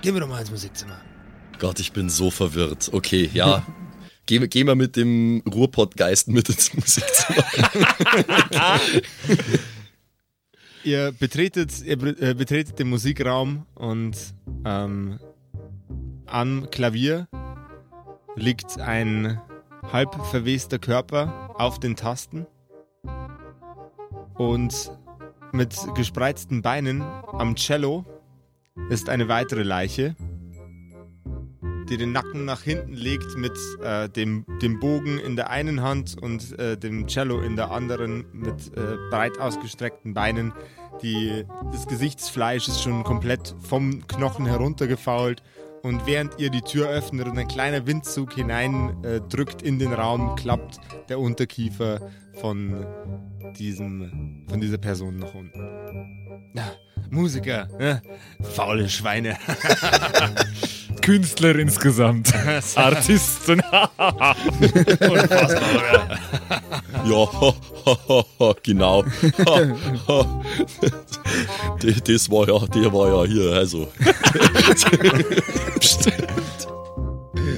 gehen 0.00 0.14
wir 0.14 0.20
doch 0.20 0.28
mal 0.28 0.40
ins 0.40 0.50
Musikzimmer. 0.52 0.96
Gott, 1.58 1.80
ich 1.80 1.92
bin 1.92 2.08
so 2.08 2.30
verwirrt. 2.30 2.90
Okay, 2.92 3.30
ja. 3.32 3.66
Gehen 4.26 4.48
gehen 4.50 4.66
wir 4.66 4.74
mit 4.74 4.96
dem 4.96 5.42
Ruhrpottgeist 5.50 6.28
mit 6.28 6.48
ins 6.48 6.74
Musikzimmer. 6.74 7.44
Ihr 10.84 11.12
betretet, 11.12 11.82
ihr 11.82 12.02
äh, 12.22 12.34
betretet 12.34 12.78
den 12.78 12.90
Musikraum 12.90 13.66
und 13.74 14.16
ähm, 14.64 15.18
am 16.26 16.70
Klavier 16.70 17.26
liegt 18.36 18.78
ein 18.78 19.40
halb 19.92 20.14
verwester 20.26 20.78
Körper 20.78 21.54
auf 21.58 21.80
den 21.80 21.96
Tasten 21.96 22.46
und 24.36 24.92
mit 25.52 25.74
gespreizten 25.94 26.62
Beinen 26.62 27.02
am 27.02 27.56
Cello 27.56 28.04
ist 28.90 29.08
eine 29.08 29.28
weitere 29.28 29.62
Leiche, 29.62 30.14
die 31.88 31.96
den 31.96 32.12
Nacken 32.12 32.44
nach 32.44 32.62
hinten 32.62 32.92
legt 32.92 33.36
mit 33.36 33.56
äh, 33.82 34.08
dem, 34.08 34.44
dem 34.62 34.78
Bogen 34.80 35.18
in 35.18 35.36
der 35.36 35.50
einen 35.50 35.82
Hand 35.82 36.16
und 36.20 36.58
äh, 36.58 36.76
dem 36.76 37.06
Cello 37.06 37.40
in 37.40 37.56
der 37.56 37.70
anderen 37.70 38.26
mit 38.32 38.76
äh, 38.76 38.96
breit 39.10 39.38
ausgestreckten 39.38 40.14
Beinen. 40.14 40.52
Die, 41.02 41.44
das 41.72 41.86
Gesichtsfleisch 41.86 42.68
ist 42.68 42.82
schon 42.82 43.04
komplett 43.04 43.54
vom 43.60 44.06
Knochen 44.06 44.46
heruntergefault. 44.46 45.42
Und 45.82 46.06
während 46.06 46.38
ihr 46.40 46.50
die 46.50 46.62
Tür 46.62 46.88
öffnet 46.88 47.28
und 47.28 47.38
ein 47.38 47.46
kleiner 47.46 47.86
Windzug 47.86 48.32
hinein 48.32 49.02
äh, 49.04 49.20
in 49.62 49.78
den 49.78 49.92
Raum, 49.92 50.34
klappt 50.34 50.80
der 51.08 51.20
Unterkiefer 51.20 52.10
von, 52.34 52.84
diesem, 53.58 54.44
von 54.48 54.60
dieser 54.60 54.78
Person 54.78 55.18
nach 55.18 55.34
unten. 55.34 55.60
Musiker, 57.10 57.68
ne? 57.78 58.02
faule 58.54 58.88
Schweine. 58.88 59.36
Künstler 61.02 61.56
insgesamt. 61.56 62.32
Artisten. 62.74 63.60
Unfassbar, 63.96 65.70
oder? 65.78 66.18
ja, 67.06 68.54
genau. 68.62 69.04
das, 72.04 72.30
war 72.30 72.48
ja, 72.48 72.58
der 72.66 72.92
war 72.92 73.08
ja 73.08 73.24
hier, 73.24 73.52
also. 73.52 73.88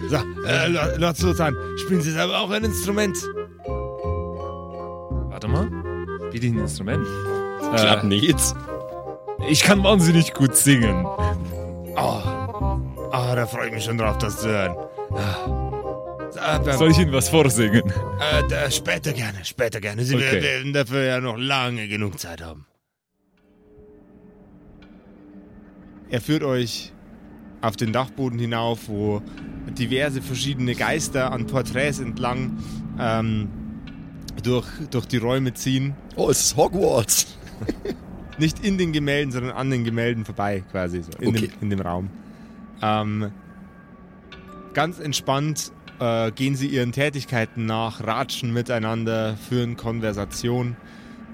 So, 0.08 0.16
äh, 0.46 0.68
Lord 0.68 0.98
Lord 0.98 1.16
Sultan, 1.16 1.54
spielen 1.84 2.02
Sie 2.02 2.12
selber 2.12 2.38
auch 2.40 2.50
ein 2.50 2.64
Instrument? 2.64 3.16
Warte 5.28 5.48
mal. 5.48 5.68
Wie 6.32 6.38
ein 6.48 6.58
Instrument? 6.58 7.06
Klappt 7.76 8.04
Äh, 8.04 8.06
nicht. 8.06 8.38
Ich 9.48 9.62
kann 9.62 9.82
wahnsinnig 9.82 10.32
gut 10.34 10.56
singen. 10.56 11.04
Oh, 11.04 12.22
oh, 13.12 13.32
da 13.34 13.46
freue 13.46 13.68
ich 13.68 13.74
mich 13.74 13.84
schon 13.84 13.98
drauf, 13.98 14.18
das 14.18 14.40
zu 14.40 14.48
hören. 14.48 14.76
Ah. 15.12 16.60
So, 16.64 16.72
Soll 16.78 16.90
ich 16.92 16.98
Ihnen 16.98 17.12
was 17.12 17.28
vorsingen? 17.28 17.82
äh, 18.50 18.70
später 18.70 19.12
gerne, 19.12 19.44
später 19.44 19.80
gerne. 19.80 20.04
Sie 20.04 20.14
Okay. 20.14 20.40
werden 20.42 20.72
dafür 20.72 21.02
ja 21.02 21.20
noch 21.20 21.36
lange 21.36 21.88
genug 21.88 22.18
Zeit 22.20 22.40
haben. 22.42 22.66
Er 26.08 26.20
führt 26.20 26.42
euch 26.42 26.92
auf 27.62 27.76
den 27.76 27.92
Dachboden 27.92 28.38
hinauf, 28.38 28.88
wo 28.88 29.22
diverse 29.78 30.22
verschiedene 30.22 30.74
Geister 30.74 31.32
an 31.32 31.46
Porträts 31.46 31.98
entlang 31.98 32.58
ähm, 32.98 33.48
durch, 34.42 34.66
durch 34.90 35.06
die 35.06 35.18
Räume 35.18 35.52
ziehen. 35.54 35.94
Oh, 36.16 36.30
es 36.30 36.40
ist 36.40 36.56
Hogwarts. 36.56 37.36
Nicht 38.40 38.64
in 38.64 38.78
den 38.78 38.92
Gemälden, 38.92 39.30
sondern 39.32 39.52
an 39.52 39.70
den 39.70 39.84
Gemälden 39.84 40.24
vorbei, 40.24 40.64
quasi, 40.70 41.02
so 41.02 41.12
in, 41.20 41.28
Okay. 41.28 41.48
dem, 41.48 41.50
in 41.60 41.70
dem 41.70 41.80
Raum. 41.80 42.10
Ähm, 42.82 43.30
ganz 44.74 44.98
entspannt 44.98 45.72
äh, 46.00 46.32
gehen 46.32 46.56
sie 46.56 46.66
ihren 46.66 46.92
Tätigkeiten 46.92 47.66
nach, 47.66 48.04
ratschen 48.04 48.52
miteinander, 48.52 49.36
führen 49.36 49.76
Konversation. 49.76 50.76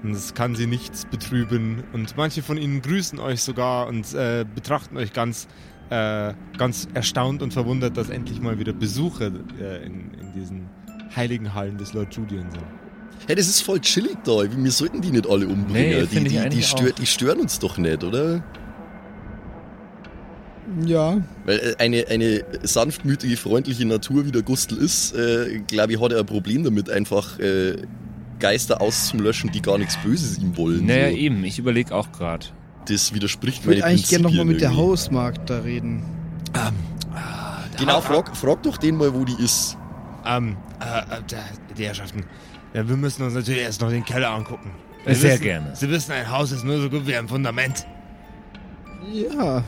Und 0.03 0.11
es 0.11 0.33
kann 0.35 0.55
sie 0.55 0.67
nichts 0.67 1.05
betrüben. 1.05 1.83
Und 1.93 2.15
manche 2.17 2.43
von 2.43 2.57
ihnen 2.57 2.81
grüßen 2.81 3.19
euch 3.19 3.41
sogar 3.41 3.87
und 3.87 4.13
äh, 4.13 4.45
betrachten 4.53 4.95
euch 4.97 5.11
ganz, 5.13 5.47
äh, 5.89 6.33
ganz 6.57 6.87
erstaunt 6.93 7.41
und 7.41 7.53
verwundert, 7.53 7.97
dass 7.97 8.09
endlich 8.09 8.39
mal 8.41 8.59
wieder 8.59 8.73
Besucher 8.73 9.31
äh, 9.59 9.85
in, 9.85 10.11
in 10.13 10.33
diesen 10.35 10.69
heiligen 11.15 11.53
Hallen 11.53 11.77
des 11.77 11.93
Lord 11.93 12.13
Julian 12.13 12.51
sind. 12.51 12.63
Hey, 13.25 13.35
das 13.35 13.47
ist 13.47 13.61
voll 13.61 13.79
chillig 13.81 14.17
da. 14.23 14.43
Wir 14.49 14.71
sollten 14.71 15.01
die 15.01 15.11
nicht 15.11 15.27
alle 15.27 15.47
umbringen. 15.47 16.07
Nee, 16.11 16.19
die, 16.19 16.23
die, 16.23 16.49
die, 16.49 16.63
stör, 16.63 16.91
die 16.91 17.05
stören 17.05 17.39
uns 17.39 17.59
doch 17.59 17.77
nicht, 17.77 18.03
oder? 18.03 18.43
Ja, 20.85 21.17
Weil 21.45 21.59
äh, 21.59 21.75
eine, 21.79 22.05
eine 22.09 22.43
sanftmütige, 22.63 23.37
freundliche 23.37 23.85
Natur, 23.85 24.25
wie 24.25 24.31
der 24.31 24.41
Gustl 24.41 24.75
ist, 24.77 25.13
äh, 25.15 25.59
glaube 25.65 25.93
ich, 25.93 26.01
hat 26.01 26.11
er 26.11 26.19
ein 26.19 26.25
Problem 26.25 26.63
damit, 26.63 26.89
einfach 26.89 27.39
äh, 27.39 27.77
Geister 28.39 28.81
auszulöschen, 28.81 29.51
die 29.51 29.61
gar 29.61 29.77
nichts 29.77 29.97
Böses 29.97 30.37
ihm 30.37 30.57
wollen. 30.57 30.85
Naja, 30.85 31.09
so. 31.09 31.15
eben. 31.15 31.43
Ich 31.45 31.57
überlege 31.57 31.95
auch 31.95 32.11
gerade. 32.11 32.45
Das 32.87 33.13
widerspricht 33.13 33.59
ich 33.61 33.65
würde 33.65 33.85
eigentlich 33.85 34.09
gerne 34.09 34.23
nochmal 34.25 34.45
mit 34.45 34.61
der. 34.61 34.75
Hausmarkt 34.75 35.49
da 35.49 35.59
reden. 35.59 36.03
Ah, 36.53 36.71
Genau, 37.77 38.01
frag, 38.01 38.35
frag 38.35 38.63
doch 38.63 38.77
den 38.77 38.97
mal, 38.97 39.13
wo 39.13 39.23
die 39.23 39.41
ist. 39.41 39.77
Ähm, 40.25 40.57
äh, 40.79 40.99
äh, 40.99 41.21
der- 41.29 41.43
die 41.77 41.85
Herrschaften. 41.85 42.23
Ja, 42.73 42.87
wir 42.87 42.97
müssen 42.97 43.23
uns 43.23 43.33
natürlich 43.33 43.61
erst 43.61 43.81
noch 43.81 43.89
den 43.89 44.05
Keller 44.05 44.29
angucken. 44.31 44.71
Sie 45.05 45.13
Sehr 45.15 45.33
wissen, 45.33 45.43
gerne. 45.43 45.75
Sie 45.75 45.89
wissen, 45.89 46.11
ein 46.11 46.29
Haus 46.29 46.51
ist 46.51 46.63
nur 46.63 46.81
so 46.81 46.89
gut 46.89 47.07
wie 47.07 47.15
ein 47.15 47.27
Fundament. 47.27 47.85
Ja. 49.11 49.63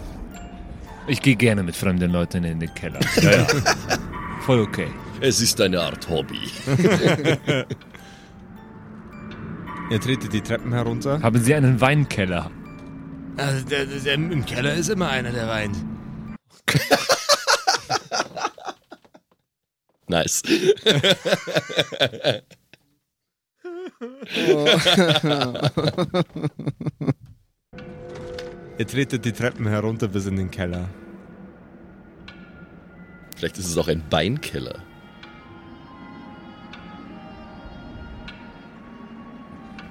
Ich 1.08 1.22
gehe 1.22 1.36
gerne 1.36 1.64
mit 1.64 1.76
fremden 1.76 2.12
Leuten 2.12 2.44
in 2.44 2.60
den 2.60 2.74
Keller. 2.74 3.00
Ja, 3.22 3.32
ja. 3.32 3.48
Voll 4.42 4.60
okay. 4.60 4.88
Es 5.22 5.42
ist 5.42 5.60
eine 5.60 5.82
Art 5.82 6.08
Hobby. 6.10 6.40
Ihr 9.90 10.00
tretet 10.00 10.32
die 10.34 10.42
Treppen 10.42 10.72
herunter. 10.72 11.22
Haben 11.22 11.42
Sie 11.42 11.54
einen 11.56 11.82
Weinkeller? 11.82 12.52
Also 13.38 13.66
der, 13.66 13.86
der, 13.86 14.00
der, 14.00 14.14
Im 14.14 14.46
Keller 14.46 14.74
ist 14.76 14.90
immer 14.90 15.10
einer, 15.10 15.32
der 15.32 15.48
weint. 15.48 15.76
Nice. 20.08 20.42
Ihr 28.78 28.88
tretet 28.88 29.26
die 29.26 29.34
Treppen 29.34 29.68
herunter 29.68 30.08
bis 30.08 30.26
in 30.26 30.38
den 30.38 30.50
Keller. 30.50 30.88
Vielleicht 33.36 33.58
ist 33.58 33.68
es 33.68 33.78
auch 33.78 33.90
ein 33.90 34.02
Weinkeller. 34.10 34.80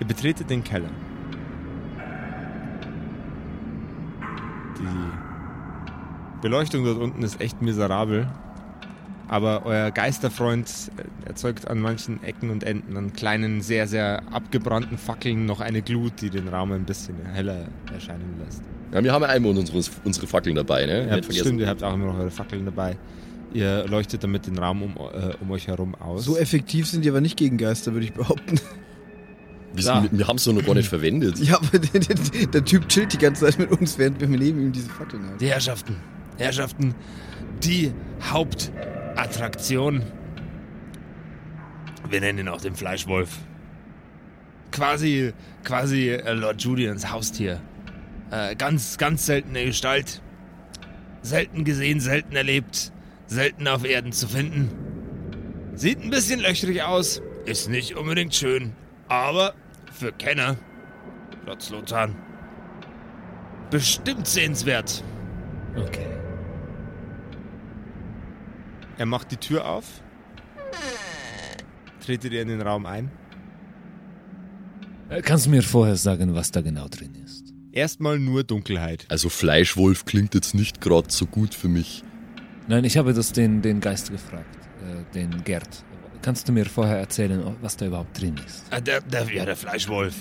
Ihr 0.01 0.07
betretet 0.07 0.49
den 0.49 0.65
Keller. 0.65 0.89
Die 4.79 6.41
Beleuchtung 6.41 6.85
dort 6.85 6.99
unten 6.99 7.23
ist 7.23 7.43
echt 7.43 7.61
miserabel. 7.61 8.27
Aber 9.29 9.67
euer 9.67 9.91
Geisterfreund 9.91 10.69
äh, 10.97 11.29
erzeugt 11.29 11.69
an 11.69 11.81
manchen 11.81 12.23
Ecken 12.23 12.49
und 12.51 12.65
Enden, 12.65 12.97
an 12.97 13.13
kleinen, 13.13 13.61
sehr, 13.61 13.87
sehr 13.87 14.23
abgebrannten 14.33 14.97
Fackeln 14.97 15.45
noch 15.45 15.61
eine 15.61 15.83
Glut, 15.83 16.15
die 16.23 16.31
den 16.31 16.49
Raum 16.49 16.73
ein 16.73 16.85
bisschen 16.85 17.15
heller 17.33 17.67
erscheinen 17.93 18.37
lässt. 18.45 18.63
Ja, 18.93 19.05
wir 19.05 19.13
haben 19.13 19.23
ja 19.23 19.29
einmal 19.29 19.57
unsere, 19.57 19.83
unsere 20.05 20.27
Fackeln 20.27 20.57
dabei, 20.57 20.87
ne? 20.87 21.01
Ja, 21.07 21.17
Nicht 21.17 21.27
vergessen. 21.27 21.45
stimmt, 21.45 21.61
ihr 21.61 21.69
habt 21.69 21.83
auch 21.83 21.93
immer 21.93 22.07
noch 22.07 22.19
eure 22.19 22.31
Fackeln 22.31 22.65
dabei. 22.65 22.97
Ihr 23.53 23.87
leuchtet 23.87 24.25
damit 24.25 24.47
den 24.47 24.59
Raum 24.59 24.83
um, 24.83 24.93
äh, 24.97 25.35
um 25.41 25.51
euch 25.51 25.69
herum 25.69 25.95
aus. 25.95 26.25
So 26.25 26.37
effektiv 26.39 26.87
sind 26.87 27.05
die 27.05 27.11
aber 27.11 27.21
nicht 27.21 27.37
gegen 27.37 27.59
Geister, 27.59 27.93
würde 27.93 28.07
ich 28.07 28.13
behaupten. 28.15 28.59
Wir, 29.75 29.85
Ja. 29.85 30.05
wir 30.11 30.27
haben 30.27 30.37
es 30.37 30.47
noch 30.47 30.65
gar 30.65 30.75
nicht 30.75 30.89
verwendet. 30.89 31.39
Ja, 31.39 31.57
aber 31.57 31.79
der, 31.79 32.01
der, 32.01 32.47
der 32.47 32.65
Typ 32.65 32.89
chillt 32.89 33.13
die 33.13 33.19
ganze 33.19 33.45
Zeit 33.45 33.59
mit 33.59 33.71
uns, 33.71 33.99
während 33.99 34.19
wir 34.21 34.27
neben 34.29 34.63
ihm 34.63 34.73
diese 34.73 34.89
Fackeln 34.89 35.23
halten. 35.25 35.39
Die 35.39 35.49
Herrschaften, 35.49 35.97
Herrschaften, 36.39 36.95
die 37.63 37.93
Hauptattraktion. 39.19 40.05
Wir 42.09 42.21
nennen 42.21 42.39
ihn 42.39 42.49
auch 42.49 42.61
den 42.61 42.77
Fleischwolf. 42.77 43.31
Quasi, 44.71 45.33
quasi 45.65 46.11
äh, 46.11 46.33
Lord 46.33 46.63
Julians 46.63 47.11
Haustier. 47.11 47.61
Äh, 48.31 48.55
ganz, 48.55 48.97
ganz 48.97 49.27
seltene 49.27 49.65
Gestalt. 49.65 50.23
Selten 51.23 51.65
gesehen, 51.65 51.99
selten 51.99 52.37
erlebt. 52.37 52.93
Selten 53.27 53.67
auf 53.67 53.85
Erden 53.85 54.13
zu 54.13 54.29
finden. 54.29 54.71
Sieht 55.75 56.01
ein 56.01 56.11
bisschen 56.11 56.41
löchrig 56.41 56.83
aus. 56.83 57.21
Ist 57.45 57.69
nicht 57.69 57.97
unbedingt 57.97 58.35
schön. 58.35 58.73
Aber 59.09 59.55
für 59.93 60.13
Kenner, 60.13 60.57
Lord 61.45 61.61
Slotan, 61.61 62.15
bestimmt 63.71 64.29
sehenswert. 64.29 65.03
Okay. 65.77 66.07
Er 68.99 69.07
macht 69.07 69.31
die 69.31 69.37
Tür 69.37 69.65
auf. 69.67 69.85
Tretet 72.05 72.33
ihr 72.33 72.43
in 72.43 72.49
den 72.49 72.61
Raum 72.61 72.85
ein. 72.87 73.11
Äh, 75.09 75.23
Kannst 75.23 75.47
du 75.47 75.51
mir 75.51 75.63
vorher 75.63 75.97
sagen, 75.97 76.35
was 76.35 76.51
da 76.51 76.61
genau 76.61 76.89
drin 76.89 77.15
ist? 77.25 77.55
Erstmal 77.73 78.19
nur 78.19 78.45
Dunkelheit. 78.45 79.07
Also 79.09 79.29
Fleischwolf 79.29 80.05
klingt 80.05 80.35
jetzt 80.35 80.55
nicht 80.55 80.81
gerade 80.81 81.11
so 81.11 81.27
gut 81.27 81.55
für 81.55 81.69
mich. 81.69 82.03
Nein, 82.67 82.85
ich 82.85 82.97
habe 82.99 83.15
das 83.15 83.33
den, 83.33 83.63
den 83.63 83.81
Geist 83.81 84.11
gefragt, 84.11 84.57
äh, 84.83 85.15
den 85.15 85.45
Gerd. 85.45 85.85
Kannst 86.21 86.49
du 86.49 86.53
mir 86.53 86.67
vorher 86.67 86.99
erzählen, 86.99 87.57
was 87.63 87.77
da 87.77 87.87
überhaupt 87.87 88.21
drin 88.21 88.35
ist? 88.45 88.65
Ah, 88.71 88.81
der, 88.81 89.01
der, 89.01 89.33
ja, 89.33 89.45
der 89.45 89.57
Fleischwolf. 89.57 90.15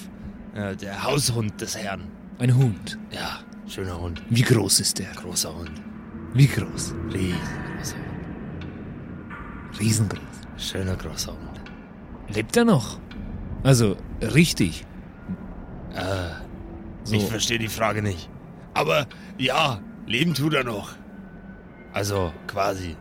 Ja, 0.56 0.76
der 0.76 1.04
Haushund 1.04 1.60
des 1.60 1.76
Herrn. 1.76 2.02
Ein 2.38 2.56
Hund. 2.56 2.98
Ja, 3.12 3.40
schöner 3.68 4.00
Hund. 4.00 4.22
Wie 4.30 4.44
groß 4.44 4.80
ist 4.80 5.00
der? 5.00 5.12
Großer 5.14 5.56
Hund. 5.58 5.72
Wie 6.34 6.48
groß? 6.48 6.94
Riesengroßer 7.14 7.96
Hund. 7.96 8.07
Riesengroß. 9.80 10.22
Schöner 10.58 10.96
großer 10.96 11.32
Hund. 11.32 11.62
Lebt 12.30 12.56
er 12.58 12.66
noch? 12.66 13.00
Also, 13.64 13.96
richtig. 14.22 14.86
Äh, 15.94 16.02
So. 17.04 17.16
Ich 17.16 17.26
verstehe 17.26 17.60
die 17.60 17.68
Frage 17.70 18.02
nicht. 18.02 18.30
Aber 18.74 19.06
ja, 19.38 19.80
leben 20.06 20.34
tut 20.34 20.54
er 20.54 20.64
noch. 20.64 20.92
Also, 21.94 22.34
quasi. 22.48 22.96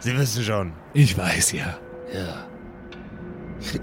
Sie 0.00 0.16
wissen 0.16 0.42
schon. 0.44 0.72
Ich 0.94 1.16
weiß 1.16 1.52
ja. 1.52 1.76
Ja. 2.12 2.44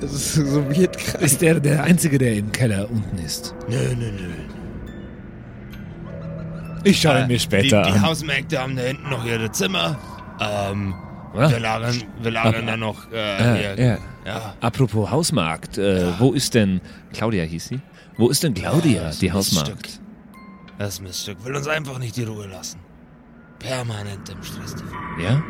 Das 0.00 0.12
ist 0.12 0.34
so 0.34 0.64
weird 0.70 0.96
krass. 0.96 1.20
Ist 1.20 1.40
der 1.42 1.58
der 1.58 1.82
Einzige, 1.82 2.16
der 2.16 2.36
im 2.36 2.52
Keller 2.52 2.88
unten 2.90 3.18
ist? 3.18 3.54
Nö, 3.68 3.76
nö, 3.96 4.12
nö. 4.12 4.30
Ich 6.84 7.00
schaue 7.00 7.20
Äh, 7.20 7.26
mir 7.26 7.38
später 7.40 7.82
die, 7.82 7.90
die 7.90 7.96
an. 7.98 8.02
Hausmägde 8.02 8.58
haben 8.60 8.76
da 8.76 8.82
hinten 8.82 9.10
noch 9.10 9.24
ihre 9.24 9.50
Zimmer. 9.50 9.98
Ähm, 10.40 10.94
Ja. 11.36 11.50
wir 11.50 11.60
lagern, 11.60 12.02
wir 12.22 12.30
lagern 12.30 12.66
da 12.66 12.76
noch. 12.76 13.10
Äh, 13.12 13.16
Äh, 13.16 13.74
hier. 13.76 13.84
ja. 13.86 13.98
ja. 14.26 14.54
Apropos 14.60 15.10
Hausmarkt, 15.10 15.78
äh, 15.78 16.12
wo 16.18 16.32
ist 16.32 16.54
denn 16.54 16.80
Claudia 17.12 17.44
hieß 17.44 17.68
sie? 17.68 17.80
Wo 18.16 18.28
ist 18.28 18.42
denn 18.42 18.54
Claudia, 18.54 19.04
Das 19.04 19.18
die 19.18 19.30
Miststück. 19.32 19.34
Hausmarkt? 19.56 20.00
Das 20.78 21.00
Miststück 21.00 21.44
will 21.44 21.54
uns 21.56 21.66
einfach 21.68 21.98
nicht 21.98 22.16
die 22.16 22.22
Ruhe 22.24 22.46
lassen. 22.46 22.78
Permanent 23.58 24.28
im 24.28 24.42
Stress. 24.42 24.74
Ja? 25.20 25.42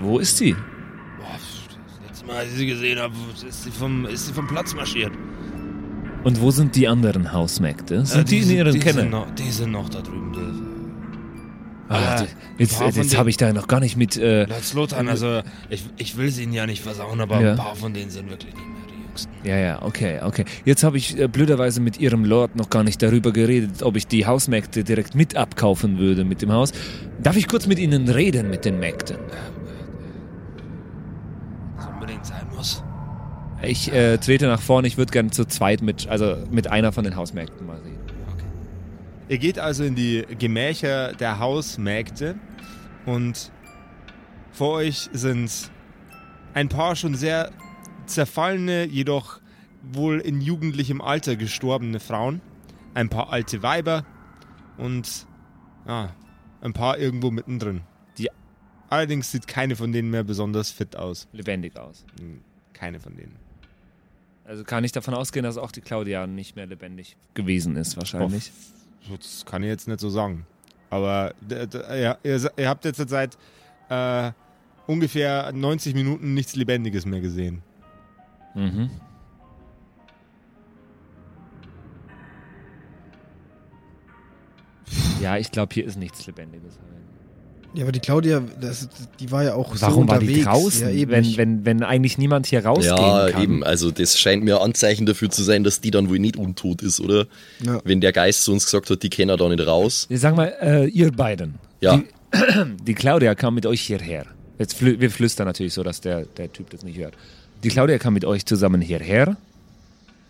Wo 0.00 0.18
ist 0.18 0.36
sie? 0.36 0.52
Boah, 0.52 1.26
das 1.32 2.06
letzte 2.08 2.26
Mal, 2.26 2.36
als 2.36 2.48
ich 2.52 2.56
sie 2.58 2.66
gesehen 2.66 2.98
habe, 2.98 3.14
ist 3.48 3.62
sie 3.64 3.70
vom, 3.70 4.06
ist 4.06 4.26
sie 4.26 4.32
vom 4.32 4.46
Platz 4.46 4.74
marschiert. 4.74 5.12
Und 6.24 6.40
wo 6.40 6.50
sind 6.50 6.74
die 6.74 6.88
anderen 6.88 7.32
Hausmägde? 7.32 8.04
Sind 8.06 8.22
Äh, 8.22 8.24
die, 8.24 8.38
in 8.40 8.50
ihren 8.50 8.72
die 8.72 8.78
Keller? 8.80 9.02
Sind 9.02 9.10
noch, 9.10 9.30
die 9.34 9.50
sind 9.50 9.70
noch 9.72 9.88
da 9.90 10.00
drüben. 10.00 10.32
Die, 10.32 10.73
Ah, 11.88 12.22
die- 12.22 12.62
jetzt 12.62 12.80
jetzt 12.80 13.16
habe 13.18 13.28
ich 13.30 13.36
da 13.36 13.52
noch 13.52 13.68
gar 13.68 13.80
nicht 13.80 13.96
mit. 13.96 14.16
Äh, 14.16 14.44
Lord 14.46 14.64
Slotan, 14.64 15.08
also 15.08 15.42
ich, 15.68 15.84
ich 15.96 16.16
will 16.16 16.30
sie 16.30 16.44
ihnen 16.44 16.52
ja 16.54 16.66
nicht 16.66 16.82
versauen, 16.82 17.20
aber 17.20 17.40
Ja. 17.40 17.50
ein 17.52 17.56
paar 17.58 17.76
von 17.76 17.92
denen 17.92 18.10
sind 18.10 18.30
wirklich 18.30 18.54
nicht 18.54 18.66
mehr 18.66 18.86
die 18.88 19.02
Jüngsten. 19.06 19.30
ja, 19.44 19.56
ja, 19.58 19.82
okay, 19.82 20.20
okay. 20.22 20.44
Jetzt 20.64 20.82
habe 20.82 20.96
ich 20.96 21.18
äh, 21.18 21.28
blöderweise 21.28 21.80
mit 21.82 22.00
ihrem 22.00 22.24
Lord 22.24 22.56
noch 22.56 22.70
gar 22.70 22.84
nicht 22.84 23.02
darüber 23.02 23.32
geredet, 23.32 23.82
ob 23.82 23.96
ich 23.96 24.06
die 24.06 24.24
Hausmägde 24.26 24.82
direkt 24.82 25.14
mit 25.14 25.36
abkaufen 25.36 25.98
würde 25.98 26.24
mit 26.24 26.40
dem 26.42 26.52
Haus. 26.52 26.72
Darf 27.22 27.36
ich 27.36 27.48
kurz 27.48 27.66
mit 27.66 27.78
ihnen 27.78 28.08
reden, 28.08 28.48
mit 28.48 28.64
den 28.64 28.78
Mägden? 28.80 29.18
Was 31.76 31.86
unbedingt 31.86 32.24
sein 32.24 32.46
muss. 32.56 32.82
Ich 33.62 33.92
äh, 33.92 34.18
trete 34.18 34.46
nach 34.46 34.60
vorne, 34.60 34.86
ich 34.88 34.96
würde 34.98 35.12
gerne 35.12 35.30
zu 35.30 35.44
zweit 35.46 35.80
mit, 35.82 36.08
also 36.08 36.36
mit 36.50 36.66
einer 36.68 36.92
von 36.92 37.04
den 37.04 37.16
Hausmägden 37.16 37.66
mal 37.66 37.76
reden. 37.76 37.93
Ihr 39.28 39.38
geht 39.38 39.58
also 39.58 39.84
in 39.84 39.94
die 39.94 40.24
Gemächer 40.38 41.14
der 41.14 41.38
Hausmägde 41.38 42.34
und 43.06 43.50
vor 44.52 44.74
euch 44.74 45.08
sind 45.12 45.70
ein 46.52 46.68
paar 46.68 46.94
schon 46.94 47.14
sehr 47.14 47.50
zerfallene, 48.06 48.84
jedoch 48.84 49.40
wohl 49.82 50.20
in 50.20 50.40
jugendlichem 50.40 51.00
Alter 51.00 51.36
gestorbene 51.36 52.00
Frauen, 52.00 52.42
ein 52.92 53.08
paar 53.08 53.32
alte 53.32 53.62
Weiber 53.62 54.04
und 54.76 55.26
ja, 55.86 56.14
ein 56.60 56.72
paar 56.74 56.98
irgendwo 56.98 57.30
mittendrin. 57.30 57.80
Die 58.18 58.28
allerdings 58.90 59.30
sieht 59.30 59.46
keine 59.46 59.74
von 59.74 59.90
denen 59.92 60.10
mehr 60.10 60.24
besonders 60.24 60.70
fit 60.70 60.96
aus. 60.96 61.28
Lebendig 61.32 61.76
aus. 61.78 62.04
Hm, 62.20 62.42
Keine 62.74 63.00
von 63.00 63.16
denen. 63.16 63.36
Also 64.44 64.64
kann 64.64 64.84
ich 64.84 64.92
davon 64.92 65.14
ausgehen, 65.14 65.44
dass 65.44 65.56
auch 65.56 65.72
die 65.72 65.80
Claudia 65.80 66.26
nicht 66.26 66.54
mehr 66.56 66.66
lebendig 66.66 67.16
gewesen 67.32 67.76
ist, 67.76 67.96
wahrscheinlich. 67.96 68.52
Das 69.10 69.44
kann 69.44 69.62
ich 69.62 69.68
jetzt 69.68 69.88
nicht 69.88 70.00
so 70.00 70.08
sagen. 70.08 70.46
Aber 70.90 71.34
ja, 71.48 72.18
ihr, 72.22 72.50
ihr 72.56 72.68
habt 72.68 72.84
jetzt 72.84 73.08
seit 73.08 73.36
äh, 73.88 74.32
ungefähr 74.86 75.52
90 75.52 75.94
Minuten 75.94 76.34
nichts 76.34 76.54
Lebendiges 76.56 77.04
mehr 77.04 77.20
gesehen. 77.20 77.62
Mhm. 78.54 78.90
Ja, 85.20 85.36
ich 85.36 85.50
glaube, 85.50 85.72
hier 85.74 85.86
ist 85.86 85.96
nichts 85.96 86.26
Lebendiges. 86.26 86.78
Ja, 87.74 87.82
aber 87.82 87.92
die 87.92 87.98
Claudia, 88.00 88.40
das, 88.60 88.88
die 89.18 89.30
war 89.32 89.42
ja 89.42 89.54
auch 89.54 89.74
so 89.74 89.82
Warum 89.82 90.06
war 90.08 90.14
unterwegs. 90.16 90.38
die 90.38 90.44
draußen, 90.44 90.82
Ja, 90.88 90.94
eben. 90.94 91.10
wenn, 91.10 91.36
wenn, 91.36 91.64
wenn 91.64 91.82
eigentlich 91.82 92.18
niemand 92.18 92.46
hier 92.46 92.64
rausgehen 92.64 92.96
Ja, 92.96 93.30
kann? 93.30 93.42
eben. 93.42 93.64
Also 93.64 93.90
das 93.90 94.16
scheint 94.18 94.44
mir 94.44 94.58
ein 94.58 94.62
Anzeichen 94.62 95.06
dafür 95.06 95.28
zu 95.28 95.42
sein, 95.42 95.64
dass 95.64 95.80
die 95.80 95.90
dann 95.90 96.08
wohl 96.08 96.20
nicht 96.20 96.36
untot 96.36 96.82
ist, 96.82 97.00
oder? 97.00 97.26
Ja. 97.64 97.80
Wenn 97.84 98.00
der 98.00 98.12
Geist 98.12 98.44
zu 98.44 98.52
uns 98.52 98.64
gesagt 98.66 98.90
hat, 98.90 99.02
die 99.02 99.10
kennen 99.10 99.30
er 99.30 99.36
da 99.36 99.48
nicht 99.48 99.66
raus. 99.66 100.06
Ich 100.08 100.20
sag 100.20 100.36
mal, 100.36 100.54
äh, 100.60 100.86
ihr 100.86 101.10
beiden. 101.10 101.54
Ja. 101.80 101.96
Die, 101.96 102.04
die 102.86 102.94
Claudia 102.94 103.34
kam 103.34 103.54
mit 103.56 103.66
euch 103.66 103.80
hierher. 103.80 104.24
Jetzt 104.58 104.74
flü 104.74 105.00
wir 105.00 105.10
flüstern 105.10 105.46
natürlich 105.48 105.74
so, 105.74 105.82
dass 105.82 106.00
der, 106.00 106.26
der 106.26 106.52
Typ 106.52 106.70
das 106.70 106.84
nicht 106.84 106.96
hört. 106.98 107.14
Die 107.64 107.68
Claudia 107.70 107.98
kam 107.98 108.14
mit 108.14 108.24
euch 108.24 108.46
zusammen 108.46 108.80
hierher. 108.80 109.36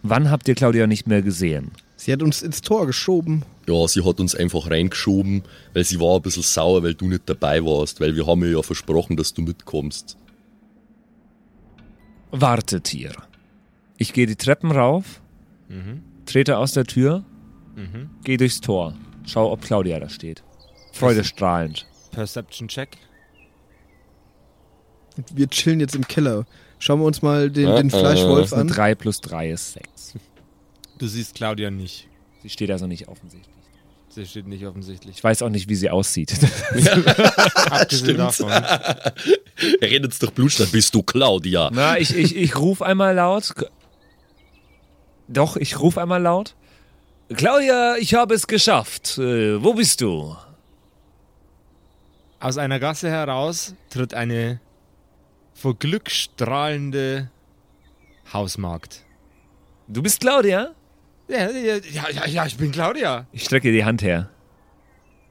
Wann 0.02 0.30
habt 0.30 0.48
ihr 0.48 0.54
Claudia 0.54 0.86
nicht 0.86 1.06
mehr 1.06 1.20
gesehen? 1.20 1.72
Sie 2.04 2.12
hat 2.12 2.22
uns 2.22 2.42
ins 2.42 2.60
Tor 2.60 2.86
geschoben. 2.86 3.44
Ja, 3.66 3.88
sie 3.88 4.04
hat 4.04 4.20
uns 4.20 4.34
einfach 4.34 4.70
reingeschoben, 4.70 5.42
weil 5.72 5.84
sie 5.84 5.98
war 6.00 6.16
ein 6.16 6.20
bisschen 6.20 6.42
sauer, 6.42 6.82
weil 6.82 6.92
du 6.92 7.06
nicht 7.08 7.22
dabei 7.24 7.64
warst, 7.64 7.98
weil 7.98 8.14
wir 8.14 8.26
haben 8.26 8.42
ihr 8.42 8.50
ja 8.50 8.60
versprochen, 8.62 9.16
dass 9.16 9.32
du 9.32 9.40
mitkommst. 9.40 10.18
Wartet 12.30 12.88
hier. 12.88 13.12
Ich 13.96 14.12
gehe 14.12 14.26
die 14.26 14.36
Treppen 14.36 14.70
rauf, 14.70 15.22
trete 16.26 16.58
aus 16.58 16.72
der 16.72 16.84
Tür, 16.84 17.24
gehe 18.22 18.36
durchs 18.36 18.60
Tor, 18.60 18.92
schau, 19.24 19.50
ob 19.50 19.62
Claudia 19.62 19.98
da 19.98 20.10
steht. 20.10 20.44
Freudestrahlend. 20.92 21.86
Perception 22.10 22.68
Check. 22.68 22.98
Wir 25.32 25.48
chillen 25.48 25.80
jetzt 25.80 25.94
im 25.94 26.06
Keller. 26.06 26.44
Schauen 26.78 27.00
wir 27.00 27.06
uns 27.06 27.22
mal 27.22 27.50
den, 27.50 27.66
Äh, 27.68 27.76
den 27.76 27.88
Fleischwolf 27.88 28.52
an. 28.52 28.68
3 28.68 28.94
plus 28.94 29.22
3 29.22 29.52
ist 29.52 29.72
6. 29.72 30.16
Du 30.98 31.06
siehst 31.06 31.34
Claudia 31.34 31.70
nicht. 31.70 32.08
Sie 32.42 32.50
steht 32.50 32.70
also 32.70 32.86
nicht 32.86 33.08
offensichtlich. 33.08 33.54
Sie 34.08 34.26
steht 34.26 34.46
nicht 34.46 34.64
offensichtlich. 34.64 35.16
Ich 35.16 35.24
weiß 35.24 35.42
auch 35.42 35.48
nicht, 35.48 35.68
wie 35.68 35.74
sie 35.74 35.90
aussieht. 35.90 36.32
Abgesehen 37.70 38.18
davon. 38.18 38.50
Er 39.80 39.90
redet 39.90 40.12
jetzt 40.12 40.22
doch 40.22 40.32
Blutstadt, 40.32 40.72
bist 40.72 40.94
du 40.94 41.02
Claudia. 41.02 41.70
Na, 41.72 41.96
ich, 41.96 42.14
ich, 42.14 42.36
ich 42.36 42.56
ruf 42.56 42.82
einmal 42.82 43.14
laut. 43.14 43.54
Doch, 45.28 45.56
ich 45.56 45.78
ruf 45.78 45.96
einmal 45.96 46.20
laut. 46.20 46.54
Claudia, 47.32 47.96
ich 47.96 48.14
habe 48.14 48.34
es 48.34 48.46
geschafft. 48.46 49.16
Äh, 49.18 49.62
wo 49.62 49.74
bist 49.74 50.00
du? 50.00 50.36
Aus 52.40 52.58
einer 52.58 52.78
Gasse 52.78 53.08
heraus 53.08 53.74
tritt 53.90 54.12
eine 54.12 54.60
vor 55.54 55.78
Glück 55.78 56.10
strahlende 56.10 57.30
Hausmagd. 58.32 59.02
Du 59.88 60.02
bist 60.02 60.20
Claudia? 60.20 60.74
Ja, 61.28 61.50
ja, 61.50 61.76
ja, 62.10 62.26
ja, 62.26 62.46
ich 62.46 62.56
bin 62.56 62.70
Claudia. 62.70 63.26
Ich 63.32 63.44
strecke 63.44 63.72
die 63.72 63.84
Hand 63.84 64.02
her. 64.02 64.28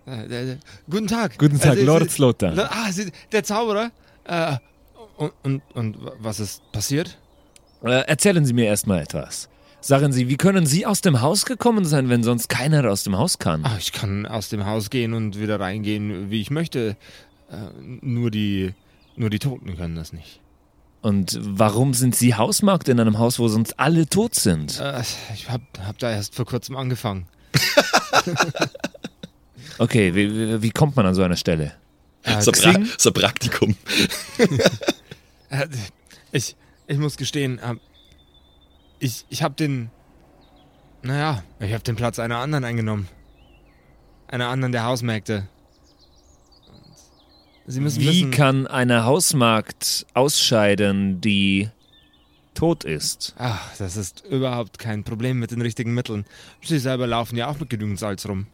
Äh, 0.07 0.51
äh, 0.53 0.57
guten 0.89 1.07
Tag. 1.07 1.37
Guten 1.37 1.59
Tag, 1.59 1.75
Sie- 1.77 1.83
Lord. 1.83 2.17
Lo- 2.17 2.33
Ah, 2.69 2.91
Sie, 2.91 3.11
der 3.31 3.43
Zauberer. 3.43 3.91
Äh, 4.25 4.57
und, 5.17 5.31
und, 5.43 5.61
und 5.75 5.97
was 6.19 6.39
ist 6.39 6.61
passiert? 6.71 7.17
Äh, 7.83 8.05
erzählen 8.07 8.43
Sie 8.45 8.53
mir 8.53 8.65
erstmal 8.65 9.01
etwas. 9.01 9.49
Sagen 9.81 10.11
Sie, 10.13 10.29
wie 10.29 10.37
können 10.37 10.65
Sie 10.65 10.85
aus 10.85 11.01
dem 11.01 11.21
Haus 11.21 11.45
gekommen 11.45 11.85
sein, 11.85 12.09
wenn 12.09 12.23
sonst 12.23 12.47
keiner 12.49 12.89
aus 12.89 13.03
dem 13.03 13.17
Haus 13.17 13.37
kann? 13.37 13.63
Ah, 13.65 13.75
ich 13.77 13.91
kann 13.91 14.25
aus 14.25 14.49
dem 14.49 14.65
Haus 14.65 14.89
gehen 14.89 15.13
und 15.13 15.39
wieder 15.39 15.59
reingehen, 15.59 16.31
wie 16.31 16.41
ich 16.41 16.49
möchte. 16.51 16.95
Äh, 17.51 17.55
nur 18.01 18.31
die, 18.31 18.73
nur 19.15 19.29
die 19.29 19.39
Toten 19.39 19.75
können 19.77 19.95
das 19.95 20.11
nicht. 20.13 20.39
Und 21.03 21.37
warum 21.41 21.93
sind 21.93 22.15
Sie 22.15 22.33
Hausmarkt 22.33 22.87
in 22.87 22.97
einem 22.97 23.19
Haus, 23.19 23.37
wo 23.37 23.49
sonst 23.49 23.77
alle 23.77 24.07
tot 24.07 24.35
sind? 24.35 24.79
Äh, 24.79 25.01
ich 25.33 25.49
hab, 25.49 25.61
hab 25.85 25.99
da 25.99 26.09
erst 26.09 26.33
vor 26.33 26.45
kurzem 26.45 26.75
angefangen. 26.75 27.27
Okay, 29.79 30.13
wie, 30.13 30.31
wie, 30.31 30.61
wie 30.61 30.69
kommt 30.69 30.95
man 30.95 31.05
an 31.07 31.15
so 31.15 31.23
eine 31.23 31.35
Stelle? 31.35 31.73
Äh, 32.21 32.41
So, 32.41 32.51
pra 32.51 32.73
so 32.97 33.11
Praktikum. 33.11 33.75
Äh, 35.49 35.67
ich, 36.31 36.55
ich 36.87 36.97
muss 36.97 37.17
gestehen, 37.17 37.59
ich, 38.99 39.25
ich 39.29 39.43
habe 39.43 39.53
den, 39.53 39.91
naja, 41.03 41.43
ich 41.59 41.73
habe 41.73 41.83
den 41.83 41.95
Platz 41.95 42.17
einer 42.17 42.37
anderen 42.37 42.63
eingenommen. 42.63 43.07
Einer 44.27 44.47
anderen 44.47 44.71
der 44.71 44.83
Hausmägde. 44.83 45.47
Und 47.65 47.71
Sie 47.71 47.79
müssen 47.79 48.01
Wie 48.01 48.07
wissen, 48.07 48.31
kann 48.31 48.67
eine 48.67 49.05
Hausmarkt 49.05 50.05
ausscheiden, 50.13 51.21
die 51.21 51.69
tot 52.53 52.83
ist? 52.83 53.33
ach, 53.37 53.75
das 53.77 53.97
ist 53.97 54.23
überhaupt 54.29 54.79
kein 54.79 55.03
Problem 55.03 55.39
mit 55.39 55.51
den 55.51 55.61
richtigen 55.61 55.93
Mitteln. 55.93 56.25
Sie 56.61 56.79
selber 56.79 57.07
laufen 57.07 57.35
ja 57.37 57.47
auch 57.47 57.59
mit 57.59 57.69
genügend 57.69 57.99
Salz 57.99 58.27
rum. 58.27 58.47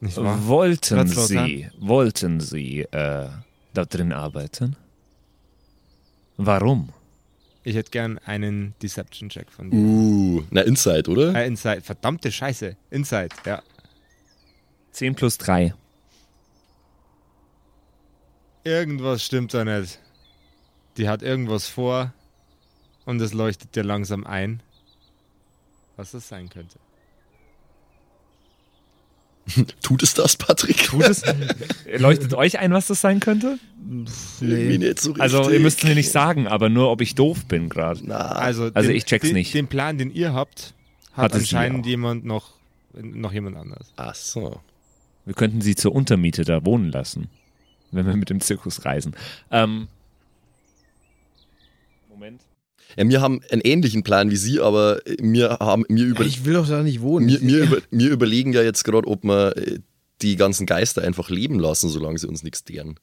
Nicht 0.00 0.16
wahr? 0.16 0.46
Wollten 0.46 0.94
Platzlos, 0.96 1.28
Sie, 1.28 1.68
wollten 1.78 2.40
Sie 2.40 2.80
äh, 2.80 3.28
da 3.74 3.84
drin 3.84 4.12
arbeiten? 4.12 4.76
Warum? 6.36 6.90
Ich 7.64 7.76
hätte 7.76 7.90
gern 7.90 8.18
einen 8.18 8.74
Deception-Check 8.82 9.52
von 9.52 9.70
dir. 9.70 9.76
Uh, 9.76 10.42
na, 10.50 10.62
Inside, 10.62 11.08
oder? 11.08 11.34
Äh, 11.34 11.46
Inside, 11.46 11.82
verdammte 11.82 12.32
Scheiße. 12.32 12.76
Inside, 12.90 13.28
ja. 13.46 13.62
10 14.90 15.14
plus 15.14 15.38
3. 15.38 15.72
Irgendwas 18.64 19.24
stimmt 19.24 19.54
da 19.54 19.64
nicht. 19.64 19.98
Die 20.96 21.08
hat 21.08 21.22
irgendwas 21.22 21.66
vor 21.68 22.12
und 23.06 23.20
es 23.20 23.32
leuchtet 23.32 23.74
dir 23.74 23.82
langsam 23.82 24.24
ein, 24.26 24.62
was 25.96 26.14
es 26.14 26.28
sein 26.28 26.48
könnte. 26.48 26.78
Tut 29.82 30.02
es 30.04 30.14
das, 30.14 30.36
Patrick? 30.36 30.76
Tut 30.84 31.02
es? 31.02 31.22
Leuchtet 31.98 32.34
euch 32.34 32.58
ein, 32.60 32.72
was 32.72 32.86
das 32.86 33.00
sein 33.00 33.18
könnte? 33.18 33.58
Irgendwie 34.40 34.78
nicht 34.78 35.00
so 35.00 35.10
richtig. 35.10 35.22
Also, 35.22 35.50
ihr 35.50 35.58
müsst 35.58 35.78
es 35.78 35.84
mir 35.88 35.94
nicht 35.96 36.12
sagen, 36.12 36.46
aber 36.46 36.68
nur, 36.68 36.90
ob 36.90 37.00
ich 37.00 37.16
doof 37.16 37.44
bin 37.46 37.68
gerade. 37.68 38.00
Na, 38.04 38.18
Also, 38.18 38.70
Also 38.72 38.88
den, 38.88 38.96
ich 38.96 39.04
check's 39.04 39.26
den, 39.26 39.34
nicht. 39.34 39.52
Den 39.52 39.66
Plan, 39.66 39.98
den 39.98 40.12
ihr 40.12 40.32
habt, 40.32 40.74
hat 41.12 41.24
Hatte 41.24 41.38
sie 41.38 41.42
anscheinend 41.56 41.86
jemand 41.86 42.24
noch, 42.24 42.50
noch 42.94 43.32
jemand 43.32 43.56
anders. 43.56 43.92
ach 43.96 44.14
so. 44.14 44.60
Wir 45.24 45.34
könnten 45.34 45.60
sie 45.60 45.74
zur 45.74 45.92
Untermiete 45.94 46.44
da 46.44 46.64
wohnen 46.64 46.90
lassen, 46.92 47.28
wenn 47.92 48.06
wir 48.06 48.16
mit 48.16 48.30
dem 48.30 48.40
Zirkus 48.40 48.84
reisen. 48.84 49.14
Ähm, 49.50 49.86
Moment. 52.08 52.42
Ja, 52.96 53.08
wir 53.08 53.20
haben 53.20 53.40
einen 53.50 53.62
ähnlichen 53.62 54.02
Plan 54.02 54.30
wie 54.30 54.36
Sie, 54.36 54.60
aber 54.60 55.00
wir 55.18 55.58
haben 55.60 55.84
mir 55.88 56.04
über 56.04 56.24
Ich 56.24 56.44
will 56.44 56.54
doch 56.54 56.68
da 56.68 56.82
nicht 56.82 57.00
wohnen. 57.00 57.28
wir, 57.28 57.40
wir, 57.40 57.62
über, 57.64 57.76
wir 57.90 58.10
überlegen 58.10 58.52
ja 58.52 58.62
jetzt 58.62 58.84
gerade, 58.84 59.06
ob 59.08 59.22
wir 59.24 59.56
äh, 59.56 59.78
die 60.20 60.36
ganzen 60.36 60.66
Geister 60.66 61.02
einfach 61.02 61.30
leben 61.30 61.58
lassen, 61.58 61.88
solange 61.88 62.18
sie 62.18 62.28
uns 62.28 62.42
nichts 62.42 62.64
deren. 62.64 62.98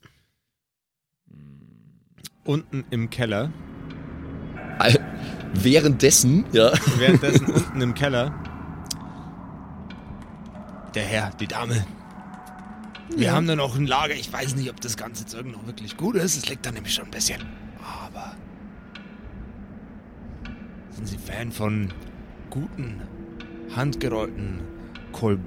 Unten 2.45 2.83
im 2.91 3.09
Keller, 3.09 3.51
Äh, 4.79 4.95
Währenddessen, 5.53 6.45
ja, 6.51 6.71
währenddessen 6.99 7.47
unten 7.47 7.81
im 7.81 7.93
Keller, 7.95 8.31
der 10.93 11.03
Herr, 11.03 11.31
die 11.39 11.47
Dame. 11.47 11.85
Wir 13.15 13.33
haben 13.33 13.47
da 13.47 13.55
noch 13.55 13.75
ein 13.75 13.87
Lager. 13.87 14.13
Ich 14.13 14.31
weiß 14.31 14.55
nicht, 14.55 14.69
ob 14.69 14.79
das 14.81 14.95
ganze 14.97 15.25
Zeug 15.25 15.45
noch 15.45 15.65
wirklich 15.65 15.97
gut 15.97 16.15
ist. 16.15 16.37
Es 16.37 16.49
liegt 16.49 16.65
da 16.65 16.71
nämlich 16.71 16.93
schon 16.93 17.05
ein 17.05 17.11
bisschen. 17.11 17.41
Aber. 17.81 18.35
Sind 20.91 21.07
Sie 21.07 21.17
Fan 21.17 21.51
von 21.51 21.93
guten, 22.49 23.01
handgerollten, 23.75 24.61
Kol 25.11 25.39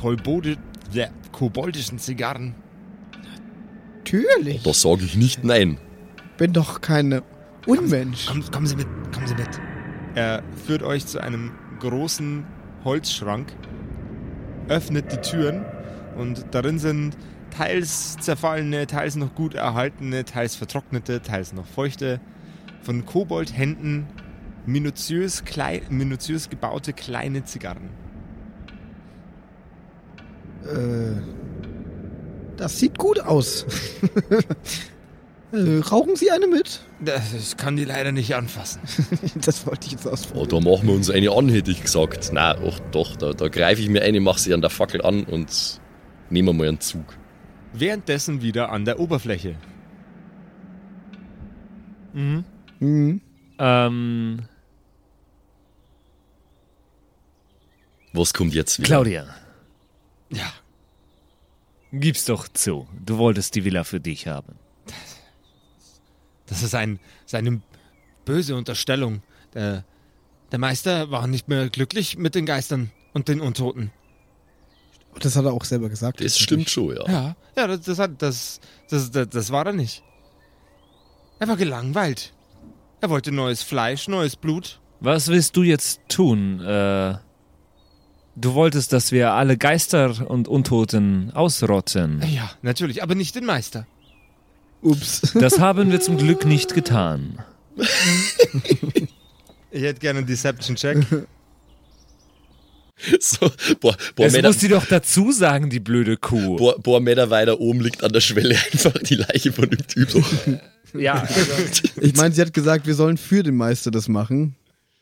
Kolbode 0.00 0.56
ja, 0.92 1.06
koboldischen 1.30 1.98
Zigarren? 1.98 2.54
Natürlich. 3.98 4.62
da 4.62 4.74
sage 4.74 5.04
ich 5.04 5.16
nicht 5.16 5.44
nein. 5.44 5.78
Bin 6.36 6.52
doch 6.52 6.80
keine 6.80 7.22
Unmensch. 7.66 8.26
Kommen, 8.26 8.50
kommen 8.50 8.66
Sie 8.66 8.76
mit, 8.76 8.88
kommen 9.12 9.26
Sie 9.26 9.34
mit. 9.34 9.48
Er 10.14 10.42
führt 10.66 10.82
euch 10.82 11.06
zu 11.06 11.22
einem 11.22 11.52
großen 11.78 12.44
Holzschrank, 12.84 13.52
öffnet 14.68 15.12
die 15.12 15.16
Türen 15.18 15.64
und 16.16 16.44
darin 16.52 16.78
sind 16.78 17.16
teils 17.50 18.16
zerfallene, 18.20 18.86
teils 18.86 19.16
noch 19.16 19.34
gut 19.34 19.54
erhaltene, 19.54 20.24
teils 20.24 20.54
vertrocknete, 20.56 21.20
teils 21.22 21.52
noch 21.52 21.66
feuchte, 21.66 22.20
von 22.82 23.04
Koboldhänden 23.06 24.06
minutiös, 24.66 25.44
klei 25.44 25.82
minutiös 25.90 26.48
gebaute 26.48 26.92
kleine 26.92 27.44
Zigarren. 27.44 27.90
Äh, 30.64 31.20
das 32.56 32.78
sieht 32.78 32.96
gut 32.98 33.18
aus. 33.20 33.66
äh, 35.52 35.78
rauchen 35.90 36.14
Sie 36.16 36.30
eine 36.30 36.46
mit? 36.46 36.80
Das, 37.00 37.32
ich 37.34 37.56
kann 37.56 37.76
die 37.76 37.84
leider 37.84 38.12
nicht 38.12 38.34
anfassen. 38.34 38.80
Das 39.44 39.66
wollte 39.66 39.86
ich 39.86 39.92
jetzt 39.92 40.06
Oh, 40.06 40.10
ausprobieren. 40.10 40.48
da 40.48 40.70
machen 40.70 40.86
wir 40.88 40.94
uns 40.94 41.10
eine 41.10 41.30
an, 41.32 41.48
hätte 41.48 41.70
ich 41.72 41.82
gesagt. 41.82 42.30
Na, 42.32 42.56
ach 42.64 42.78
doch, 42.92 43.16
da, 43.16 43.32
da 43.32 43.48
greife 43.48 43.82
ich 43.82 43.88
mir 43.88 44.02
eine, 44.02 44.20
mache 44.20 44.38
sie 44.40 44.54
an 44.54 44.60
der 44.60 44.70
Fackel 44.70 45.02
an 45.02 45.24
und 45.24 45.80
nehme 46.32 46.52
mal 46.52 46.68
einen 46.68 46.80
Zug. 46.80 47.16
Währenddessen 47.72 48.42
wieder 48.42 48.70
an 48.70 48.84
der 48.84 48.98
Oberfläche. 48.98 49.56
Mhm. 52.12 52.44
Mhm. 52.80 53.20
Ähm, 53.58 54.42
Was 58.12 58.34
kommt 58.34 58.54
jetzt 58.54 58.78
wieder? 58.78 58.88
Claudia, 58.88 59.26
Ja, 60.30 60.52
gib's 61.92 62.24
doch 62.26 62.48
zu. 62.48 62.86
Du 63.04 63.16
wolltest 63.18 63.54
die 63.54 63.64
Villa 63.64 63.84
für 63.84 64.00
dich 64.00 64.26
haben. 64.26 64.56
Das 66.46 66.62
ist 66.62 66.74
ein, 66.74 66.98
seine 67.24 67.62
böse 68.26 68.54
Unterstellung. 68.56 69.22
Der, 69.54 69.84
der 70.50 70.58
Meister 70.58 71.10
war 71.10 71.26
nicht 71.26 71.48
mehr 71.48 71.70
glücklich 71.70 72.18
mit 72.18 72.34
den 72.34 72.44
Geistern 72.44 72.90
und 73.14 73.28
den 73.28 73.40
Untoten. 73.40 73.90
Das 75.20 75.36
hat 75.36 75.44
er 75.44 75.52
auch 75.52 75.64
selber 75.64 75.88
gesagt. 75.88 76.20
Das 76.20 76.38
stimmt 76.38 76.70
schon, 76.70 76.96
ja. 76.96 77.08
Ja, 77.08 77.36
ja, 77.56 77.66
das, 77.66 77.82
das, 77.82 77.98
hat, 77.98 78.20
das, 78.20 78.60
das, 78.88 79.10
das, 79.10 79.28
das 79.28 79.50
war 79.50 79.66
er 79.66 79.72
nicht. 79.72 80.02
Er 81.38 81.48
war 81.48 81.56
gelangweilt. 81.56 82.32
Er 83.00 83.10
wollte 83.10 83.32
neues 83.32 83.62
Fleisch, 83.62 84.08
neues 84.08 84.36
Blut. 84.36 84.80
Was 85.00 85.28
willst 85.28 85.56
du 85.56 85.64
jetzt 85.64 86.00
tun? 86.08 86.60
Äh, 86.60 87.16
du 88.36 88.54
wolltest, 88.54 88.92
dass 88.92 89.10
wir 89.10 89.32
alle 89.32 89.56
Geister 89.56 90.30
und 90.30 90.46
Untoten 90.46 91.32
ausrotten. 91.32 92.22
Ja, 92.32 92.50
natürlich, 92.62 93.02
aber 93.02 93.14
nicht 93.14 93.34
den 93.34 93.44
Meister. 93.44 93.86
Ups. 94.82 95.32
Das 95.34 95.58
haben 95.58 95.90
wir 95.90 96.00
zum 96.00 96.16
Glück 96.16 96.44
nicht 96.44 96.74
getan. 96.74 97.38
Ich 99.70 99.82
hätte 99.82 100.00
gerne 100.00 100.18
einen 100.18 100.26
Deception-Check. 100.28 101.26
So, 103.20 103.50
boah, 103.80 103.96
boah, 104.14 104.24
Das 104.24 104.32
Meter, 104.32 104.48
muss 104.48 104.60
sie 104.60 104.68
doch 104.68 104.86
dazu 104.86 105.32
sagen, 105.32 105.70
die 105.70 105.80
blöde 105.80 106.16
Kuh. 106.16 106.56
boah, 106.56 106.78
boah, 106.80 107.00
Meter 107.00 107.30
weiter 107.30 107.60
oben 107.60 107.80
liegt 107.80 108.02
an 108.04 108.12
der 108.12 108.20
Schwelle 108.20 108.54
einfach 108.72 108.92
die 108.92 109.16
Leiche 109.16 109.52
von 109.52 109.68
dem 109.70 109.86
Typ. 109.86 110.10
So. 110.10 110.22
Ja, 110.94 111.26
Ich 112.00 112.14
meine, 112.16 112.34
sie 112.34 112.40
hat 112.42 112.52
gesagt, 112.52 112.86
wir 112.86 112.94
sollen 112.94 113.16
für 113.16 113.42
den 113.42 113.56
Meister 113.56 113.90
das 113.90 114.08
machen. 114.08 114.54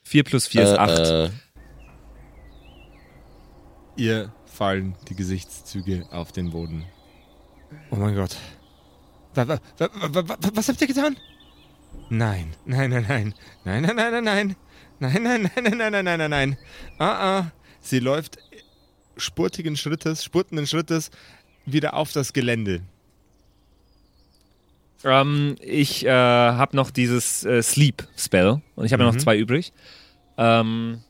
4 0.04 0.22
plus 0.24 0.46
4 0.46 0.62
ist 0.62 0.78
8. 0.78 0.98
Äh, 0.98 1.24
äh, 1.26 1.30
Ihr 3.96 4.32
fallen 4.46 4.94
die 5.08 5.14
Gesichtszüge 5.14 6.06
auf 6.10 6.32
den 6.32 6.50
Boden. 6.50 6.84
Oh 7.90 7.96
mein 7.96 8.14
Gott. 8.14 8.36
Wa- 9.34 9.46
wa- 9.46 9.60
wa- 9.78 9.90
wa- 10.14 10.28
wa- 10.28 10.38
Was 10.54 10.68
habt 10.68 10.80
ihr 10.80 10.86
getan? 10.86 11.16
Nein, 12.08 12.54
nein, 12.64 12.90
nein, 12.90 13.04
nein. 13.08 13.34
Nein, 13.64 13.82
nein, 13.82 13.96
nein, 13.96 14.12
nein, 14.12 14.24
nein. 14.24 14.56
Nein, 15.00 15.22
nein, 15.22 15.42
nein, 15.54 15.64
nein, 15.64 15.78
nein, 15.78 15.92
nein, 15.92 16.04
nein, 16.04 16.18
nein, 16.18 16.30
nein. 16.30 16.58
Ah, 16.98 17.38
ah. 17.38 17.52
Sie 17.80 17.98
läuft 17.98 18.38
spurtigen 19.16 19.76
Schrittes, 19.76 20.24
spurtenden 20.24 20.66
Schrittes 20.66 21.10
wieder 21.66 21.94
auf 21.94 22.12
das 22.12 22.32
Gelände. 22.32 22.82
Ähm, 25.04 25.56
ich 25.60 26.04
äh, 26.04 26.10
habe 26.10 26.76
noch 26.76 26.90
dieses 26.90 27.44
äh, 27.44 27.62
Sleep 27.62 28.06
Spell 28.16 28.60
und 28.76 28.84
ich 28.84 28.92
habe 28.92 29.02
ja 29.02 29.08
noch 29.08 29.14
Mhm. 29.14 29.20
zwei 29.20 29.38
übrig. 29.38 29.72
Ähm, 30.36 31.00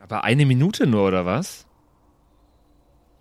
aber 0.00 0.24
eine 0.24 0.46
Minute 0.46 0.86
nur 0.86 1.06
oder 1.06 1.26
was? 1.26 1.64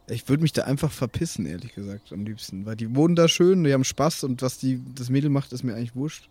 Ich 0.09 0.29
würde 0.29 0.41
mich 0.41 0.53
da 0.53 0.63
einfach 0.63 0.91
verpissen, 0.91 1.45
ehrlich 1.45 1.75
gesagt, 1.75 2.13
am 2.13 2.23
liebsten. 2.23 2.65
Weil 2.65 2.77
die 2.77 2.95
wohnen 2.95 3.15
da 3.15 3.27
schön, 3.27 3.63
die 3.63 3.73
haben 3.73 3.83
Spaß 3.83 4.23
und 4.23 4.41
was 4.41 4.57
die, 4.57 4.81
das 4.95 5.09
Mädel 5.09 5.29
macht, 5.29 5.51
ist 5.51 5.63
mir 5.63 5.75
eigentlich 5.75 5.95
wurscht. 5.95 6.29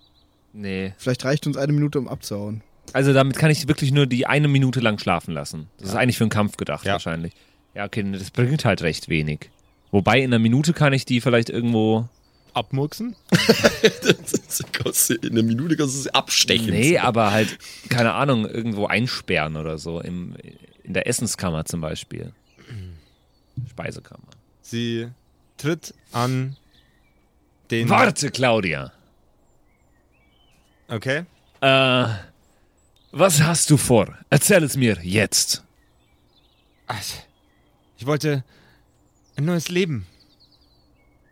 Nee. 0.54 0.94
Vielleicht 0.96 1.24
reicht 1.26 1.46
uns 1.46 1.58
eine 1.58 1.72
Minute, 1.74 1.98
um 1.98 2.08
abzuhauen. 2.08 2.62
Also 2.92 3.12
damit 3.12 3.36
kann 3.36 3.50
ich 3.50 3.68
wirklich 3.68 3.92
nur 3.92 4.06
die 4.06 4.26
eine 4.26 4.48
Minute 4.48 4.80
lang 4.80 4.98
schlafen 4.98 5.32
lassen. 5.34 5.68
Das 5.78 5.90
ist 5.90 5.94
eigentlich 5.94 6.18
für 6.18 6.24
einen 6.24 6.30
Kampf 6.30 6.56
gedacht 6.56 6.84
Ja. 6.86 6.92
wahrscheinlich. 6.92 7.32
Ja, 7.74 7.84
okay, 7.84 8.04
das 8.12 8.30
bringt 8.30 8.64
halt 8.64 8.82
recht 8.82 9.08
wenig. 9.08 9.50
Wobei 9.90 10.18
in 10.20 10.26
einer 10.32 10.38
Minute 10.38 10.72
kann 10.72 10.92
ich 10.92 11.04
die 11.04 11.20
vielleicht 11.20 11.50
irgendwo. 11.50 12.08
Abmurksen? 12.54 13.14
in 15.22 15.32
einer 15.32 15.42
Minute 15.42 15.76
kannst 15.76 15.94
du 15.94 16.00
sie 16.00 16.14
abstechen. 16.14 16.70
Nee, 16.70 16.96
aber 16.96 17.30
halt, 17.32 17.58
keine 17.90 18.14
Ahnung, 18.14 18.46
irgendwo 18.46 18.86
einsperren 18.86 19.56
oder 19.56 19.76
so. 19.76 20.00
Im, 20.00 20.34
in 20.82 20.94
der 20.94 21.06
Essenskammer 21.06 21.66
zum 21.66 21.82
Beispiel. 21.82 22.32
Speisekammer. 23.70 24.28
Sie 24.62 25.08
tritt 25.58 25.94
an 26.12 26.56
den. 27.70 27.88
Warte, 27.88 28.30
Claudia. 28.30 28.92
Okay. 30.88 31.24
Äh, 31.60 32.06
was 33.18 33.42
hast 33.42 33.70
du 33.70 33.76
vor? 33.76 34.16
Erzähl 34.30 34.62
es 34.62 34.76
mir 34.76 34.98
jetzt. 35.02 35.64
Ich 37.98 38.06
wollte 38.06 38.44
ein 39.36 39.44
neues 39.44 39.68
Leben. 39.68 40.06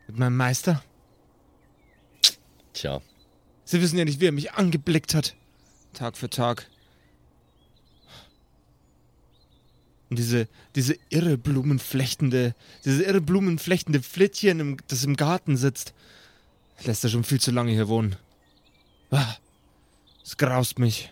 Mit 0.06 0.18
meinem 0.18 0.36
Meister. 0.36 0.82
Tja, 2.72 3.00
Sie 3.64 3.80
wissen 3.80 3.98
ja 3.98 4.04
nicht, 4.04 4.20
wie 4.20 4.26
er 4.26 4.32
mich 4.32 4.52
angeblickt 4.52 5.14
hat. 5.14 5.34
Tag 5.94 6.16
für 6.16 6.28
Tag. 6.28 6.68
Und 10.10 10.18
diese, 10.18 10.48
diese 10.74 10.96
irre 11.08 11.38
blumenflechtende, 11.38 12.54
diese 12.84 13.04
irre 13.04 13.20
blumenflechtende 13.20 14.02
Flittchen, 14.02 14.60
im, 14.60 14.76
das 14.88 15.04
im 15.04 15.16
Garten 15.16 15.56
sitzt, 15.56 15.94
lässt 16.84 17.04
er 17.04 17.10
schon 17.10 17.24
viel 17.24 17.40
zu 17.40 17.50
lange 17.50 17.72
hier 17.72 17.88
wohnen. 17.88 18.16
Ah, 19.10 19.34
es 20.22 20.36
graust 20.36 20.78
mich. 20.78 21.10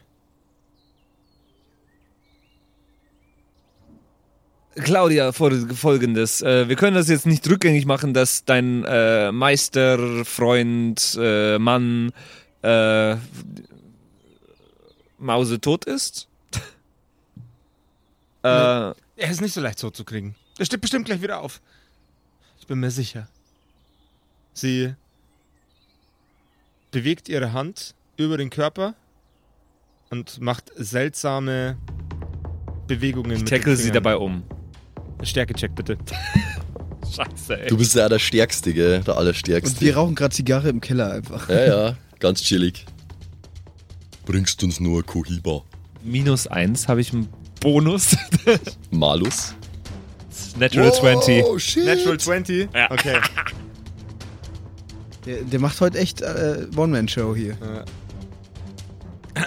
Claudia, 4.77 5.31
fol- 5.33 5.73
folgendes. 5.75 6.41
Äh, 6.43 6.69
wir 6.69 6.77
können 6.77 6.95
das 6.95 7.09
jetzt 7.09 7.27
nicht 7.27 7.49
rückgängig 7.49 7.85
machen, 7.87 8.15
dass 8.15 8.45
dein 8.45 8.85
äh, 8.85 9.31
Meister, 9.33 10.25
Freund, 10.25 11.17
äh, 11.21 11.59
Mann, 11.59 12.13
äh, 12.63 13.17
Mause 15.19 15.61
tot 15.61 15.85
ist. 15.85 16.29
äh, 18.43 18.49
Er 18.49 18.95
ist 19.17 19.41
nicht 19.41 19.53
so 19.55 19.61
leicht 19.61 19.79
so 19.79 19.91
zu 19.91 20.05
kriegen. 20.05 20.35
Er 20.59 20.65
steht 20.67 20.81
bestimmt 20.81 21.07
gleich 21.07 21.23
wieder 21.23 21.41
auf. 21.41 21.61
Ich 22.59 22.67
bin 22.67 22.81
mir 22.81 22.91
sicher. 22.91 23.29
Sie 24.55 24.95
bewegt 26.91 27.29
ihre 27.29 27.53
Hand 27.53 27.95
über 28.17 28.37
den 28.37 28.51
Körper 28.51 28.95
und 30.11 30.41
macht 30.41 30.71
seltsame 30.77 31.77
Bewegungen. 32.87 33.33
ich 33.33 33.39
mit 33.41 33.49
tackle 33.49 33.77
sie 33.77 33.91
dabei 33.91 34.17
um. 34.17 34.43
Stärke-Check 35.23 35.75
bitte. 35.75 35.97
Scheiße, 37.15 37.61
ey. 37.63 37.69
du 37.69 37.77
bist 37.77 37.95
ja 37.95 38.09
der 38.09 38.19
Stärkste, 38.19 38.73
gell? 38.73 39.01
Der 39.01 39.15
Und 39.15 39.19
Allerstärkste. 39.21 39.81
wir 39.81 39.97
rauchen 39.97 40.15
gerade 40.15 40.35
Zigarre 40.35 40.69
im 40.71 40.81
Keller 40.81 41.13
einfach. 41.13 41.49
ja, 41.49 41.67
ja, 41.89 41.97
ganz 42.21 42.43
chillig. 42.43 42.87
Bringst 44.25 44.63
uns 44.63 44.81
nur 44.81 45.05
Kohiba. 45.05 45.63
Minus 46.03 46.47
eins 46.47 46.89
habe 46.89 47.01
ich 47.01 47.13
einen 47.13 47.29
Bonus. 47.61 48.17
Malus. 48.91 49.55
Natural 50.59 50.93
20. 50.93 51.45
Oh, 51.45 51.59
shit. 51.59 51.85
Natural 51.85 52.19
20? 52.19 52.69
Ja. 52.75 52.91
Okay. 52.91 53.19
Der, 55.25 55.43
der 55.43 55.61
macht 55.61 55.81
heute 55.81 55.99
echt 55.99 56.21
äh, 56.21 56.67
One-Man-Show 56.75 57.37
hier. 57.37 57.57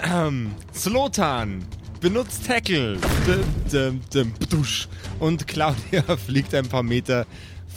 Ähm, 0.09 0.51
Slotan 0.73 1.65
benutzt 2.05 2.45
Tackle. 2.45 2.99
Dim, 3.25 3.43
dim, 3.71 4.01
dim, 4.13 4.31
pdusch. 4.33 4.87
Und 5.19 5.47
Claudia 5.47 6.03
fliegt 6.27 6.53
ein 6.53 6.67
paar 6.67 6.83
Meter 6.83 7.25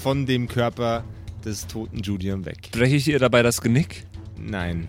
von 0.02 0.26
dem 0.26 0.48
Körper 0.48 1.02
des 1.46 1.66
toten 1.66 2.00
Julian 2.00 2.44
weg. 2.44 2.68
Breche 2.72 2.96
ich 2.96 3.08
ihr 3.08 3.18
dabei 3.18 3.42
das 3.42 3.62
Genick? 3.62 4.04
Nein. 4.38 4.86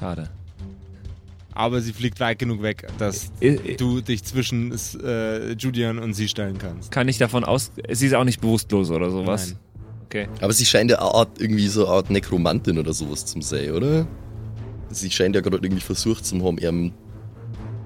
Schade. 0.00 0.28
Aber 1.52 1.80
sie 1.80 1.92
fliegt 1.92 2.18
weit 2.18 2.40
genug 2.40 2.62
weg, 2.62 2.88
dass 2.98 3.30
Äh, 3.38 3.76
du 3.76 4.00
dich 4.00 4.24
zwischen 4.24 4.76
äh, 5.04 5.52
Julian 5.52 6.00
und 6.00 6.14
sie 6.14 6.26
stellen 6.26 6.58
kannst. 6.58 6.90
Kann 6.90 7.06
ich 7.06 7.18
davon 7.18 7.44
aus... 7.44 7.70
Sie 7.92 8.08
ist 8.08 8.14
auch 8.14 8.24
nicht 8.24 8.40
bewusstlos 8.40 8.90
oder 8.90 9.12
sowas? 9.12 9.50
Nein. 9.50 9.58
Okay. 10.06 10.28
Aber 10.40 10.52
sie 10.52 10.66
scheint 10.66 10.90
ja 10.90 10.98
Art, 10.98 11.40
irgendwie 11.40 11.68
so 11.68 11.86
eine 11.86 11.94
Art 11.94 12.10
Nekromantin 12.10 12.76
oder 12.76 12.92
sowas 12.92 13.24
zum 13.24 13.40
sein, 13.40 13.70
oder? 13.70 14.08
Sie 14.90 15.12
scheint 15.12 15.36
ja 15.36 15.42
gerade 15.42 15.58
irgendwie 15.64 15.80
versucht 15.80 16.26
zum 16.26 16.42
haben, 16.42 16.58
ihn 16.58 16.92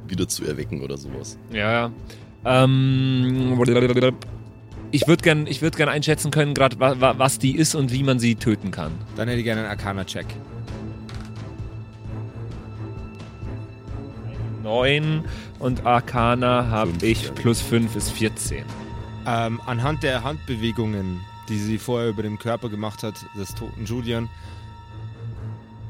wieder 0.08 0.28
zu 0.28 0.44
erwecken 0.44 0.82
oder 0.82 0.96
sowas. 0.96 1.38
Ja, 1.52 1.72
ja. 1.72 1.90
Ähm, 2.44 3.58
ich 4.90 5.08
würde 5.08 5.22
gern, 5.22 5.46
ich 5.46 5.62
würd 5.62 5.76
gern 5.76 5.88
einschätzen 5.88 6.30
können, 6.30 6.54
gerade 6.54 6.78
wa, 6.78 7.00
wa, 7.00 7.14
was 7.18 7.38
die 7.38 7.56
ist 7.56 7.74
und 7.74 7.92
wie 7.92 8.02
man 8.02 8.18
sie 8.18 8.36
töten 8.36 8.70
kann. 8.70 8.92
Dann 9.16 9.28
hätte 9.28 9.40
ich 9.40 9.44
gerne 9.44 9.62
einen 9.62 9.70
Arcana-Check. 9.70 10.26
9 14.62 15.24
und 15.58 15.86
Arcana 15.86 16.68
habe 16.68 16.90
Fünf, 16.90 17.02
ich 17.02 17.24
ja. 17.24 17.32
plus 17.32 17.60
5 17.60 17.96
ist 17.96 18.12
14. 18.12 18.64
Ähm, 19.26 19.60
anhand 19.66 20.02
der 20.02 20.24
Handbewegungen, 20.24 21.20
die 21.48 21.58
sie 21.58 21.78
vorher 21.78 22.08
über 22.08 22.22
dem 22.22 22.38
Körper 22.38 22.68
gemacht 22.68 23.02
hat, 23.02 23.14
des 23.36 23.54
toten 23.54 23.84
Julian, 23.84 24.28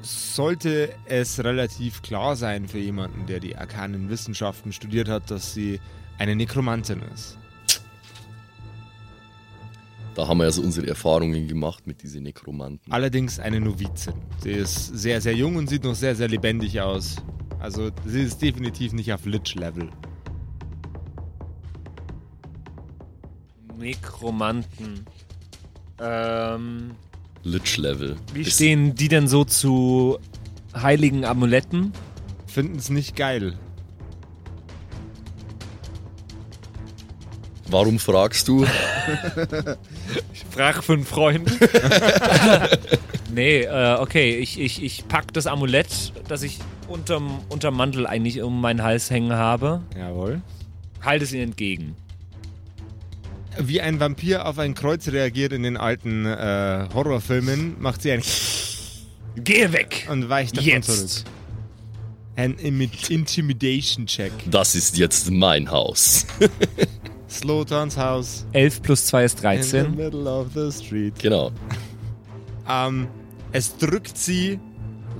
sollte 0.04 0.94
es 1.06 1.42
relativ 1.42 2.02
klar 2.02 2.36
sein 2.36 2.68
für 2.68 2.78
jemanden, 2.78 3.26
der 3.26 3.40
die 3.40 3.56
arkanen 3.56 4.08
Wissenschaften 4.10 4.72
studiert 4.72 5.08
hat, 5.08 5.30
dass 5.30 5.54
sie 5.54 5.80
eine 6.18 6.36
Nekromantin 6.36 7.02
ist. 7.14 7.38
Da 10.14 10.28
haben 10.28 10.38
wir 10.38 10.44
ja 10.44 10.52
so 10.52 10.62
unsere 10.62 10.86
Erfahrungen 10.86 11.48
gemacht 11.48 11.86
mit 11.86 12.02
diesen 12.02 12.22
Nekromanten. 12.22 12.92
Allerdings 12.92 13.40
eine 13.40 13.60
Novizin. 13.60 14.14
Sie 14.42 14.52
ist 14.52 14.86
sehr, 14.86 15.20
sehr 15.20 15.34
jung 15.34 15.56
und 15.56 15.68
sieht 15.68 15.82
noch 15.82 15.96
sehr, 15.96 16.14
sehr 16.14 16.28
lebendig 16.28 16.80
aus. 16.80 17.16
Also 17.58 17.90
sie 18.06 18.22
ist 18.22 18.40
definitiv 18.40 18.92
nicht 18.92 19.12
auf 19.12 19.24
Lich-Level. 19.24 19.90
Nekromanten. 23.76 25.04
Ähm, 25.98 26.92
Lich-Level. 27.44 28.16
wie 28.32 28.40
Ist- 28.42 28.54
stehen 28.54 28.94
die 28.94 29.08
denn 29.08 29.28
so 29.28 29.44
zu 29.44 30.18
heiligen 30.74 31.24
Amuletten? 31.24 31.92
Finden 32.46 32.78
es 32.78 32.88
nicht 32.90 33.16
geil. 33.16 33.54
Warum 37.68 37.98
fragst 37.98 38.48
du? 38.48 38.66
Ich 40.32 40.44
frage 40.50 40.82
für 40.82 40.92
einen 40.94 41.04
Freund. 41.04 41.50
Nee, 43.32 43.62
äh, 43.62 43.96
okay, 43.98 44.36
ich, 44.38 44.60
ich, 44.60 44.80
ich 44.80 45.08
pack 45.08 45.32
das 45.32 45.48
Amulett, 45.48 46.12
das 46.28 46.44
ich 46.44 46.60
unterm, 46.86 47.40
unterm 47.48 47.76
Mantel 47.76 48.06
eigentlich 48.06 48.40
um 48.42 48.60
meinen 48.60 48.80
Hals 48.84 49.10
hängen 49.10 49.32
habe, 49.32 49.80
Jawohl. 49.98 50.40
halte 51.02 51.24
es 51.24 51.32
ihnen 51.32 51.42
entgegen. 51.50 51.96
Wie 53.58 53.80
ein 53.80 54.00
Vampir 54.00 54.46
auf 54.46 54.58
ein 54.58 54.74
Kreuz 54.74 55.08
reagiert 55.08 55.52
in 55.52 55.62
den 55.62 55.76
alten 55.76 56.26
äh, 56.26 56.88
Horrorfilmen, 56.92 57.76
macht 57.80 58.02
sie 58.02 58.12
ein 58.12 58.22
Geh 59.36 59.72
weg! 59.72 60.06
und 60.10 60.28
weicht 60.28 60.56
davon 60.56 60.68
Jetzt! 60.68 60.86
zurück. 61.18 61.34
Ein 62.36 62.56
Imi- 62.56 63.10
Intimidation-Check. 63.10 64.32
Das 64.50 64.74
ist 64.74 64.96
jetzt 64.98 65.30
mein 65.30 65.70
Haus. 65.70 66.26
Slotons 67.30 67.96
Haus. 67.96 68.44
11 68.52 68.82
plus 68.82 69.06
2 69.06 69.24
ist 69.24 69.34
In 69.34 69.38
the 69.38 69.42
13. 69.70 69.90
middle 69.96 70.28
of 70.28 70.48
the 70.54 70.70
street. 70.72 71.14
Genau. 71.20 71.52
Ähm, 72.68 73.06
es 73.52 73.76
drückt 73.76 74.18
sie 74.18 74.58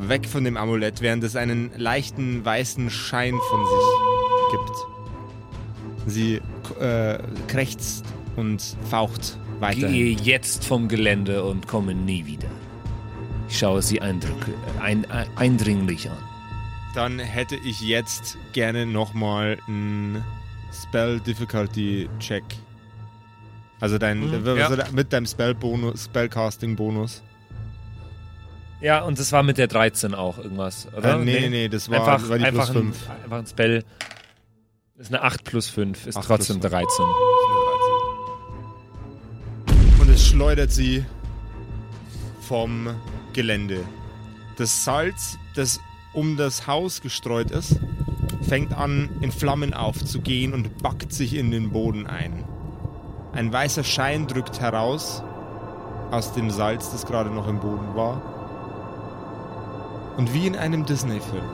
weg 0.00 0.26
von 0.28 0.42
dem 0.42 0.56
Amulett, 0.56 1.00
während 1.00 1.22
es 1.22 1.36
einen 1.36 1.70
leichten 1.76 2.44
weißen 2.44 2.90
Schein 2.90 3.34
von 3.48 3.60
sich 3.64 4.50
gibt. 4.52 6.12
Sie 6.12 6.40
äh, 6.80 7.18
krächzt 7.46 8.04
und 8.36 8.76
faucht 8.88 9.38
weiter. 9.60 9.88
Gehe 9.88 10.16
jetzt 10.16 10.64
vom 10.64 10.88
Gelände 10.88 11.44
und 11.44 11.66
komme 11.68 11.94
nie 11.94 12.26
wieder. 12.26 12.48
Ich 13.48 13.58
schaue 13.58 13.82
sie 13.82 14.00
eindrücke, 14.00 14.54
ein, 14.80 15.08
ein, 15.10 15.26
eindringlich 15.36 16.08
an. 16.10 16.16
Dann 16.94 17.18
hätte 17.18 17.56
ich 17.56 17.80
jetzt 17.80 18.38
gerne 18.52 18.86
nochmal 18.86 19.58
einen 19.66 20.24
Spell 20.72 21.20
Difficulty 21.20 22.08
Check. 22.18 22.44
Also 23.80 23.98
dein, 23.98 24.20
Mhm, 24.20 24.46
also 24.48 24.76
ja. 24.76 24.86
mit 24.92 25.12
deinem 25.12 25.26
Spell 25.26 25.54
Bonus, 25.54 26.04
Spellcasting 26.04 26.76
Bonus. 26.76 27.22
Ja, 28.80 29.02
und 29.02 29.18
das 29.18 29.32
war 29.32 29.42
mit 29.42 29.58
der 29.58 29.66
13 29.66 30.14
auch 30.14 30.38
irgendwas, 30.38 30.88
oder? 30.96 31.14
Äh, 31.14 31.24
nee, 31.24 31.40
nee, 31.40 31.48
nee, 31.48 31.68
das 31.68 31.90
war, 31.90 32.00
einfach, 32.00 32.20
das 32.20 32.28
war 32.28 32.38
die 32.38 32.44
einfach, 32.44 32.70
plus 32.70 32.76
5. 32.82 33.08
Ein, 33.08 33.24
einfach 33.24 33.38
ein 33.38 33.46
Spell. 33.46 33.84
Ist 34.96 35.08
eine 35.08 35.22
8 35.22 35.44
plus 35.44 35.68
5, 35.68 36.06
ist 36.06 36.16
8 36.16 36.26
trotzdem 36.26 36.60
plus 36.60 36.70
5. 36.72 36.82
13. 36.86 37.04
Schleudert 40.34 40.72
sie 40.72 41.04
vom 42.40 42.88
Gelände. 43.34 43.84
Das 44.56 44.84
Salz, 44.84 45.38
das 45.54 45.78
um 46.12 46.36
das 46.36 46.66
Haus 46.66 47.02
gestreut 47.02 47.52
ist, 47.52 47.78
fängt 48.42 48.72
an 48.72 49.10
in 49.20 49.30
Flammen 49.30 49.74
aufzugehen 49.74 50.52
und 50.52 50.82
backt 50.82 51.12
sich 51.12 51.34
in 51.34 51.52
den 51.52 51.70
Boden 51.70 52.08
ein. 52.08 52.42
Ein 53.32 53.52
weißer 53.52 53.84
Schein 53.84 54.26
drückt 54.26 54.58
heraus 54.58 55.22
aus 56.10 56.32
dem 56.32 56.50
Salz, 56.50 56.90
das 56.90 57.06
gerade 57.06 57.30
noch 57.30 57.46
im 57.46 57.60
Boden 57.60 57.94
war. 57.94 58.20
Und 60.16 60.34
wie 60.34 60.48
in 60.48 60.56
einem 60.56 60.84
Disney-Film 60.84 61.44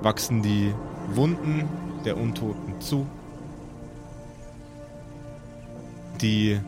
wachsen 0.00 0.42
die 0.42 0.72
Wunden 1.08 1.68
der 2.04 2.16
Untoten 2.16 2.80
zu. 2.80 3.04
Die 6.20 6.58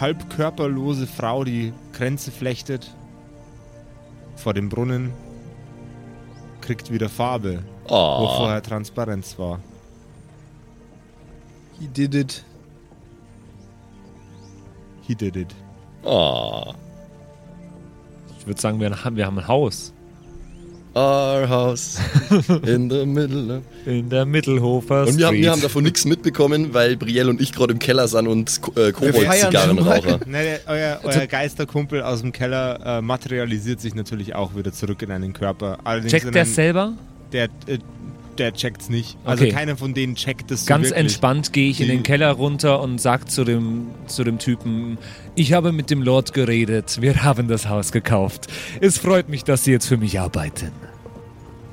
halb 0.00 0.30
körperlose 0.30 1.06
Frau, 1.06 1.44
die 1.44 1.72
Kränze 1.92 2.30
flechtet, 2.30 2.90
vor 4.36 4.54
dem 4.54 4.68
Brunnen, 4.68 5.12
kriegt 6.60 6.90
wieder 6.92 7.08
Farbe, 7.08 7.62
wo 7.88 7.94
Oh, 7.94 8.36
vorher 8.36 8.62
Transparenz 8.62 9.38
war. 9.38 9.58
He 11.78 11.88
did 11.88 12.14
it. 12.14 12.44
He 15.02 15.14
did 15.14 15.36
it. 15.36 15.54
oh. 16.04 16.72
Ich 18.38 18.46
würde 18.46 18.60
sagen, 18.60 18.80
wir 18.80 19.04
haben, 19.04 19.16
wir 19.16 19.26
haben 19.26 19.38
ein 19.38 19.46
Haus. 19.46 19.91
Our 20.94 21.48
house 21.48 21.98
in 22.66 22.90
the 22.90 23.06
middle. 23.06 23.62
In 23.86 24.10
der 24.10 24.26
Mittelhofer 24.26 25.06
Und 25.06 25.16
wir 25.16 25.26
haben, 25.26 25.34
Street. 25.34 25.44
wir 25.44 25.50
haben 25.50 25.62
davon 25.62 25.84
nichts 25.84 26.04
mitbekommen, 26.04 26.74
weil 26.74 26.96
Brielle 26.96 27.30
und 27.30 27.40
ich 27.40 27.52
gerade 27.52 27.72
im 27.72 27.78
Keller 27.78 28.08
sind 28.08 28.28
und 28.28 28.60
äh, 28.76 28.92
Kobold-Zigarren 28.92 29.78
rauchen. 29.78 30.20
Nein, 30.26 30.44
der, 30.44 30.60
euer, 30.66 31.00
euer 31.02 31.26
Geisterkumpel 31.26 32.02
aus 32.02 32.20
dem 32.20 32.32
Keller 32.32 32.98
äh, 32.98 33.00
materialisiert 33.00 33.80
sich 33.80 33.94
natürlich 33.94 34.34
auch 34.34 34.54
wieder 34.54 34.72
zurück 34.72 35.00
in 35.00 35.10
einen 35.10 35.32
Körper. 35.32 35.78
Allerdings 35.84 36.12
in 36.12 36.20
Checkt 36.20 36.34
der 36.34 36.46
selber? 36.46 36.92
der, 37.32 37.44
äh, 37.66 37.78
der 38.42 38.52
checkt's 38.54 38.88
nicht. 38.88 39.16
Also 39.24 39.44
Okay. 39.44 39.52
keiner 39.52 39.76
von 39.76 39.94
denen 39.94 40.14
checkt 40.16 40.50
es 40.50 40.62
so 40.62 40.68
Ganz 40.68 40.86
wirklich. 40.86 40.98
entspannt 41.00 41.52
gehe 41.52 41.70
ich 41.70 41.80
in 41.80 41.86
Die- 41.86 41.92
den 41.92 42.02
Keller 42.02 42.32
runter 42.32 42.80
und 42.80 43.00
sag 43.00 43.30
zu 43.30 43.44
dem, 43.44 43.86
zu 44.06 44.24
dem 44.24 44.38
Typen, 44.38 44.98
ich 45.34 45.52
habe 45.52 45.72
mit 45.72 45.90
dem 45.90 46.02
Lord 46.02 46.32
geredet, 46.34 47.00
wir 47.00 47.22
haben 47.22 47.48
das 47.48 47.68
Haus 47.68 47.92
gekauft. 47.92 48.48
Es 48.80 48.98
freut 48.98 49.28
mich, 49.28 49.44
dass 49.44 49.64
Sie 49.64 49.70
jetzt 49.70 49.86
für 49.86 49.96
mich 49.96 50.18
arbeiten. 50.18 50.72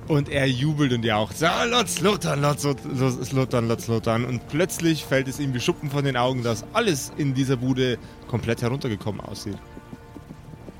Und 0.07 0.29
er 0.29 0.47
jubelt 0.47 0.91
und 0.93 1.05
jaucht. 1.05 1.37
So, 1.37 1.45
Lord 1.69 1.87
Slotan, 1.87 2.41
Lord 2.41 2.59
Slot- 2.59 3.25
Slotan, 3.25 3.67
Lord 3.67 3.81
Slotan. 3.81 4.25
Und 4.25 4.47
plötzlich 4.47 5.05
fällt 5.05 5.27
es 5.27 5.39
ihm 5.39 5.53
wie 5.53 5.59
Schuppen 5.59 5.91
von 5.91 6.03
den 6.03 6.17
Augen, 6.17 6.41
dass 6.41 6.65
alles 6.73 7.11
in 7.17 7.35
dieser 7.35 7.57
Bude 7.57 7.97
komplett 8.27 8.61
heruntergekommen 8.63 9.21
aussieht. 9.21 9.57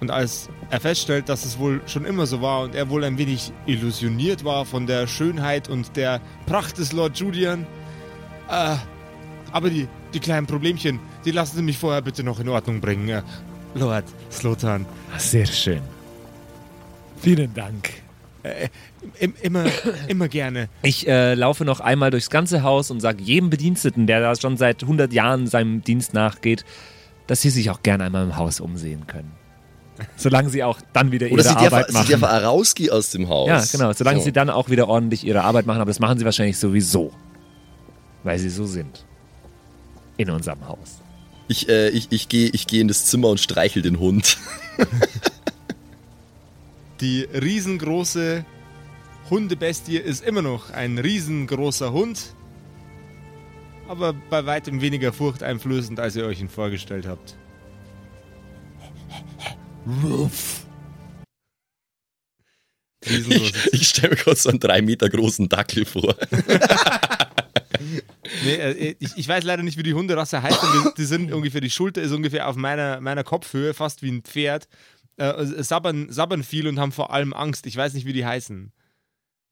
Und 0.02 0.12
als 0.12 0.50
er 0.70 0.80
feststellt, 0.80 1.28
dass 1.28 1.46
es 1.46 1.60
wohl 1.60 1.82
schon 1.86 2.06
immer 2.06 2.26
so 2.26 2.42
war 2.42 2.62
und 2.64 2.76
er 2.76 2.90
wohl 2.90 3.04
ein 3.04 3.18
wenig 3.18 3.52
illusioniert 3.66 4.46
war 4.46 4.66
von 4.66 4.88
der 4.88 5.08
Schönheit 5.08 5.68
und 5.68 5.96
der 5.96 6.22
Pracht 6.46 6.78
des 6.78 6.94
Lord 6.94 7.18
Julian, 7.18 7.66
äh, 8.50 8.76
aber 9.52 9.70
die, 9.70 9.88
die 10.14 10.20
kleinen 10.20 10.48
Problemchen, 10.48 11.00
die 11.26 11.32
lassen 11.32 11.58
Sie 11.58 11.64
mich 11.64 11.78
vorher 11.78 12.02
bitte 12.02 12.24
noch 12.24 12.40
in 12.40 12.48
Ordnung 12.48 12.80
bringen, 12.80 13.10
äh, 13.10 13.22
Lord 13.76 14.06
Slotan. 14.32 14.86
Ah, 15.14 15.20
Sehr 15.20 15.46
schön. 15.46 15.82
Vielen 17.22 17.54
Dank. 17.54 17.92
Im, 19.20 19.34
immer, 19.42 19.66
immer 20.08 20.30
gerne. 20.30 20.70
Ich 20.82 21.08
äh, 21.08 21.34
laufe 21.34 21.66
noch 21.66 21.82
einmal 21.82 22.10
durchs 22.10 22.30
ganze 22.30 22.64
Haus 22.64 22.90
und 22.90 23.02
sage 23.02 23.22
jedem 23.22 23.50
Bediensteten, 23.50 24.08
der 24.08 24.22
da 24.22 24.34
schon 24.36 24.56
seit 24.56 24.82
100 24.82 25.12
Jahren 25.12 25.48
seinem 25.48 25.84
Dienst 25.84 26.14
nachgeht, 26.14 26.64
dass 27.28 27.42
sie 27.42 27.50
sich 27.50 27.70
auch 27.70 27.84
gerne 27.84 28.06
einmal 28.06 28.24
im 28.24 28.38
Haus 28.38 28.60
umsehen 28.62 29.08
können. 29.08 29.32
Solange 30.16 30.50
sie 30.50 30.64
auch 30.64 30.80
dann 30.94 31.12
wieder 31.12 31.28
ihre 31.28 31.34
Oder 31.36 31.44
sie 31.44 31.50
Arbeit 31.50 31.72
dürfen, 31.72 31.92
sie 31.92 31.94
machen. 31.94 32.08
dürfen 32.08 32.26
rausgehen 32.26 32.92
aus 32.92 33.10
dem 33.12 33.28
Haus. 33.30 33.48
Ja, 33.48 33.64
genau. 33.78 33.94
Solange 33.94 34.20
So. 34.20 34.26
sie 34.26 34.32
dann 34.32 34.50
auch 34.50 34.70
wieder 34.70 34.88
ordentlich 34.88 35.26
ihre 35.26 35.44
Arbeit 35.44 35.66
machen, 35.66 35.82
aber 35.82 35.90
das 35.90 36.00
machen 36.00 36.18
sie 36.20 36.26
wahrscheinlich 36.26 36.58
sowieso. 36.58 37.12
Weil 38.24 38.40
sie 38.40 38.50
so 38.50 38.66
sind. 38.66 39.06
In 40.18 40.30
unserem 40.30 40.68
Haus. 40.68 41.00
Ich, 41.48 41.68
äh, 41.70 41.90
ich, 41.90 42.08
ich 42.12 42.30
gehe 42.30 42.50
ich 42.50 42.68
geh 42.68 42.80
in 42.82 42.88
das 42.88 43.06
Zimmer 43.06 43.30
und 43.30 43.40
streichel 43.40 43.82
den 43.82 44.00
Hund. 44.00 44.38
Die 47.02 47.24
riesengroße 47.24 48.46
Hundebestie 49.30 49.98
ist 49.98 50.24
immer 50.24 50.42
noch 50.42 50.72
ein 50.72 50.98
riesengroßer 50.98 51.92
Hund, 51.94 52.34
aber 53.88 54.14
bei 54.14 54.46
weitem 54.46 54.82
weniger 54.82 55.14
furchteinflößend, 55.14 56.00
als 56.00 56.16
ihr 56.16 56.26
euch 56.26 56.42
ihn 56.42 56.50
vorgestellt 56.50 57.08
habt. 57.08 57.36
Riesengroßes. 63.08 63.70
Ich 63.74 63.88
stelle 63.88 64.10
mir 64.10 64.16
gerade 64.16 64.38
so 64.38 64.50
einen 64.50 64.60
drei 64.60 64.82
Meter 64.82 65.10
großen 65.10 65.50
Dackel 65.50 65.86
vor. 65.86 66.16
Nee, 68.44 68.56
äh, 68.56 68.96
ich, 69.00 69.18
ich 69.18 69.28
weiß 69.28 69.44
leider 69.44 69.64
nicht, 69.64 69.78
wie 69.78 69.84
die 69.84 69.94
Hunderasse 69.94 70.42
heißt. 70.42 70.62
Die, 70.62 70.90
die 70.98 71.06
sind 71.06 71.32
ungefähr, 71.32 71.62
die 71.62 71.70
Schulter 71.70 72.02
ist 72.02 72.12
ungefähr 72.12 72.48
auf 72.48 72.56
meiner, 72.56 73.02
meiner 73.02 73.24
Kopfhöhe, 73.24 73.74
fast 73.74 74.02
wie 74.02 74.12
ein 74.12 74.22
Pferd. 74.22 74.68
Äh, 75.18 75.46
sabbern, 75.64 76.12
sabbern 76.12 76.44
viel 76.44 76.68
und 76.68 76.80
haben 76.80 76.92
vor 76.92 77.12
allem 77.12 77.34
Angst. 77.34 77.66
Ich 77.66 77.76
weiß 77.76 77.94
nicht, 77.94 78.06
wie 78.06 78.14
die 78.14 78.26
heißen. 78.26 78.72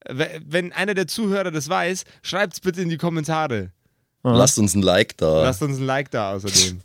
Äh, 0.05 0.39
Wenn 0.45 0.71
einer 0.73 0.93
der 0.93 1.07
Zuhörer 1.07 1.51
das 1.51 1.69
weiß, 1.69 2.05
schreibt's 2.21 2.59
bitte 2.59 2.81
in 2.81 2.89
die 2.89 2.97
Kommentare. 2.97 3.71
Lasst 4.23 4.59
uns 4.59 4.75
ein 4.75 4.81
Like 4.81 5.17
da. 5.17 5.43
Lasst 5.43 5.61
uns 5.61 5.77
ein 5.77 5.85
Like 5.85 6.11
da 6.11 6.33
außerdem. 6.33 6.81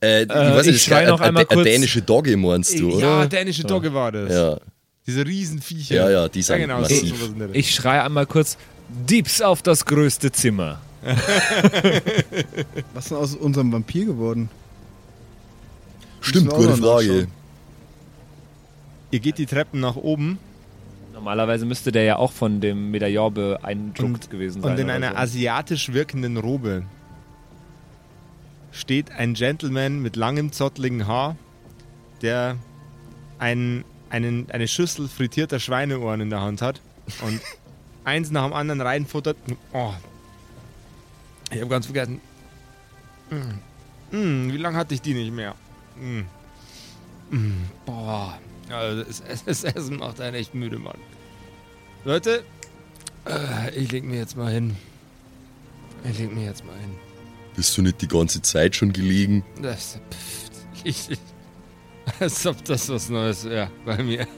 Äh, 0.00 0.22
ich 0.24 0.30
Äh, 0.30 0.34
weiß 0.34 0.66
nicht, 0.66 0.76
ich 0.76 0.84
das 0.86 0.94
war 0.94 1.06
noch 1.06 1.20
einmal 1.20 1.44
kurz- 1.46 1.64
dänische 1.64 2.02
Dogge, 2.02 2.36
meinst 2.36 2.78
du, 2.78 2.90
Ja, 2.98 3.18
oder? 3.20 3.26
dänische 3.26 3.64
Dogge 3.64 3.92
war 3.92 4.12
das. 4.12 4.32
Ja. 4.32 4.58
Diese 5.06 5.26
Riesenviecher. 5.26 5.94
Ja, 5.94 6.10
ja, 6.10 6.28
die 6.28 6.42
sind 6.42 6.54
ja, 6.56 6.66
genau, 6.66 6.80
massiv. 6.80 7.14
So, 7.18 7.32
Ich 7.52 7.74
schreie 7.74 8.02
einmal 8.04 8.26
kurz: 8.26 8.58
Diebs 8.88 9.40
auf 9.40 9.62
das 9.62 9.84
größte 9.86 10.30
Zimmer. 10.32 10.80
Was 12.94 13.04
ist 13.04 13.10
denn 13.10 13.18
aus 13.18 13.34
unserem 13.34 13.72
Vampir 13.72 14.04
geworden? 14.04 14.50
Stimmt, 16.20 16.50
gute 16.50 16.76
Frage. 16.76 17.28
Ihr 19.10 19.20
geht 19.20 19.38
die 19.38 19.46
Treppen 19.46 19.80
nach 19.80 19.96
oben 19.96 20.38
Normalerweise 21.14 21.66
müsste 21.66 21.90
der 21.90 22.04
ja 22.04 22.16
auch 22.16 22.30
von 22.30 22.60
dem 22.60 22.92
Medaillon 22.92 23.34
beeindruckt 23.34 24.30
gewesen 24.30 24.62
sein. 24.62 24.72
und 24.72 24.78
in 24.78 24.88
einer 24.88 25.10
so. 25.10 25.16
asiatisch 25.16 25.92
wirkenden 25.92 26.36
Robe 26.36 26.84
steht 28.78 29.10
ein 29.12 29.34
Gentleman 29.34 30.00
mit 30.00 30.16
langem, 30.16 30.52
zottligen 30.52 31.06
Haar, 31.06 31.36
der 32.22 32.56
ein, 33.38 33.84
einen, 34.10 34.50
eine 34.50 34.68
Schüssel 34.68 35.08
frittierter 35.08 35.60
Schweineohren 35.60 36.20
in 36.20 36.30
der 36.30 36.40
Hand 36.40 36.62
hat 36.62 36.80
und 37.22 37.40
eins 38.04 38.30
nach 38.30 38.44
dem 38.44 38.52
anderen 38.52 38.80
reinfuttert. 38.80 39.36
Oh. 39.72 39.92
Ich 41.50 41.60
habe 41.60 41.68
ganz 41.68 41.86
vergessen. 41.86 42.20
Mm. 43.30 44.16
Mm, 44.16 44.52
wie 44.52 44.56
lange 44.56 44.76
hatte 44.76 44.94
ich 44.94 45.02
die 45.02 45.14
nicht 45.14 45.32
mehr? 45.32 45.54
Mm. 45.96 46.20
Mm, 47.30 47.64
boah. 47.84 48.38
Also 48.70 49.02
das, 49.02 49.44
das 49.44 49.64
Essen 49.64 49.96
macht 49.96 50.20
einen 50.20 50.34
echt 50.34 50.54
müde, 50.54 50.78
Mann. 50.78 50.98
Leute, 52.04 52.44
äh, 53.26 53.74
ich 53.74 53.90
leg 53.92 54.04
mir 54.04 54.16
jetzt 54.16 54.36
mal 54.36 54.52
hin. 54.52 54.76
Ich 56.04 56.18
leg 56.18 56.34
mir 56.34 56.44
jetzt 56.44 56.64
mal 56.64 56.76
hin. 56.78 57.07
Bist 57.58 57.76
du 57.76 57.82
nicht 57.82 58.00
die 58.00 58.06
ganze 58.06 58.40
Zeit 58.40 58.76
schon 58.76 58.92
gelegen? 58.92 59.44
Das, 59.60 60.00
pff, 60.12 60.50
ich, 60.84 61.10
ich, 61.10 61.18
als 62.20 62.46
ob 62.46 62.64
das 62.64 62.88
was 62.88 63.08
Neues 63.08 63.44
wäre 63.46 63.68
bei 63.84 64.00
mir. 64.00 64.28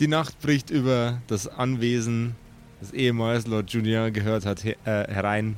Die 0.00 0.08
Nacht 0.08 0.40
bricht 0.40 0.70
über 0.70 1.22
das 1.28 1.46
Anwesen, 1.46 2.34
das 2.80 2.90
ehemals 2.90 3.46
Lord 3.46 3.70
Junior 3.70 4.10
gehört 4.10 4.44
hat, 4.44 4.58
he 4.58 4.70
äh, 4.86 5.06
herein. 5.06 5.56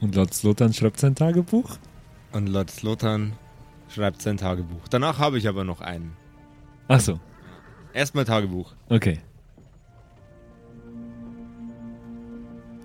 Und 0.00 0.14
Lord 0.14 0.32
Slotan 0.32 0.72
schreibt 0.72 1.00
sein 1.00 1.16
Tagebuch? 1.16 1.76
Und 2.30 2.46
Lord 2.46 2.70
Slotan 2.70 3.32
schreibt 3.88 4.22
sein 4.22 4.36
Tagebuch. 4.36 4.86
Danach 4.90 5.18
habe 5.18 5.38
ich 5.38 5.48
aber 5.48 5.64
noch 5.64 5.80
einen. 5.80 6.16
Ach 6.86 7.00
so, 7.00 7.18
Erstmal 7.94 8.24
Tagebuch. 8.24 8.72
okay. 8.88 9.18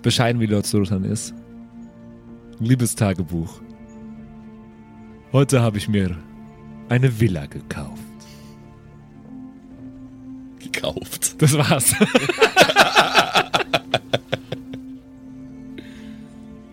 Bescheiden 0.01 0.39
wie 0.39 0.45
Lord 0.45 0.65
Slotan 0.65 1.03
ist. 1.03 1.33
Liebes 2.59 2.95
Tagebuch. 2.95 3.59
Heute 5.33 5.61
habe 5.61 5.77
ich 5.77 5.89
mir 5.89 6.15
eine 6.87 7.19
Villa 7.19 7.45
gekauft. 7.47 8.01
Gekauft. 10.59 11.41
Das 11.41 11.57
war's. 11.57 11.93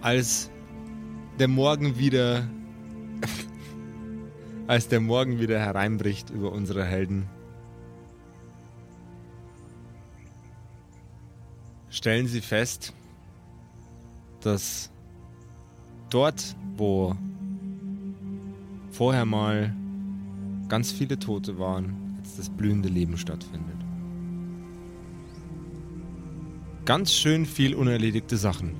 Als 0.00 0.50
der 1.38 1.48
Morgen 1.48 1.98
wieder. 1.98 2.46
als 4.66 4.88
der 4.88 5.00
Morgen 5.00 5.40
wieder 5.40 5.58
hereinbricht 5.58 6.30
über 6.30 6.52
unsere 6.52 6.84
Helden. 6.84 7.26
Stellen 11.94 12.26
sie 12.26 12.40
fest, 12.40 12.92
dass 14.40 14.90
dort, 16.10 16.56
wo 16.76 17.14
vorher 18.90 19.24
mal 19.24 19.72
ganz 20.68 20.90
viele 20.90 21.20
Tote 21.20 21.56
waren, 21.60 22.16
jetzt 22.18 22.36
das 22.36 22.50
blühende 22.50 22.88
Leben 22.88 23.16
stattfindet. 23.16 23.76
Ganz 26.84 27.12
schön 27.12 27.46
viel 27.46 27.76
unerledigte 27.76 28.38
Sachen. 28.38 28.72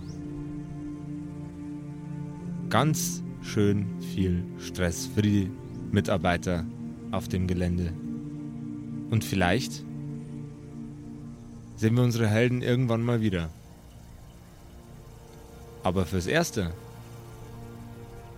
Ganz 2.69 3.23
schön 3.43 3.87
viel 4.13 4.45
Stress 4.59 5.07
für 5.07 5.23
die 5.23 5.53
Mitarbeiter 5.93 6.67
auf 7.13 7.29
dem 7.29 7.47
Gelände. 7.47 7.93
Und 9.11 9.23
vielleicht 9.23 9.85
sehen 11.85 11.97
wir 11.97 12.03
unsere 12.03 12.27
Helden 12.27 12.63
irgendwann 12.63 13.03
mal 13.03 13.21
wieder. 13.21 13.51
Aber 15.83 16.07
fürs 16.07 16.27
Erste 16.27 16.71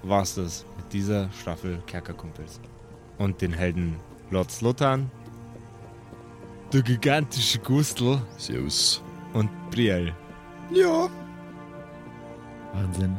war's 0.03 0.35
das 0.35 0.65
mit 0.77 0.93
dieser 0.93 1.31
Staffel 1.31 1.79
Kerkerkumpels. 1.87 2.59
Und 3.19 3.41
den 3.41 3.53
Helden 3.53 3.95
Lord 4.33 4.51
Slotan, 4.51 5.09
der 6.73 6.83
gigantische 6.83 7.61
Gustl 7.61 8.21
Servus. 8.37 9.01
und 9.33 9.49
Brielle. 9.71 10.13
Ja. 10.75 11.09
Wahnsinn. 12.73 13.17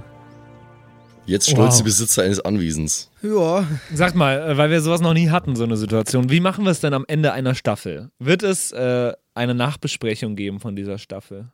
Jetzt 1.25 1.49
stolze 1.49 1.79
Wow. 1.79 1.83
Besitzer 1.83 2.23
eines 2.23 2.39
Anwesens. 2.39 3.11
Ja. 3.21 3.65
Sagt 3.93 4.15
mal, 4.15 4.39
äh, 4.39 4.57
weil 4.57 4.71
wir 4.71 4.79
sowas 4.81 5.01
noch 5.01 5.13
nie 5.13 5.29
hatten, 5.29 5.55
so 5.57 5.63
eine 5.65 5.75
Situation. 5.75 6.29
Wie 6.29 6.39
machen 6.39 6.63
wir 6.63 6.71
es 6.71 6.79
denn 6.79 6.93
am 6.93 7.03
Ende 7.07 7.33
einer 7.33 7.53
Staffel? 7.53 8.11
Wird 8.17 8.43
es 8.43 8.71
äh, 8.71 9.11
eine 9.37 9.55
Nachbesprechung 9.55 10.35
geben 10.35 10.59
von 10.59 10.75
dieser 10.75 10.97
Staffel? 10.97 11.51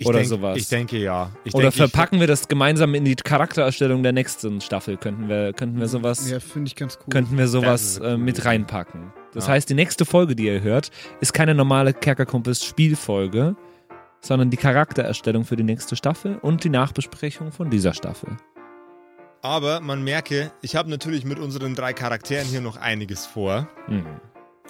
Ich 0.00 0.06
Oder 0.06 0.18
denk, 0.18 0.28
sowas. 0.28 0.56
Ich 0.56 0.68
denke 0.68 0.96
ja. 0.98 1.32
Ich 1.42 1.54
Oder 1.54 1.70
denke, 1.70 1.88
verpacken 1.88 2.20
wir 2.20 2.28
das 2.28 2.46
gemeinsam 2.46 2.94
in 2.94 3.04
die 3.04 3.16
Charaktererstellung 3.16 4.04
der 4.04 4.12
nächsten 4.12 4.60
Staffel? 4.60 4.96
Könnten 4.96 5.28
wir, 5.28 5.52
könnten 5.52 5.80
wir 5.80 5.88
sowas, 5.88 6.30
Ja, 6.30 6.38
finde 6.38 6.68
ich 6.68 6.76
ganz 6.76 6.98
cool. 7.00 7.06
könnten 7.10 7.36
wir 7.36 7.48
sowas 7.48 7.82
ist 7.82 8.02
eine 8.02 8.14
äh, 8.14 8.16
mit 8.16 8.44
reinpacken? 8.44 9.12
Das 9.34 9.46
Ja. 9.46 9.54
heißt, 9.54 9.68
die 9.68 9.74
nächste 9.74 10.04
Folge, 10.04 10.36
die 10.36 10.46
ihr 10.46 10.62
hört, 10.62 10.90
ist 11.20 11.34
keine 11.34 11.52
normale 11.54 11.92
Kerkerkumpels 11.92 12.64
Spielfolge, 12.64 13.56
sondern 14.20 14.50
die 14.50 14.56
Charaktererstellung 14.56 15.44
für 15.44 15.56
die 15.56 15.64
nächste 15.64 15.96
Staffel 15.96 16.38
und 16.38 16.62
die 16.62 16.70
Nachbesprechung 16.70 17.50
von 17.50 17.68
dieser 17.68 17.92
Staffel. 17.92 18.36
Aber 19.42 19.80
man 19.80 20.02
merke, 20.04 20.52
ich 20.62 20.76
habe 20.76 20.90
natürlich 20.90 21.24
mit 21.24 21.40
unseren 21.40 21.74
drei 21.74 21.92
Charakteren 21.92 22.46
hier 22.46 22.60
noch 22.60 22.76
einiges 22.76 23.26
vor. 23.26 23.68
Mhm. 23.88 24.06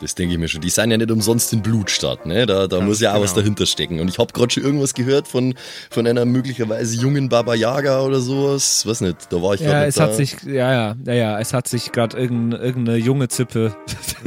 Das 0.01 0.14
denke 0.14 0.34
ich 0.34 0.38
mir 0.38 0.46
schon. 0.46 0.61
Die 0.61 0.70
sind 0.70 0.92
ja 0.92 0.96
nicht 0.96 1.11
umsonst 1.11 1.53
in 1.53 1.61
Blutstadt, 1.61 2.24
ne? 2.24 2.46
Da, 2.46 2.68
da 2.68 2.76
Ganz 2.76 2.88
muss 2.88 3.01
ja 3.01 3.14
auch 3.14 3.20
was 3.20 3.32
genau. 3.32 3.42
dahinter 3.42 3.66
stecken. 3.66 3.99
Und 4.01 4.09
ich 4.09 4.18
habe 4.18 4.32
gerade 4.32 4.53
schon 4.53 4.62
irgendwas 4.62 4.94
gehört 4.94 5.26
von, 5.26 5.55
von 5.90 6.07
einer 6.07 6.24
möglicherweise 6.24 6.96
jungen 7.01 7.28
Baba 7.28 7.55
Yaga 7.55 8.03
oder 8.03 8.20
sowas. 8.20 8.86
Weiß 8.86 9.01
nicht, 9.01 9.32
da 9.32 9.42
war 9.42 9.55
ich 9.55 9.61
Ja, 9.61 9.70
gerade 9.70 9.86
es 9.86 9.96
nicht 9.96 10.03
hat 10.03 10.11
da. 10.11 10.14
sich, 10.14 10.36
ja, 10.44 10.72
ja, 10.72 10.96
ja, 11.05 11.12
ja, 11.14 11.40
es 11.40 11.53
hat 11.53 11.66
sich 11.66 11.90
gerade 11.90 12.16
irgendeine, 12.16 12.62
irgendeine 12.62 12.99
junge 12.99 13.26
Zippe 13.28 13.74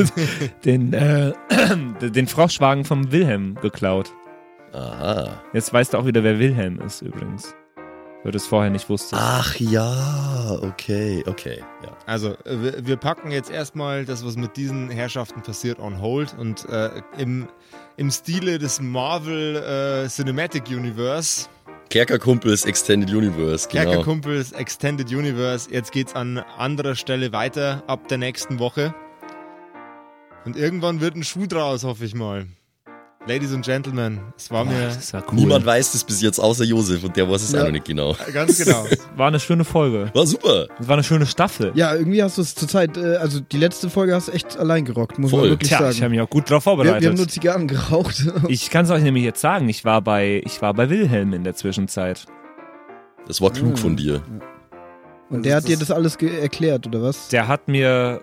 den, 0.66 0.92
äh, 0.92 1.32
den 2.02 2.28
Froschwagen 2.28 2.84
vom 2.84 3.12
Wilhelm 3.14 3.56
geklaut. 3.62 4.12
Aha. 4.74 5.42
Jetzt 5.54 5.72
weißt 5.72 5.94
du 5.94 5.98
auch 6.00 6.06
wieder, 6.06 6.24
wer 6.24 6.38
Wilhelm 6.40 6.82
ist 6.82 7.02
übrigens. 7.02 7.54
Weil 8.24 8.32
du 8.32 8.38
es 8.38 8.46
vorher 8.46 8.70
nicht 8.70 8.88
wusstest. 8.88 9.16
Ach 9.16 9.56
ja, 9.56 10.60
okay, 10.62 11.24
okay. 11.26 11.64
Ja. 11.84 11.98
Also, 12.06 12.34
äh, 12.46 12.62
wir, 12.62 12.88
wir 12.88 12.98
packen 12.98 13.32
jetzt 13.32 13.50
erstmal 13.50 14.06
das, 14.06 14.24
was 14.24 14.36
mit 14.36 14.58
diesen 14.58 14.90
Herrschaften 14.90 15.42
passiert, 15.42 15.80
on 15.80 16.00
hold. 16.02 16.36
Und 16.38 16.70
äh, 16.70 17.02
im, 17.18 17.48
im 17.98 18.12
Stile 18.12 18.60
des 18.60 18.80
Marvel 18.80 19.56
äh, 19.56 20.08
Cinematic 20.08 20.68
Universe, 20.70 21.48
Kerkerkumpels 21.90 22.64
Extended 22.64 23.10
Universe, 23.10 23.68
genau. 23.68 23.84
Kerkerkumpels 23.84 24.54
Extended 24.54 25.12
Universe, 25.12 25.70
jetzt 25.70 25.92
geht's 25.92 26.16
an 26.16 26.38
anderer 26.38 26.96
Stelle 26.96 27.34
weiter 27.34 27.84
ab 27.88 28.08
der 28.08 28.18
nächsten 28.18 28.60
Woche. 28.60 28.94
Und 30.46 30.56
irgendwann 30.56 31.02
wird 31.02 31.16
ein 31.16 31.24
Schuh 31.24 31.48
draus, 31.48 31.84
hoffe 31.84 32.06
ich 32.06 32.16
mal. 32.16 32.48
Ladies 33.28 33.54
and 33.54 33.64
Gentlemen, 33.64 34.20
es 34.36 34.50
war 34.50 34.66
mir 34.66 34.86
das 34.88 35.14
war 35.14 35.24
cool. 35.30 35.36
Niemand 35.36 35.64
weiß 35.64 35.92
das 35.92 36.04
bis 36.04 36.24
jetzt 36.24 36.40
außer 36.40 36.64
Josef 36.64 37.04
und 37.04 37.16
der 37.16 37.30
weiß 37.30 37.44
es 37.44 37.52
Ja. 37.52 37.62
auch 37.62 37.66
noch 37.66 37.72
nicht 37.72 37.86
genau. 37.86 38.16
ganz 38.34 38.58
genau. 38.58 38.84
War 39.16 39.28
eine 39.28 39.40
schöne 39.40 39.64
Folge. 39.64 40.10
War 40.16 40.26
super. 40.26 40.66
Es 40.80 40.88
war 40.88 40.94
eine 40.96 41.04
schöne 41.04 41.28
Staffel. 41.28 41.72
Ja, 41.76 41.94
irgendwie 41.94 42.24
hast 42.24 42.40
du 42.40 42.42
es 42.42 42.56
zur 42.56 42.68
Zeit, 42.68 42.98
äh, 42.98 43.18
also 43.18 43.40
die 43.40 43.58
letzte 43.58 43.92
Folge 43.92 44.16
hast 44.16 44.30
du 44.30 44.32
echt 44.32 44.58
allein 44.58 44.86
gerockt, 44.86 45.20
muss 45.20 45.30
Voll. 45.30 45.42
man 45.42 45.50
wirklich 45.52 45.70
Tja, 45.70 45.78
ich 45.82 45.84
habe 45.86 45.94
sagen. 45.94 46.12
mich 46.12 46.22
auch 46.22 46.30
gut 46.32 46.50
drauf 46.50 46.62
Wir, 46.66 46.72
vorbereitet. 46.72 47.02
wir 47.04 47.10
haben 47.10 47.18
nur 47.18 47.28
Zigarren 47.28 47.68
geraucht. 47.68 48.26
ich 48.48 48.72
kann 48.72 48.86
es 48.86 48.92
euch 48.92 49.04
nämlich 49.04 49.24
jetzt 49.24 49.40
sagen, 49.42 49.70
ich 49.70 49.86
war 49.86 50.02
bei, 50.02 50.42
ich 50.44 50.60
war 50.64 50.74
bei 50.74 50.90
Wilhelm 50.90 51.34
in 51.34 51.44
der 51.44 51.54
Zwischenzeit. 51.56 52.26
Das 53.28 53.40
war 53.40 53.52
klug 53.52 53.78
von 53.78 53.96
dir. 53.96 54.24
Und 55.30 55.46
der 55.46 55.58
hat 55.58 55.68
dir 55.68 55.78
das 55.78 55.92
alles 55.92 56.16
erklärt, 56.16 56.88
oder 56.88 57.04
was? 57.04 57.28
Der 57.30 57.48
hat 57.48 57.68
mir, 57.68 58.22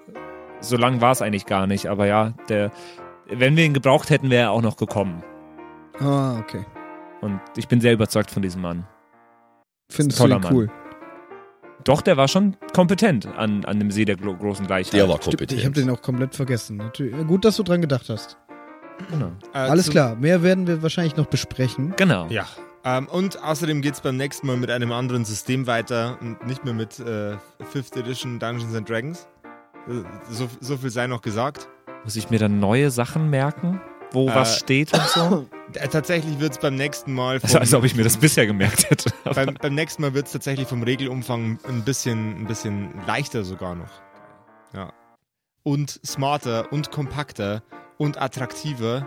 so 0.61 0.77
lang 0.77 1.01
war 1.01 1.13
es 1.13 1.23
eigentlich 1.23 1.47
gar 1.47 1.69
nicht, 1.69 1.87
aber 1.87 2.07
ja, 2.07 2.35
der, 2.49 2.73
wenn 3.31 3.57
wir 3.57 3.65
ihn 3.65 3.75
gebraucht 3.75 4.11
hätten, 4.11 4.31
wäre 4.31 4.45
er 4.45 4.51
auch 4.53 4.63
noch 4.63 4.77
gekommen. 4.77 5.23
Ah, 6.01 6.39
okay. 6.39 6.65
Und 7.21 7.41
ich 7.57 7.67
bin 7.69 7.81
sehr 7.81 7.93
überzeugt 7.93 8.31
von 8.31 8.43
diesem 8.43 8.63
Mann. 8.63 8.87
Findest 9.91 10.19
du 10.19 10.23
Toller 10.25 10.37
ihn 10.37 10.43
Mann. 10.43 10.55
cool? 10.55 10.71
Doch, 11.85 12.03
der 12.03 12.17
war 12.17 12.29
schon 12.29 12.57
kompetent 12.75 13.27
an, 13.27 13.65
an 13.65 13.79
dem 13.79 13.91
See 13.91 14.05
der 14.05 14.17
glo- 14.17 14.37
großen 14.37 14.67
Gleichheit. 14.67 14.93
Der 14.95 15.09
war 15.09 15.17
Stimmt, 15.17 15.37
kompetent. 15.39 15.61
ich 15.61 15.65
habe 15.67 15.75
den 15.75 15.91
auch 15.91 16.03
komplett 16.03 16.35
vergessen. 16.35 16.77
Natürlich. 16.77 17.15
Gut, 17.27 17.45
dass 17.45 17.57
du 17.57 17.63
dran 17.63 17.81
gedacht 17.81 18.09
hast. 18.09 18.37
Genau. 19.11 19.31
Äh, 19.55 19.59
Alles 19.59 19.89
klar, 19.91 20.17
mehr 20.17 20.43
werden 20.43 20.67
wir 20.67 20.83
wahrscheinlich 20.83 21.17
noch 21.17 21.27
besprechen. 21.27 21.95
genau. 21.97 22.27
Ja. 22.29 22.47
Ähm, 22.85 23.07
und 23.09 23.43
außerdem 23.43 23.81
geht's 23.81 24.01
beim 24.01 24.17
nächsten 24.17 24.47
Mal 24.47 24.57
mit 24.57 24.71
einem 24.71 24.93
anderen 24.93 25.25
System 25.25 25.67
weiter 25.67 26.19
und 26.21 26.47
nicht 26.47 26.65
mehr 26.65 26.75
mit 26.75 26.99
äh, 27.01 27.37
5th 27.73 27.99
Edition 27.99 28.39
Dungeons 28.39 28.75
and 28.75 28.89
Dragons. 28.89 29.29
Äh, 29.89 30.03
So, 30.31 30.49
so 30.61 30.77
viel 30.77 30.91
sei 30.91 31.07
noch 31.07 31.23
gesagt. 31.23 31.69
Muss 32.05 32.17
ich 32.17 32.31
mir 32.31 32.39
dann 32.39 32.59
neue 32.61 32.91
Sachen 32.91 33.29
merken, 33.31 33.81
wo 34.13 34.29
Äh, 34.29 34.35
was 34.35 34.59
steht 34.59 34.93
und 34.95 35.03
so? 35.09 35.47
Äh, 35.75 35.89
Tatsächlich 35.89 36.41
wird's 36.41 36.59
beim 36.59 36.77
nächsten 36.77 37.13
Mal. 37.13 37.39
Also, 37.43 37.59
als 37.59 37.75
ob 37.75 37.85
ich 37.85 37.95
mir 37.95 38.05
das 38.05 38.17
bisher 38.17 38.47
gemerkt 38.47 38.89
hätte. 38.91 39.11
beim, 39.35 39.55
beim 39.61 39.75
nächsten 39.75 40.03
Mal 40.03 40.15
wird's 40.15 40.33
tatsächlich 40.33 40.67
vom 40.67 40.83
Regelumfang 40.83 41.59
ein 41.69 41.83
bisschen, 41.85 42.41
ein 42.41 42.47
bisschen 42.47 42.95
leichter 43.07 43.45
sogar 43.45 43.75
noch. 43.75 43.91
Ja. 44.75 44.93
Und 45.63 46.01
smarter 46.07 46.73
und 46.73 46.91
kompakter 46.91 47.63
und 47.99 48.21
attraktiver 48.21 49.07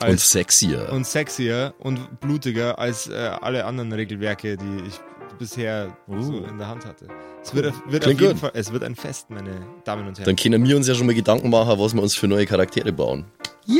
Und 0.00 0.08
als 0.08 0.30
sexier. 0.32 0.90
und 0.90 1.06
sexier 1.06 1.74
und 1.78 2.18
blutiger 2.20 2.78
als 2.80 3.06
äh, 3.08 3.12
alle 3.40 3.64
anderen 3.66 3.92
Regelwerke, 3.92 4.56
die 4.56 4.88
ich 4.88 5.00
bisher 5.38 5.96
so 6.08 6.32
Uh. 6.32 6.44
in 6.44 6.58
der 6.58 6.68
Hand 6.68 6.84
hatte. 6.86 7.08
Es 7.42 7.54
wird, 7.54 7.66
wird 7.66 7.74
auf 7.74 8.00
Klingt 8.00 8.20
jeden 8.20 8.32
gut. 8.32 8.40
Fall, 8.40 8.50
es 8.54 8.72
wird 8.72 8.84
ein 8.84 8.94
Fest, 8.94 9.30
meine 9.30 9.50
Damen 9.84 10.06
und 10.06 10.18
Herren. 10.18 10.26
Dann 10.26 10.36
können 10.36 10.64
wir 10.66 10.76
uns 10.76 10.86
ja 10.88 10.94
schon 10.94 11.06
mal 11.06 11.14
Gedanken 11.14 11.50
machen, 11.50 11.78
was 11.78 11.94
wir 11.94 12.02
uns 12.02 12.14
für 12.14 12.28
neue 12.28 12.46
Charaktere 12.46 12.92
bauen. 12.92 13.24
Yay! 13.66 13.78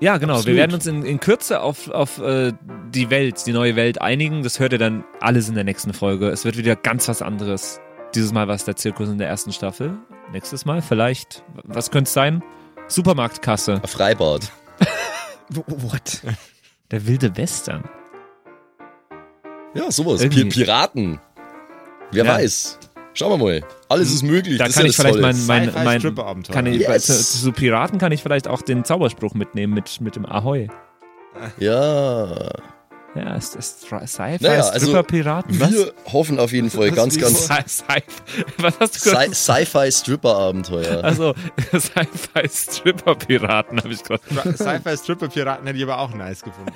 Ja, 0.00 0.18
genau. 0.18 0.34
Wir 0.34 0.38
Absolut. 0.38 0.56
werden 0.58 0.74
uns 0.74 0.86
in, 0.86 1.04
in 1.04 1.20
Kürze 1.20 1.60
auf, 1.60 1.88
auf 1.88 2.18
äh, 2.18 2.52
die 2.90 3.08
Welt, 3.10 3.46
die 3.46 3.52
neue 3.52 3.76
Welt 3.76 4.00
einigen. 4.02 4.42
Das 4.42 4.60
hört 4.60 4.72
ihr 4.72 4.78
dann 4.78 5.04
alles 5.20 5.48
in 5.48 5.54
der 5.54 5.64
nächsten 5.64 5.94
Folge. 5.94 6.28
Es 6.28 6.44
wird 6.44 6.56
wieder 6.58 6.76
ganz 6.76 7.08
was 7.08 7.22
anderes. 7.22 7.80
Dieses 8.14 8.32
Mal 8.32 8.46
war 8.46 8.54
es 8.54 8.64
der 8.64 8.76
Zirkus 8.76 9.08
in 9.08 9.16
der 9.18 9.28
ersten 9.28 9.52
Staffel. 9.52 9.96
Nächstes 10.32 10.64
Mal 10.66 10.82
vielleicht, 10.82 11.42
was 11.64 11.90
könnte 11.90 12.08
es 12.08 12.12
sein? 12.14 12.42
Supermarktkasse. 12.88 13.80
Freibad. 13.86 14.52
What? 15.54 16.20
Der 16.90 17.06
wilde 17.06 17.36
Western. 17.36 17.82
Ja, 19.76 19.90
sowas. 19.90 20.20
Irgendwie. 20.22 20.44
Pi 20.44 20.50
Piraten. 20.64 21.20
Wer 22.12 22.24
Ja. 22.24 22.34
weiß. 22.34 22.78
Schauen 23.14 23.38
wir 23.40 23.44
mal. 23.44 23.64
Alles 23.88 24.12
ist 24.12 24.22
möglich. 24.22 24.58
Da 24.58 24.64
das 24.64 24.70
ist 24.70 24.76
kann 24.76 24.84
ja 24.84 24.90
ich 24.90 24.96
vielleicht 24.96 25.20
mein, 25.20 25.46
mein, 25.46 25.72
mein 25.84 26.00
Stripper-Abenteuer. 26.00 26.54
kann 26.54 26.66
ich, 26.66 26.80
Yes. 26.80 27.06
zu, 27.06 27.44
zu 27.44 27.52
Piraten 27.52 27.98
kann 27.98 28.12
ich 28.12 28.22
vielleicht 28.22 28.46
auch 28.46 28.60
den 28.62 28.84
Zauberspruch 28.84 29.34
mitnehmen 29.34 29.72
mit, 29.74 30.00
mit 30.02 30.16
dem 30.16 30.26
Ahoi. 30.26 30.68
Ja. 31.58 32.48
Ja, 33.14 33.34
ist 33.34 33.56
das 33.56 33.80
Sci-Fi 33.80 34.36
Naja, 34.44 34.60
also 34.68 34.88
Stripper 34.88 35.02
Piraten? 35.04 35.58
Was? 35.58 35.72
Wir 35.72 35.92
hoffen 36.12 36.38
auf 36.38 36.52
jeden 36.52 36.68
Fall 36.68 36.90
ganz, 36.90 37.16
ist 37.16 37.22
ganz 37.22 37.46
Sci-? 37.46 39.32
Sci-Fi 39.32 39.90
Stripper-Abenteuer. 39.90 41.02
Also, 41.02 41.32
Sci-Fi 41.72 42.48
Stripper 42.50 43.14
Piraten 43.14 43.78
habe 43.78 43.88
ich 43.94 44.02
gerade. 44.04 44.22
Sci-Fi 44.54 44.96
Stripper-Piraten 44.98 45.66
hätte 45.66 45.78
ich 45.78 45.84
aber 45.84 45.98
auch 45.98 46.12
nice 46.12 46.42
gefunden. 46.42 46.72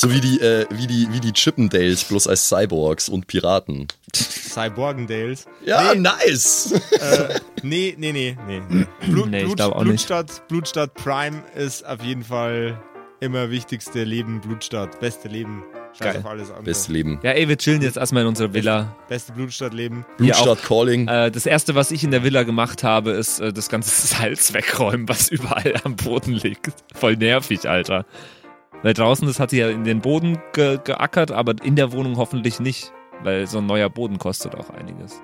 So 0.00 0.10
wie 0.12 0.20
die, 0.20 0.40
äh, 0.40 0.66
wie 0.70 0.86
die, 0.86 1.08
wie 1.12 1.20
die 1.20 1.32
Chippendales, 1.32 2.04
bloß 2.04 2.26
als 2.26 2.48
Cyborgs 2.48 3.08
und 3.08 3.26
Piraten. 3.26 3.88
Cyborgendales. 4.14 5.46
Ja, 5.64 5.94
Nee. 5.94 6.00
nice! 6.00 6.72
äh, 6.72 7.38
nee, 7.62 7.94
nee, 7.98 8.12
nee, 8.12 8.36
nee. 8.46 8.62
nee. 8.68 8.86
Blut, 9.06 9.28
Nee, 9.30 9.44
Blut, 9.44 9.58
nicht. 9.58 9.78
Blutstadt, 9.84 10.48
Blutstadt 10.48 10.94
Prime 10.94 11.42
ist 11.54 11.84
auf 11.86 12.02
jeden 12.02 12.24
Fall 12.24 12.80
immer 13.20 13.50
wichtigste 13.50 14.04
Leben, 14.04 14.40
Blutstadt. 14.40 14.98
Beste 15.00 15.28
Leben. 15.28 15.62
Scheiß 15.92 15.98
Geil. 16.14 16.16
auf 16.18 16.26
alles 16.26 16.48
andere. 16.48 16.62
Beste 16.64 16.92
Leben. 16.92 17.18
Ja, 17.22 17.32
ey, 17.32 17.48
wir 17.48 17.58
chillen 17.58 17.82
jetzt 17.82 17.96
erstmal 17.96 18.22
in 18.22 18.28
unserer 18.28 18.54
Villa. 18.54 18.96
Beste 19.08 19.32
Blutstadt-Leben. 19.32 20.06
Hier 20.20 20.34
auch. 20.36 20.44
Blutstadt 20.44 20.66
Calling. 20.66 21.08
Äh, 21.08 21.30
das 21.32 21.46
erste, 21.46 21.74
was 21.74 21.90
ich 21.90 22.04
in 22.04 22.10
der 22.12 22.22
Villa 22.22 22.44
gemacht 22.44 22.84
habe, 22.84 23.10
ist 23.10 23.40
äh, 23.40 23.52
das 23.52 23.68
ganze 23.68 23.90
Salz 24.06 24.54
wegräumen, 24.54 25.08
was 25.08 25.28
überall 25.28 25.74
am 25.84 25.96
Boden 25.96 26.32
liegt. 26.32 26.72
Voll 26.94 27.16
nervig, 27.16 27.68
Alter. 27.68 28.06
Weil 28.82 28.94
draußen, 28.94 29.26
das 29.26 29.38
hat 29.40 29.50
sie 29.50 29.58
ja 29.58 29.68
in 29.68 29.84
den 29.84 30.00
Boden 30.00 30.38
ge 30.52 30.78
geackert, 30.82 31.30
aber 31.32 31.54
in 31.62 31.76
der 31.76 31.92
Wohnung 31.92 32.16
hoffentlich 32.16 32.60
nicht. 32.60 32.92
Weil 33.22 33.46
so 33.46 33.58
ein 33.58 33.66
neuer 33.66 33.90
Boden 33.90 34.18
kostet 34.18 34.54
auch 34.54 34.70
einiges. 34.70 35.20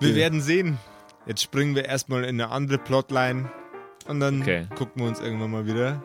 Wir 0.00 0.14
werden 0.16 0.40
sehen. 0.40 0.78
Jetzt 1.26 1.42
springen 1.42 1.74
wir 1.76 1.84
erstmal 1.84 2.24
in 2.24 2.40
eine 2.40 2.50
andere 2.50 2.78
Plotline. 2.78 3.50
Und 4.08 4.18
dann 4.20 4.40
Okay. 4.42 4.66
gucken 4.76 5.02
wir 5.02 5.08
uns 5.08 5.20
irgendwann 5.20 5.50
mal 5.52 5.66
wieder. 5.66 6.02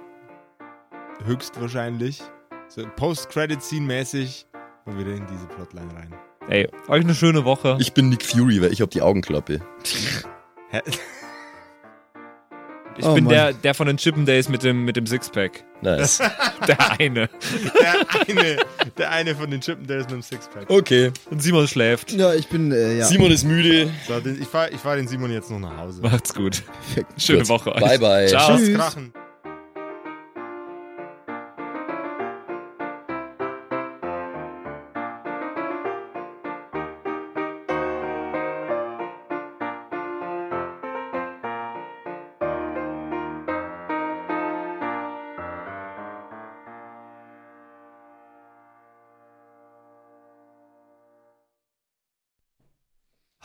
Höchstwahrscheinlich. 1.25 2.21
So 2.67 2.85
Post-Credit-Scene 2.95 3.85
mäßig. 3.87 4.45
Mal 4.85 4.97
wieder 4.99 5.15
in 5.15 5.25
diese 5.27 5.47
Plotline 5.47 5.91
rein. 5.95 6.13
Ey, 6.49 6.69
euch 6.89 7.03
eine 7.03 7.15
schöne 7.15 7.43
Woche. 7.45 7.77
Ich 7.79 7.93
bin 7.93 8.09
Nick 8.09 8.23
Fury, 8.23 8.61
weil 8.61 8.71
ich 8.71 8.81
hab 8.81 8.91
die 8.91 9.01
Augenklappe. 9.01 9.61
Ich 12.97 13.05
Oh, 13.05 13.13
bin 13.13 13.25
Mann. 13.25 13.33
der, 13.33 13.53
der 13.53 13.73
von 13.73 13.87
den 13.87 13.97
Chippendays 13.97 14.47
mit 14.49 14.63
dem, 14.63 14.85
mit 14.85 14.95
dem 14.95 15.05
Sixpack. 15.05 15.63
Nice. 15.81 16.19
Der 16.67 16.91
eine. 16.99 17.29
Der 17.79 17.95
eine, 18.27 18.57
der 18.97 19.11
eine 19.11 19.35
von 19.35 19.51
den 19.51 19.59
Chippendales 19.61 20.05
mit 20.05 20.13
dem 20.13 20.21
Sixpack. 20.21 20.69
Okay. 20.69 21.11
Und 21.29 21.43
Simon 21.43 21.67
schläft. 21.67 22.13
Ja, 22.13 22.33
ich 22.33 22.47
bin, 22.47 22.71
äh, 22.71 22.97
ja. 22.97 23.05
Simon 23.05 23.29
ist 23.31 23.43
müde. 23.43 23.91
So, 24.07 24.19
den, 24.19 24.41
ich 24.41 24.47
fahre 24.47 24.69
ich 24.71 24.79
fahr 24.79 24.95
den 24.95 25.07
Simon 25.07 25.31
jetzt 25.31 25.51
noch 25.51 25.59
nach 25.59 25.77
Hause. 25.77 26.01
Macht's 26.01 26.33
gut. 26.33 26.63
Perfekt. 26.93 27.21
Schöne 27.21 27.39
Gut. 27.39 27.49
Woche 27.49 27.75
euch. 27.75 27.81
Bye, 27.81 27.99
bye. 27.99 28.27
Ciao. 28.27 28.55
Tschüss. 28.57 28.73
krachen. 28.75 29.13